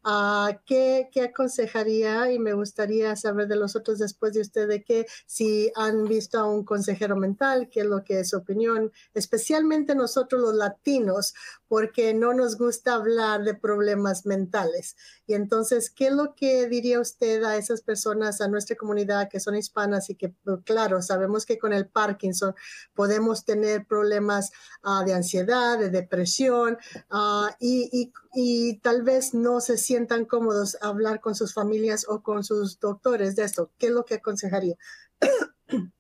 Ah, 0.05 0.61
¿qué, 0.67 1.09
¿qué, 1.13 1.23
aconsejaría? 1.23 2.31
Y 2.31 2.39
me 2.39 2.53
gustaría 2.53 3.17
saber 3.17 3.49
de 3.49 3.57
los 3.57 3.75
otros 3.75 3.99
después 3.99 4.35
de 4.35 4.43
usted 4.43 4.69
de 4.69 4.85
que 4.85 5.07
si 5.27 5.73
han 5.75 6.05
visto 6.05 6.39
a 6.39 6.45
un 6.45 6.65
consejero 6.65 7.17
mental, 7.17 7.69
qué 7.71 7.81
es 7.81 7.87
lo 7.87 8.05
que 8.05 8.21
es 8.21 8.31
su 8.31 8.37
opinión, 8.37 8.93
especialmente 9.15 9.95
nosotros 9.95 10.41
los 10.41 10.55
latinos, 10.55 11.35
porque 11.69 12.15
no 12.15 12.35
nos 12.35 12.57
gusta 12.57 12.95
hablar 12.95 13.43
de 13.43 13.55
problemas 13.55 14.27
mentales. 14.27 14.97
Y 15.27 15.35
entonces, 15.35 15.91
¿qué 15.91 16.09
es 16.09 16.13
lo 16.13 16.35
que 16.35 16.69
diría 16.69 17.01
usted 17.01 17.43
a 17.43 17.57
esas 17.57 17.81
personas, 17.81 18.41
a 18.41 18.49
nuestra 18.49 18.77
comunidad 18.77 19.29
que 19.29 19.41
son 19.41 19.57
hispanas 19.57 20.11
y 20.11 20.15
que, 20.15 20.35
claro, 20.65 21.03
sabemos 21.03 21.47
que 21.47 21.59
con 21.59 21.73
el 21.73 21.89
Parkinson 21.89 22.55
podemos 22.95 23.45
tener 23.45 23.87
problemas 23.87 24.53
Ah, 24.87 25.03
de 25.03 25.15
ansiedad, 25.15 25.79
de 25.79 25.89
depresión 25.89 26.77
ah, 27.09 27.57
y, 27.59 28.13
y, 28.35 28.79
tal 28.81 29.03
vez 29.03 29.33
no 29.33 29.61
se 29.63 29.79
sientan 29.79 30.27
cómodos 30.27 30.77
a 30.83 30.89
hablar 30.89 31.21
con 31.21 31.35
sus 31.35 31.55
familias 31.55 32.05
o 32.07 32.23
con 32.23 32.45
sus 32.45 32.79
doctores 32.79 33.35
de 33.35 33.45
esto. 33.45 33.71
¿Qué 33.79 33.87
es 33.87 33.93
lo 33.93 34.05
que 34.05 34.17
aconsejaría? 34.17 34.77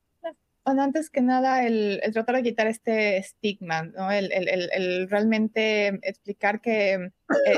Bueno, 0.67 0.83
antes 0.83 1.11
que 1.11 1.21
nada, 1.21 1.67
el, 1.67 2.01
tratar 2.15 2.37
de 2.37 2.43
quitar 2.43 2.67
este 2.67 3.19
estigma, 3.19 3.83
¿no? 3.83 4.11
el, 4.11 4.33
el, 4.33 4.71
el 4.73 5.11
realmente 5.11 5.89
explicar 6.03 6.63
que 6.63 6.95
eh, 6.95 7.11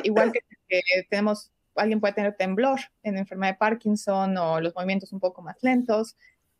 igual 0.03 0.33
que, 0.33 0.41
que, 0.66 0.83
tenemos, 1.09 1.53
alguien 1.77 2.01
puede 2.01 2.14
tener 2.14 2.35
temblor 2.35 2.81
en 3.05 3.16
enfermedad 3.16 3.53
de 3.53 3.59
Parkinson 3.59 4.37
o 4.37 4.61
los 4.61 4.74
movimientos 4.74 5.12
un 5.12 5.20
poco 5.20 5.41
más 5.41 5.57
lentos, 5.62 6.16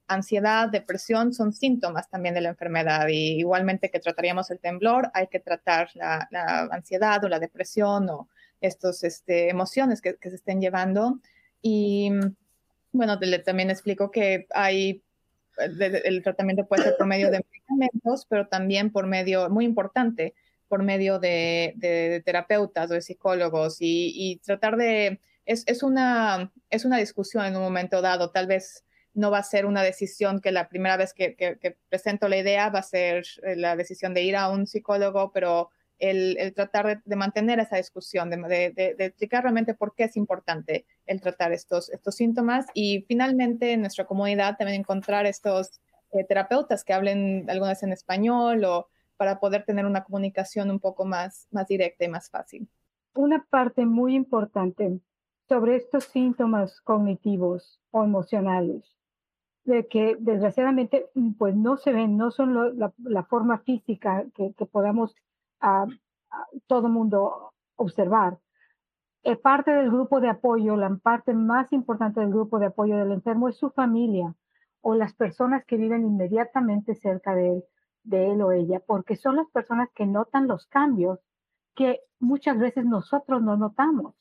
ansiedad, 0.09 0.69
depresión 0.69 1.33
son 1.33 1.53
síntomas 1.53 2.09
también 2.09 2.35
de 2.35 2.41
la 2.41 2.51
enfermedad. 2.51 3.09
Y 3.09 3.39
igualmente 3.39 3.91
que 3.91 4.01
trataríamos 4.01 4.51
el 4.51 4.59
temblor, 4.59 5.11
hay 5.15 5.29
que 5.29 5.41
tratar 5.41 5.91
la, 5.95 6.29
ansiedad 6.71 7.23
o 7.25 7.29
la 7.29 7.39
depresión 7.39 8.09
o 8.09 8.29
estas 8.61 9.05
este, 9.05 9.51
emociones 9.51 10.01
que, 10.01 10.17
se 10.21 10.35
estén 10.35 10.61
llevando. 10.61 11.21
Y 11.63 12.11
bueno, 12.93 13.19
también 13.45 13.71
explico 13.71 14.11
que 14.11 14.47
hay, 14.55 15.03
el 15.59 16.23
tratamiento 16.23 16.67
puede 16.67 16.85
ser 16.85 16.97
por 16.97 17.07
medio 17.07 17.31
de 17.31 17.45
medicamentos, 17.51 18.27
pero 18.29 18.49
también 18.49 18.91
por 18.91 19.07
medio, 19.07 19.51
muy 19.51 19.65
importante, 19.65 20.35
por 20.69 20.83
medio 20.83 21.19
de, 21.19 22.23
terapeutas 22.25 22.91
o 22.91 22.95
de 22.95 23.03
psicólogos. 23.03 23.79
Y, 23.81 24.41
tratar 24.45 24.77
de, 24.77 25.21
es, 25.45 25.65
es, 25.67 25.83
una, 25.83 26.53
es 26.71 26.85
una 26.85 26.99
discusión 26.99 27.45
en 27.45 27.57
un 27.57 27.63
momento 27.63 28.01
dado, 28.01 28.31
tal 28.31 28.47
vez 28.47 28.86
no 29.17 29.31
va 29.31 29.39
a 29.39 29.43
ser 29.43 29.67
una 29.67 29.83
decisión 29.83 30.41
que 30.41 30.53
la 30.53 30.69
primera 30.69 30.97
vez 30.97 31.15
que, 31.15 31.77
presento 31.89 32.29
la 32.29 32.37
idea 32.37 32.69
va 32.69 32.81
a 32.81 32.85
ser 32.85 33.25
eh, 33.43 33.57
la 33.57 33.75
decisión 33.75 34.15
de 34.15 34.23
ir 34.23 34.37
a 34.37 34.51
un 34.51 34.67
psicólogo, 34.67 35.33
pero 35.33 35.71
el, 35.99 36.53
tratar 36.55 37.03
de, 37.03 37.17
mantener 37.17 37.59
esa 37.59 37.79
discusión, 37.79 38.29
de, 38.29 38.95
explicar 38.99 39.43
realmente 39.43 39.75
por 39.75 39.95
qué 39.95 40.05
es 40.05 40.17
importante 40.19 40.85
el 41.07 41.23
tratar 41.23 41.53
estos, 41.53 41.89
estos 41.89 42.15
síntomas 42.15 42.67
y 42.75 43.07
finalmente 43.09 43.73
en 43.73 43.81
nuestra 43.81 44.05
comunidad 44.05 44.59
también 44.59 44.81
encontrar 44.81 45.25
estos 45.25 45.81
eh, 46.13 46.23
terapeutas 46.25 46.85
que 46.85 46.93
hablen 46.93 47.49
algunas 47.49 47.83
en 47.83 47.93
español 47.93 48.65
o 48.65 48.89
para 49.17 49.41
poder 49.41 49.65
tener 49.65 49.87
una 49.87 50.05
comunicación 50.05 50.71
un 50.71 50.79
poco 50.79 51.07
más, 51.07 51.49
más 51.51 51.67
directa 51.67 52.05
y 52.05 52.09
más 52.09 52.29
fácil. 52.29 52.69
Una 53.15 53.47
parte 53.49 53.87
muy 53.87 54.15
importante 54.15 55.01
sobre 55.49 55.77
estos 55.77 56.05
síntomas 56.05 56.83
cognitivos 56.83 57.81
o 57.91 58.05
emocionales 58.05 58.97
de 59.67 59.87
que 59.89 60.17
desgraciadamente 60.19 61.11
mm, 61.15 61.33
pues 61.33 61.55
no 61.57 61.77
se 61.77 61.93
ven, 61.93 62.17
no 62.17 62.31
son 62.31 62.79
la, 62.79 63.23
forma 63.25 63.59
física 63.59 64.25
que, 64.35 64.53
podamos 64.67 65.15
ah, 65.61 65.87
ah, 66.31 66.47
todo 66.67 66.89
mundo 66.89 67.53
observar. 67.77 68.39
Eh, 69.25 69.37
parte 69.37 69.73
del 69.73 69.91
grupo 69.91 70.21
de 70.21 70.29
apoyo, 70.29 70.77
la 70.77 70.95
parte 70.97 71.35
más 71.35 71.73
importante 71.73 72.21
del 72.21 72.31
grupo 72.31 72.59
de 72.61 72.67
apoyo 72.67 72.97
del 72.97 73.13
enfermo 73.13 73.49
es 73.49 73.57
su 73.57 73.71
familia 73.71 74.35
o 74.83 74.95
las 74.95 75.15
personas 75.15 75.65
que 75.65 75.77
viven 75.77 76.07
inmediatamente 76.07 76.95
cerca 76.95 77.35
de 77.35 77.55
él, 77.55 77.65
de 78.05 78.31
él 78.31 78.43
o 78.43 78.53
ella, 78.53 78.81
porque 78.87 79.17
son 79.17 79.35
las 79.35 79.49
personas 79.51 79.89
que 79.95 80.07
notan 80.07 80.47
los 80.47 80.67
cambios 80.67 81.19
que 81.75 82.01
muchas 82.21 82.57
veces 82.59 82.85
nosotros 82.85 83.43
no 83.43 83.57
notamos 83.57 84.15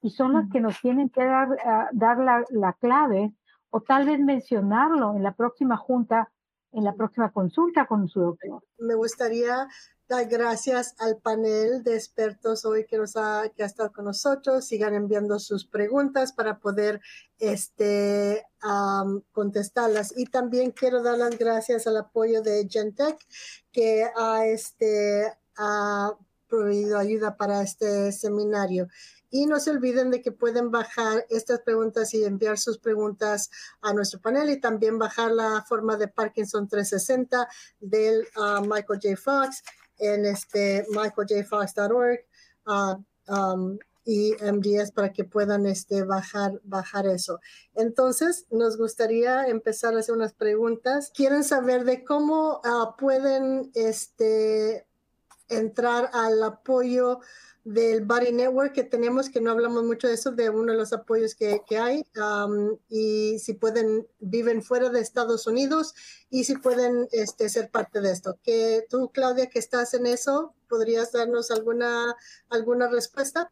y 0.00 0.10
son 0.10 0.32
las 0.32 0.48
que 0.50 0.60
nos 0.60 0.80
tienen 0.80 1.10
que 1.10 1.22
dar, 1.22 1.48
ah, 1.64 1.88
dar 1.92 2.18
la, 2.18 2.42
la 2.48 2.72
clave 2.72 3.34
o 3.76 3.82
tal 3.82 4.06
vez 4.06 4.18
mencionarlo 4.18 5.14
en 5.14 5.22
la 5.22 5.34
próxima 5.34 5.76
junta, 5.76 6.32
en 6.72 6.82
la 6.82 6.94
próxima 6.94 7.30
consulta 7.30 7.84
con 7.86 8.08
su 8.08 8.20
doctor. 8.20 8.62
Me 8.78 8.94
gustaría 8.94 9.68
dar 10.08 10.26
gracias 10.28 10.94
al 10.98 11.18
panel 11.18 11.82
de 11.82 11.94
expertos 11.94 12.64
hoy 12.64 12.86
que, 12.86 12.96
nos 12.96 13.16
ha, 13.16 13.50
que 13.54 13.62
ha 13.62 13.66
estado 13.66 13.92
con 13.92 14.06
nosotros. 14.06 14.64
Sigan 14.64 14.94
enviando 14.94 15.38
sus 15.38 15.66
preguntas 15.66 16.32
para 16.32 16.58
poder 16.58 17.02
este, 17.38 18.46
contestarlas. 19.32 20.16
Y 20.16 20.24
también 20.24 20.70
quiero 20.70 21.02
dar 21.02 21.18
las 21.18 21.36
gracias 21.36 21.86
al 21.86 21.98
apoyo 21.98 22.40
de 22.40 22.66
Gentech, 22.70 23.18
que 23.72 24.08
ha, 24.16 24.46
este, 24.46 25.34
ha 25.58 26.16
proveído 26.48 26.98
ayuda 26.98 27.36
para 27.36 27.62
este 27.62 28.12
seminario. 28.12 28.88
Y 29.30 29.46
no 29.46 29.58
se 29.58 29.70
olviden 29.70 30.10
de 30.10 30.22
que 30.22 30.32
pueden 30.32 30.70
bajar 30.70 31.26
estas 31.30 31.60
preguntas 31.60 32.14
y 32.14 32.24
enviar 32.24 32.58
sus 32.58 32.78
preguntas 32.78 33.50
a 33.82 33.92
nuestro 33.92 34.20
panel 34.20 34.50
y 34.50 34.60
también 34.60 34.98
bajar 34.98 35.32
la 35.32 35.64
forma 35.68 35.96
de 35.96 36.08
Parkinson 36.08 36.68
360 36.68 37.48
del 37.80 38.26
ah, 38.36 38.60
Michael 38.62 39.00
J. 39.02 39.16
Fox 39.16 39.62
en 39.98 40.26
este 40.26 40.86
michaeljfox.org. 40.90 42.20
Uh, 42.66 43.32
um, 43.32 43.78
y 44.06 44.34
MDS 44.40 44.92
para 44.92 45.12
que 45.12 45.24
puedan 45.24 45.66
este, 45.66 46.04
bajar, 46.04 46.60
bajar 46.62 47.06
eso. 47.08 47.40
Entonces, 47.74 48.46
nos 48.50 48.78
gustaría 48.78 49.48
empezar 49.48 49.94
a 49.96 49.98
hacer 49.98 50.14
unas 50.14 50.32
preguntas. 50.32 51.10
Quieren 51.12 51.42
saber 51.42 51.84
de 51.84 52.04
cómo 52.04 52.60
ah, 52.64 52.94
pueden 52.96 53.72
este, 53.74 54.86
entrar 55.48 56.10
al 56.12 56.42
apoyo 56.42 57.20
del 57.66 58.04
Body 58.04 58.32
Network 58.32 58.72
que 58.72 58.84
tenemos, 58.84 59.28
que 59.28 59.40
no 59.40 59.50
hablamos 59.50 59.82
mucho 59.82 60.06
de 60.06 60.14
eso, 60.14 60.30
de 60.30 60.50
uno 60.50 60.70
de 60.70 60.78
los 60.78 60.92
apoyos 60.92 61.34
que, 61.34 61.62
que 61.66 61.78
hay, 61.78 62.04
y 62.88 63.40
si 63.40 63.54
pueden, 63.54 64.06
viven 64.20 64.62
fuera 64.62 64.88
de 64.88 65.00
Estados 65.00 65.48
Unidos 65.48 65.92
y 66.30 66.44
si 66.44 66.56
pueden 66.56 67.08
este, 67.10 67.48
ser 67.48 67.68
parte 67.70 68.00
de 68.00 68.12
esto. 68.12 68.38
Que 68.44 68.86
tú, 68.88 69.10
Claudia, 69.12 69.48
que 69.48 69.58
estás 69.58 69.94
en 69.94 70.06
eso, 70.06 70.54
¿podrías 70.68 71.10
darnos 71.10 71.50
alguna, 71.50 72.14
alguna 72.50 72.88
respuesta? 72.88 73.50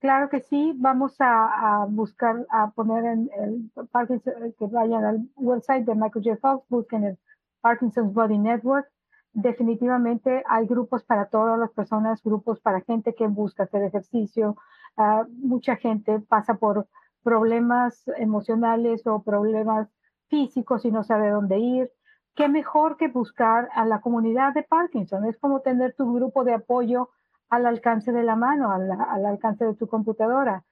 Claro 0.00 0.28
que 0.28 0.40
sí, 0.40 0.72
vamos 0.76 1.14
a, 1.20 1.86
buscar, 1.88 2.44
a 2.50 2.72
poner 2.72 3.04
en 3.04 3.30
el 3.38 3.86
Parkinson, 3.92 4.54
que 4.58 4.66
vayan 4.66 5.04
al 5.04 5.28
website 5.36 5.86
de 5.86 5.94
Michael 5.94 6.24
J. 6.24 6.36
Fox, 6.36 6.66
busquen 6.68 7.04
el 7.04 7.18
Parkinson's 7.60 8.12
Body 8.12 8.38
Network 8.38 8.90
definitivamente 9.36 10.42
hay 10.48 10.66
grupos 10.66 11.04
para 11.04 11.26
todas 11.26 11.58
las 11.58 11.70
personas, 11.70 12.22
grupos 12.22 12.58
para 12.60 12.80
gente 12.80 13.14
que 13.14 13.26
busca 13.26 13.64
hacer 13.64 13.82
ejercicio. 13.82 14.56
Ah, 14.96 15.26
mucha 15.28 15.76
gente 15.76 16.20
pasa 16.20 16.54
por 16.54 16.88
problemas 17.22 18.02
emocionales 18.16 19.06
o 19.06 19.22
problemas 19.22 19.88
físicos 20.28 20.86
y 20.86 20.90
no 20.90 21.04
sabe 21.04 21.28
dónde 21.28 21.58
ir. 21.58 21.90
¿Qué 22.34 22.48
mejor 22.48 22.96
que 22.96 23.08
buscar 23.08 23.68
a 23.74 23.84
la 23.84 24.00
comunidad 24.00 24.54
de 24.54 24.62
Parkinson? 24.62 25.26
Es 25.26 25.38
como 25.38 25.60
tener 25.60 25.94
tu 25.94 26.14
grupo 26.14 26.42
de 26.42 26.54
apoyo 26.54 27.10
al 27.50 27.66
alcance 27.66 28.12
de 28.12 28.22
la 28.22 28.36
mano, 28.36 28.72
al, 28.72 29.26
alcance 29.26 29.66
de 29.66 29.74
tu 29.74 29.86
computadora. 29.86 30.64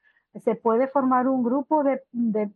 Se 0.43 0.55
puede 0.55 0.89
formar 0.89 1.29
un 1.29 1.45
grupo 1.45 1.85
de, 1.85 2.01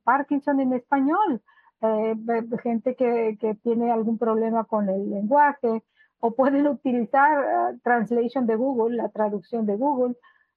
Parkinson 0.05 0.61
en 0.61 0.73
español, 0.73 1.43
eh, 1.83 2.17
gente 2.63 2.97
que, 2.97 3.59
tiene 3.63 3.93
algún 3.93 4.17
problema 4.19 4.65
con 4.65 4.89
el 4.89 5.11
lenguaje, 5.11 5.85
o 6.21 6.33
pueden 6.33 6.67
utilizar 6.67 7.73
uh, 7.73 7.79
translation 7.81 8.47
de 8.47 8.57
Google, 8.57 8.97
la 8.97 9.09
traducción 9.09 9.67
de 9.67 9.77
Google, 9.77 10.17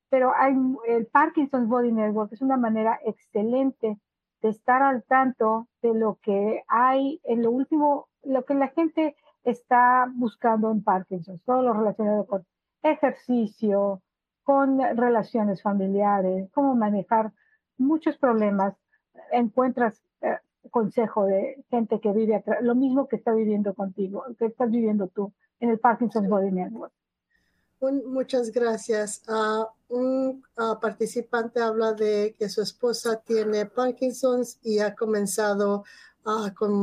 pero 0.10 0.34
hay, 0.36 0.54
el 0.88 1.08
Parkinson's 1.08 1.70
Body 1.70 1.92
Network 1.92 2.34
es 2.34 2.42
una 2.42 2.58
manera 2.58 3.00
excelente 3.06 3.98
de 4.42 4.50
estar 4.50 4.82
al 4.82 5.04
tanto 5.04 5.68
de 5.82 5.94
lo 5.94 6.18
que 6.22 6.64
hay 6.68 7.22
en 7.24 7.44
lo 7.44 7.52
último, 7.52 8.10
lo 8.24 8.44
que 8.44 8.56
la 8.56 8.70
gente 8.70 9.16
está 9.44 10.12
buscando 10.14 10.72
en 10.72 10.84
Parkinson, 10.84 11.40
todo 11.46 11.62
lo 11.62 11.74
relacionado 11.74 12.26
con 12.26 12.46
ejercicio, 12.84 14.02
con 14.44 14.80
relaciones 14.98 15.62
familiares, 15.62 16.50
cómo 16.52 16.76
manejar 16.76 17.32
muchos 17.78 18.18
problemas. 18.18 18.76
Encuentras 19.32 20.02
eh, 20.22 20.38
consejo 20.72 21.26
de 21.26 21.64
gente 21.70 22.00
que 22.00 22.12
vive 22.12 22.44
lo 22.62 22.76
mismo 22.76 23.08
que 23.08 23.16
está 23.16 23.34
viviendo 23.34 23.74
contigo, 23.74 24.26
que 24.38 24.46
estás 24.46 24.70
viviendo 24.70 25.08
tú 25.08 25.34
en 25.62 25.70
el 25.70 25.80
Parkinson's 25.80 26.28
Body 26.28 26.52
Network. 26.52 26.92
muchas 28.06 28.52
gracias. 28.52 29.24
Uh, 29.28 29.66
un 29.88 30.44
uh, 30.58 30.80
participante 30.80 31.62
habla 31.62 31.94
de 31.94 32.36
que 32.38 32.50
su 32.50 32.62
esposa 32.62 33.22
tiene 33.22 33.66
Parkinson's 33.66 34.60
y 34.62 34.80
ha 34.80 34.94
comenzado 34.94 35.86
uh, 36.26 36.54
con 36.54 36.74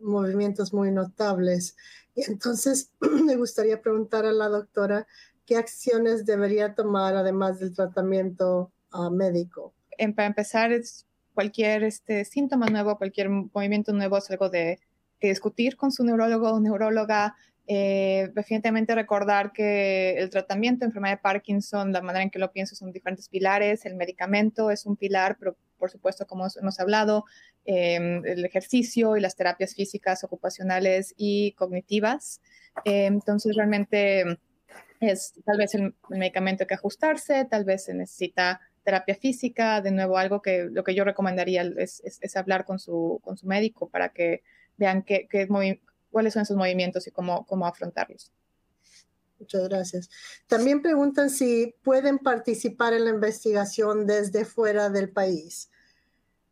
movimientos 0.00 0.72
muy 0.72 0.90
notables. 0.90 1.76
Y 2.14 2.22
entonces 2.30 2.92
me 3.24 3.36
gustaría 3.36 3.82
preguntar 3.82 4.24
a 4.24 4.32
la 4.32 4.48
doctora 4.48 5.06
qué 5.44 5.56
acciones 5.56 6.24
debería 6.24 6.74
tomar 6.74 7.16
además 7.16 7.58
del 7.58 7.74
tratamiento 7.74 8.70
médico. 9.10 9.74
para 10.14 10.26
empezar, 10.26 10.72
es 10.72 11.06
cualquier 11.34 11.84
este, 11.84 12.24
síntoma 12.24 12.66
nuevo, 12.66 12.98
cualquier 12.98 13.28
movimiento 13.28 13.92
nuevo 13.92 14.16
es 14.16 14.30
algo 14.30 14.48
de 14.50 14.80
que 15.20 15.28
discutir 15.28 15.76
con 15.76 15.92
su 15.92 16.04
neurólogo 16.04 16.50
o 16.50 16.60
neuróloga, 16.60 17.36
eh, 17.70 18.30
definitivamente 18.34 18.94
recordar 18.94 19.52
que 19.52 20.14
el 20.16 20.30
tratamiento 20.30 20.80
de 20.80 20.86
enfermedad 20.86 21.16
de 21.16 21.22
Parkinson, 21.22 21.92
la 21.92 22.00
manera 22.00 22.22
en 22.22 22.30
que 22.30 22.38
lo 22.38 22.50
pienso, 22.50 22.74
son 22.74 22.92
diferentes 22.92 23.28
pilares. 23.28 23.84
El 23.84 23.94
medicamento 23.94 24.70
es 24.70 24.86
un 24.86 24.96
pilar, 24.96 25.36
pero 25.38 25.54
por 25.76 25.90
supuesto, 25.90 26.26
como 26.26 26.46
hemos 26.58 26.80
hablado, 26.80 27.26
em, 27.66 28.24
el 28.24 28.42
ejercicio 28.46 29.18
y 29.18 29.20
las 29.20 29.36
terapias 29.36 29.74
físicas, 29.74 30.24
ocupacionales 30.24 31.12
y 31.18 31.52
cognitivas. 31.52 32.40
Eh, 32.86 33.04
entonces, 33.04 33.54
realmente 33.54 34.38
es 35.00 35.34
tal 35.44 35.58
vez 35.58 35.74
el, 35.74 35.94
medicamento 36.08 36.66
que 36.66 36.74
ajustarse, 36.74 37.44
tal 37.44 37.64
vez 37.66 37.84
se 37.84 37.92
necesita 37.92 38.62
terapia 38.82 39.14
física, 39.14 39.82
de 39.82 39.90
nuevo, 39.90 40.16
algo 40.16 40.40
que 40.40 40.68
lo 40.72 40.84
que 40.84 40.94
yo 40.94 41.04
recomendaría 41.04 41.70
es, 41.76 42.02
es, 42.02 42.36
hablar 42.36 42.64
con 42.64 42.78
su, 42.78 43.20
con 43.22 43.36
su 43.36 43.46
médico 43.46 43.90
para 43.90 44.08
que 44.08 44.42
vean 44.78 45.02
qué, 45.02 45.28
qué, 45.28 45.46
cuáles 46.10 46.34
son 46.34 46.42
esos 46.42 46.56
movimientos 46.56 47.06
y 47.06 47.10
cómo, 47.10 47.46
cómo 47.46 47.66
afrontarlos. 47.66 48.32
Muchas 49.38 49.68
gracias. 49.68 50.10
También 50.46 50.82
preguntan 50.82 51.30
si 51.30 51.74
pueden 51.82 52.18
participar 52.18 52.92
en 52.92 53.04
la 53.04 53.10
investigación 53.10 54.06
desde 54.06 54.44
fuera 54.44 54.90
del 54.90 55.10
país. 55.10 55.70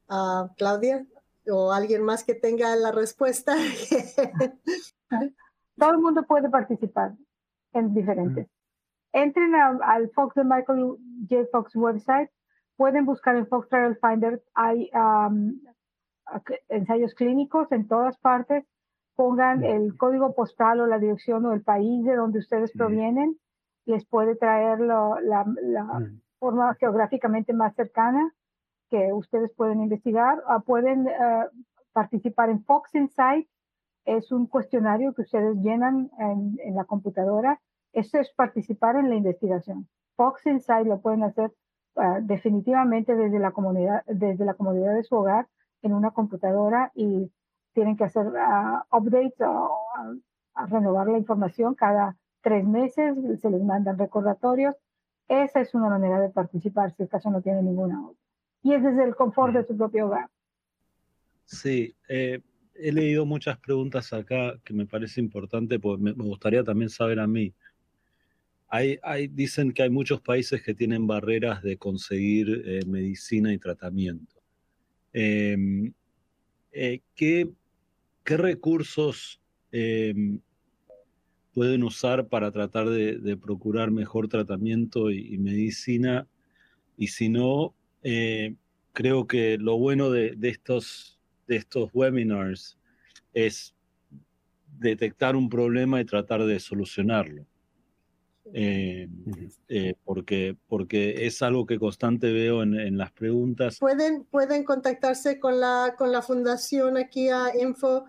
Uh, 0.09 0.49
Claudia, 0.57 1.05
o 1.51 1.73
alguien 1.73 2.03
más 2.03 2.25
que 2.25 2.35
tenga 2.35 2.75
la 2.77 2.93
respuesta. 2.93 3.57
Todo 5.79 5.91
el 5.91 5.99
mundo 5.99 6.25
puede 6.27 6.49
participar 6.49 7.15
en 7.73 7.93
diferentes. 7.93 8.49
Entren 9.13 9.55
al 9.55 10.11
Fox 10.11 10.35
de 10.35 10.45
Michael 10.45 10.97
J. 11.29 11.47
Fox 11.51 11.75
website. 11.75 12.31
Pueden 12.77 13.07
buscar 13.07 13.37
en 13.37 13.49
Fox 13.49 13.69
Trial 13.69 13.99
Finder. 14.01 14.43
Hay 14.55 14.91
um, 14.95 15.61
ensayos 16.69 17.15
clínicos 17.15 17.71
en 17.73 17.89
todas 17.89 18.17
partes 18.19 18.65
pongan 19.17 19.65
el 19.65 19.97
código 19.97 20.35
postal 20.35 20.81
o 20.81 20.87
la 20.87 20.99
dirección 20.99 21.45
o 21.47 21.53
el 21.53 21.63
país 21.63 22.05
de 22.05 22.15
donde 22.15 22.39
ustedes 22.39 22.71
provienen, 22.73 23.37
les 23.87 24.05
puede 24.07 24.37
traer 24.37 24.79
la, 24.81 25.17
forma 26.39 26.75
geográficamente 26.75 27.55
más 27.55 27.75
cercana 27.75 28.33
que 28.91 29.13
ustedes 29.13 29.51
pueden 29.57 29.81
investigar. 29.81 30.43
o 30.49 30.61
pueden 30.61 31.09
eh, 31.09 31.47
participar 31.93 32.51
en 32.51 32.63
Fox 32.63 32.95
Insight, 32.95 33.49
es 34.05 34.31
un 34.31 34.47
cuestionario 34.47 35.15
que 35.15 35.23
ustedes 35.23 35.57
llenan 35.63 36.11
en, 36.19 36.77
la 36.77 36.85
computadora. 36.85 37.61
Eso 37.93 38.19
es 38.19 38.31
participar 38.35 38.97
en 38.97 39.09
la 39.09 39.17
investigación. 39.17 39.89
Fox 40.15 40.47
Insight 40.47 40.87
lo 40.87 41.01
pueden 41.01 41.25
hacer 41.25 41.51
eh, 41.97 42.01
definitivamente 42.23 43.17
desde 43.17 43.39
la 43.39 43.51
comunidad, 43.51 44.05
desde 44.07 44.45
la 44.45 44.55
comodidad 44.55 44.95
de 44.95 45.03
su 45.03 45.17
hogar 45.17 45.49
en 45.83 45.95
una 45.95 46.11
computadora 46.11 46.93
y 46.95 47.33
tienen 47.77 47.95
que 47.95 48.05
hacer 48.05 48.27
uh, 48.27 48.97
updates 48.97 49.39
o 49.41 49.71
renovar 50.71 51.09
la 51.09 51.19
información 51.19 51.75
cada 51.75 52.17
tres 52.41 52.65
meses, 52.65 53.15
se 53.43 53.51
les 53.51 53.63
mandan 53.63 53.99
recordatorios. 53.99 54.75
Esa 55.29 55.61
es 55.61 55.75
una 55.75 55.91
manera 55.91 56.19
de 56.21 56.31
participar 56.31 56.95
si 56.97 57.03
el 57.03 57.11
caso 57.11 57.31
no 57.31 57.43
tiene 57.43 57.63
ninguna 57.63 58.03
otra. 58.03 58.19
Y 58.63 58.73
es 58.73 58.83
desde 58.83 59.05
el 59.05 59.15
confort 59.15 59.53
de 59.53 59.67
su 59.67 59.77
propio 59.77 60.07
hogar. 60.07 60.31
Sí, 61.45 61.95
eh, 62.09 62.41
he 62.75 62.93
leído 62.93 63.27
muchas 63.27 63.59
preguntas 63.59 64.11
acá 64.15 64.59
que 64.65 64.73
me 64.73 64.87
parece 64.87 65.21
importante, 65.21 65.79
porque 65.79 66.03
me, 66.03 66.13
gustaría 66.13 66.65
también 66.65 66.89
saber 66.89 67.21
a 67.21 67.27
mí. 67.27 67.53
Hay, 68.69 68.99
hay, 69.03 69.29
dicen 69.29 69.71
que 69.73 69.83
hay 69.83 69.91
muchos 69.91 70.23
países 70.23 70.63
que 70.63 70.73
tienen 70.73 71.07
barreras 71.07 71.63
de 71.63 71.77
conseguir 71.77 72.63
eh, 72.65 72.81
medicina 72.87 73.53
y 73.53 73.59
tratamiento. 73.59 74.35
Em, 75.13 75.93
eh, 76.79 77.01
¿qué, 77.15 77.51
¿qué 78.27 78.37
recursos 78.37 79.41
em, 79.73 80.41
pueden 81.55 81.85
usar 81.85 82.27
para 82.27 82.51
tratar 82.51 82.91
de, 82.91 83.39
procurar 83.39 83.91
mejor 83.91 84.29
tratamiento 84.29 85.11
y, 85.11 85.39
medicina? 85.39 86.27
Y 86.99 87.07
si 87.07 87.31
no, 87.31 87.75
eh, 88.03 88.55
creo 88.93 89.27
que 89.27 89.57
lo 89.59 89.79
bueno 89.79 90.11
de, 90.11 90.37
estos, 90.43 91.19
de 91.47 91.57
estos 91.57 91.89
webinars 91.95 92.79
es 93.33 93.75
detectar 94.79 95.37
un 95.37 95.49
problema 95.49 96.01
y 96.01 96.05
tratar 96.05 96.45
de 96.45 96.59
solucionarlo. 96.59 97.47
Eh, 98.53 99.09
eh, 99.69 99.95
porque, 100.05 100.57
porque 100.69 101.27
es 101.27 101.43
algo 101.43 101.67
que 101.67 101.79
constante 101.79 102.33
veo 102.33 102.63
en, 102.63 102.97
las 102.97 103.13
preguntas. 103.13 103.79
Pueden, 103.79 104.25
pueden 104.25 104.65
contactarse 104.65 105.41
con 105.41 105.61
la, 105.61 105.95
con 105.99 106.13
la 106.13 106.23
fundación 106.23 106.97
aquí 106.97 107.29
a 107.29 107.57
info, 107.61 108.05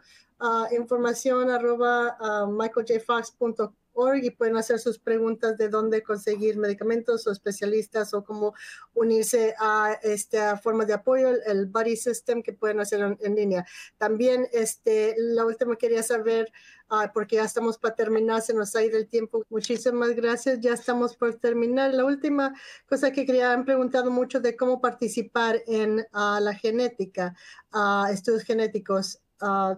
información 0.71 1.49
arroba 1.49 2.17
michaeljfox.org 2.47 3.73
michaeljfox.org 3.97 4.23
y 4.23 4.29
pueden 4.31 4.57
hacer 4.57 4.79
sus 4.79 4.99
preguntas 4.99 5.57
de 5.57 5.69
dónde 5.69 6.03
conseguir 6.03 6.57
medicamentos 6.57 7.25
o 7.25 7.31
especialistas 7.31 8.13
o 8.13 8.23
cómo 8.23 8.53
unirse 8.93 9.55
a 9.59 9.97
esta 10.03 10.57
forma 10.57 10.85
de 10.85 10.93
apoyo, 10.93 11.29
el, 11.29 11.65
Buddy 11.65 11.95
System 11.95 12.43
que 12.43 12.53
pueden 12.53 12.79
hacer 12.79 13.17
en, 13.19 13.35
línea. 13.35 13.65
También 13.97 14.47
este, 14.51 15.15
la 15.17 15.45
última 15.45 15.75
quería 15.75 16.03
saber, 16.03 16.51
uh, 16.91 17.11
porque 17.13 17.37
ya 17.37 17.43
estamos 17.43 17.77
para 17.77 17.95
terminar, 17.95 18.41
se 18.41 18.53
nos 18.53 18.75
ha 18.75 18.83
ido 18.83 18.97
el 18.97 19.07
tiempo. 19.07 19.43
Muchísimas 19.49 20.15
gracias, 20.15 20.59
ya 20.59 20.73
estamos 20.73 21.15
por 21.15 21.35
terminar. 21.35 21.93
La 21.93 22.05
última 22.05 22.53
cosa 22.87 23.11
que 23.11 23.25
quería, 23.25 23.51
han 23.51 23.65
preguntado 23.65 24.11
mucho 24.11 24.39
de 24.39 24.55
cómo 24.55 24.81
participar 24.81 25.61
en 25.67 25.99
uh, 25.99 26.39
la 26.41 26.53
genética, 26.53 27.35
uh, 27.73 28.11
estudios 28.11 28.43
genéticos. 28.43 29.19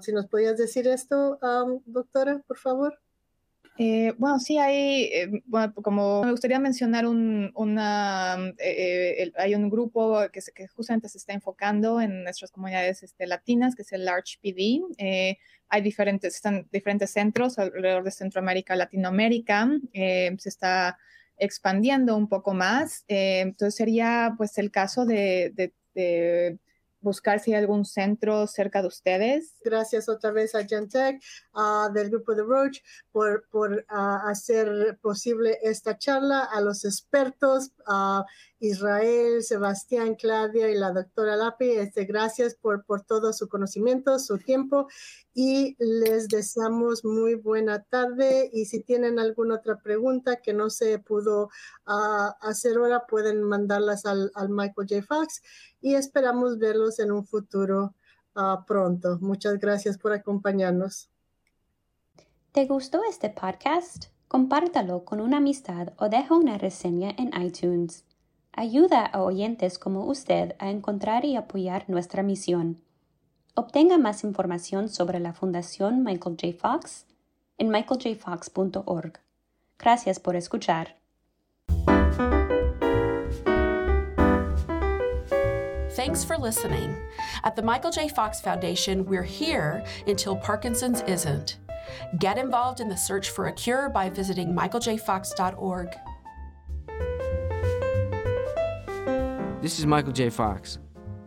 si 0.02 0.12
nos 0.14 0.28
podías 0.28 0.58
decir 0.58 0.88
esto, 0.88 1.38
um, 1.42 1.82
doctora, 1.86 2.42
por 2.48 2.58
favor. 2.58 2.98
Eh, 3.82 4.14
bueno, 4.18 4.40
sí, 4.40 4.58
hay, 4.58 5.04
eh, 5.06 5.42
bueno, 5.46 5.74
como 5.74 6.22
me 6.22 6.32
gustaría 6.32 6.60
mencionar 6.60 7.08
un, 7.08 7.50
una, 7.56 8.36
eh, 8.58 9.32
hay 9.38 9.56
un 9.56 9.70
grupo 9.70 10.20
que, 10.34 10.68
justamente 10.68 11.08
se 11.08 11.18
está 11.18 11.32
enfocando 11.32 12.02
en 12.02 12.26
nuestras 12.26 12.52
comunidades 12.52 13.04
este, 13.04 13.26
latinas, 13.26 13.76
que 13.76 13.84
es 13.84 13.94
el 13.94 14.04
Large 14.04 14.38
PD. 14.42 14.82
hay 15.70 15.82
diferentes, 15.82 16.36
están 16.36 16.68
diferentes 16.74 17.12
centros 17.12 17.58
alrededor 17.58 18.04
de 18.04 18.12
Centroamérica, 18.12 18.76
Latinoamérica. 18.76 19.70
se 19.94 20.50
está 20.50 20.98
expandiendo 21.38 22.18
un 22.18 22.28
poco 22.28 22.54
más. 22.54 23.06
entonces 23.08 23.76
sería 23.76 24.34
pues 24.38 24.58
el 24.58 24.72
caso 24.72 25.06
de 25.06 25.72
buscar 27.02 27.40
si 27.40 27.54
hay 27.54 27.60
algún 27.60 27.86
centro 27.86 28.48
cerca 28.48 28.82
de 28.82 28.88
ustedes. 28.88 29.56
Gracias 29.64 30.10
otra 30.10 30.32
vez 30.32 30.56
a 30.56 30.66
Gentech, 30.66 31.22
uh, 31.54 31.92
del 31.94 32.10
grupo 32.10 32.36
de 32.36 32.44
Roche, 32.44 32.82
por, 33.12 33.48
por 33.50 33.86
hacer 33.90 34.98
posible 35.02 35.58
esta 35.62 35.98
charla, 35.98 36.44
a 36.44 36.62
los 36.62 36.86
expertos, 36.86 37.72
a 37.88 38.26
Israel, 38.60 39.42
Sebastián, 39.44 40.16
Claudia 40.16 40.70
y 40.70 40.76
la 40.76 40.92
doctora 40.92 41.36
Lapi. 41.36 41.70
Este, 41.70 42.06
gracias 42.06 42.56
por, 42.56 42.86
por 42.86 43.02
todo 43.04 43.34
su 43.34 43.48
conocimiento, 43.48 44.20
su 44.20 44.38
tiempo 44.38 44.88
y 45.34 45.78
les 45.80 46.28
deseamos 46.28 47.06
muy 47.06 47.36
buena 47.36 47.84
tarde 47.84 48.50
y 48.52 48.66
si 48.66 48.82
tienen 48.82 49.20
alguna 49.20 49.56
otra 49.56 49.78
pregunta 49.78 50.42
que 50.42 50.54
no 50.54 50.70
se 50.70 51.00
pudo 51.00 51.50
hacer 51.86 52.78
ahora, 52.78 53.06
pueden 53.08 53.44
mandarlas 53.44 54.06
al, 54.06 54.32
Michael 54.50 54.88
J. 54.90 55.02
Fox 55.02 55.42
y 55.80 55.96
esperamos 55.96 56.58
verlos 56.58 57.00
en 57.00 57.12
un 57.12 57.26
futuro 57.26 57.96
uh, 58.36 58.66
pronto. 58.66 59.18
Muchas 59.22 59.60
gracias 59.60 59.98
por 59.98 60.12
acompañarnos. 60.12 61.10
¿Te 62.52 62.66
gustó 62.66 63.02
este 63.08 63.30
podcast? 63.30 64.08
Compártalo 64.28 65.06
con 65.06 65.22
una 65.22 65.38
amistad 65.38 65.94
o 65.98 66.10
deja 66.10 66.36
una 66.36 66.58
reseña 66.58 67.12
en 67.18 67.32
iTunes. 67.42 68.09
Ayuda 68.60 69.06
a 69.06 69.22
oyentes 69.22 69.80
como 69.80 70.04
usted 70.04 70.54
a 70.60 70.70
encontrar 70.70 71.24
y 71.24 71.38
apoyar 71.38 71.86
nuestra 71.88 72.24
misión. 72.24 72.82
Obtenga 73.56 73.98
más 73.98 74.26
información 74.26 74.90
sobre 74.90 75.22
la 75.22 75.32
Fundación 75.32 76.04
Michael 76.04 76.36
J. 76.36 76.52
Fox 76.60 77.06
en 77.58 77.70
michaeljfox.org. 77.70 79.22
Gracias 79.78 80.20
por 80.20 80.36
escuchar. 80.36 80.98
Thanks 85.96 86.26
for 86.26 86.38
listening. 86.38 86.94
At 87.46 87.56
the 87.56 87.62
Michael 87.62 87.92
J. 87.92 88.10
Fox 88.10 88.42
Foundation, 88.42 89.06
we're 89.06 89.24
here 89.24 89.86
until 90.06 90.36
Parkinson's 90.36 91.02
isn't. 91.08 91.56
Get 92.20 92.38
involved 92.38 92.82
in 92.82 92.90
the 92.90 92.98
search 92.98 93.30
for 93.30 93.48
a 93.48 93.54
cure 93.54 93.88
by 93.88 94.10
visiting 94.10 94.54
michaeljfox.org. 94.54 95.96
This 99.62 99.78
is 99.78 99.86
Michael 99.86 100.14
J. 100.14 100.30
Fox. 100.30 100.80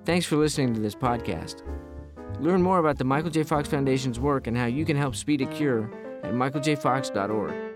Thanks 0.07 0.25
for 0.25 0.37
listening 0.37 0.73
to 0.73 0.81
this 0.81 0.95
podcast. 0.95 1.63
Learn 2.41 2.63
more 2.63 2.79
about 2.79 2.97
the 2.97 3.05
Michael 3.05 3.31
J. 3.31 3.43
Fox 3.43 3.69
Foundation's 3.69 4.19
work 4.19 4.47
and 4.47 4.57
how 4.57 4.65
you 4.65 4.87
can 4.87 4.97
help 4.97 5.15
speed 5.15 5.43
a 5.43 5.47
cure 5.47 5.91
at 6.23 6.33
michaeljfox.org. 6.33 7.72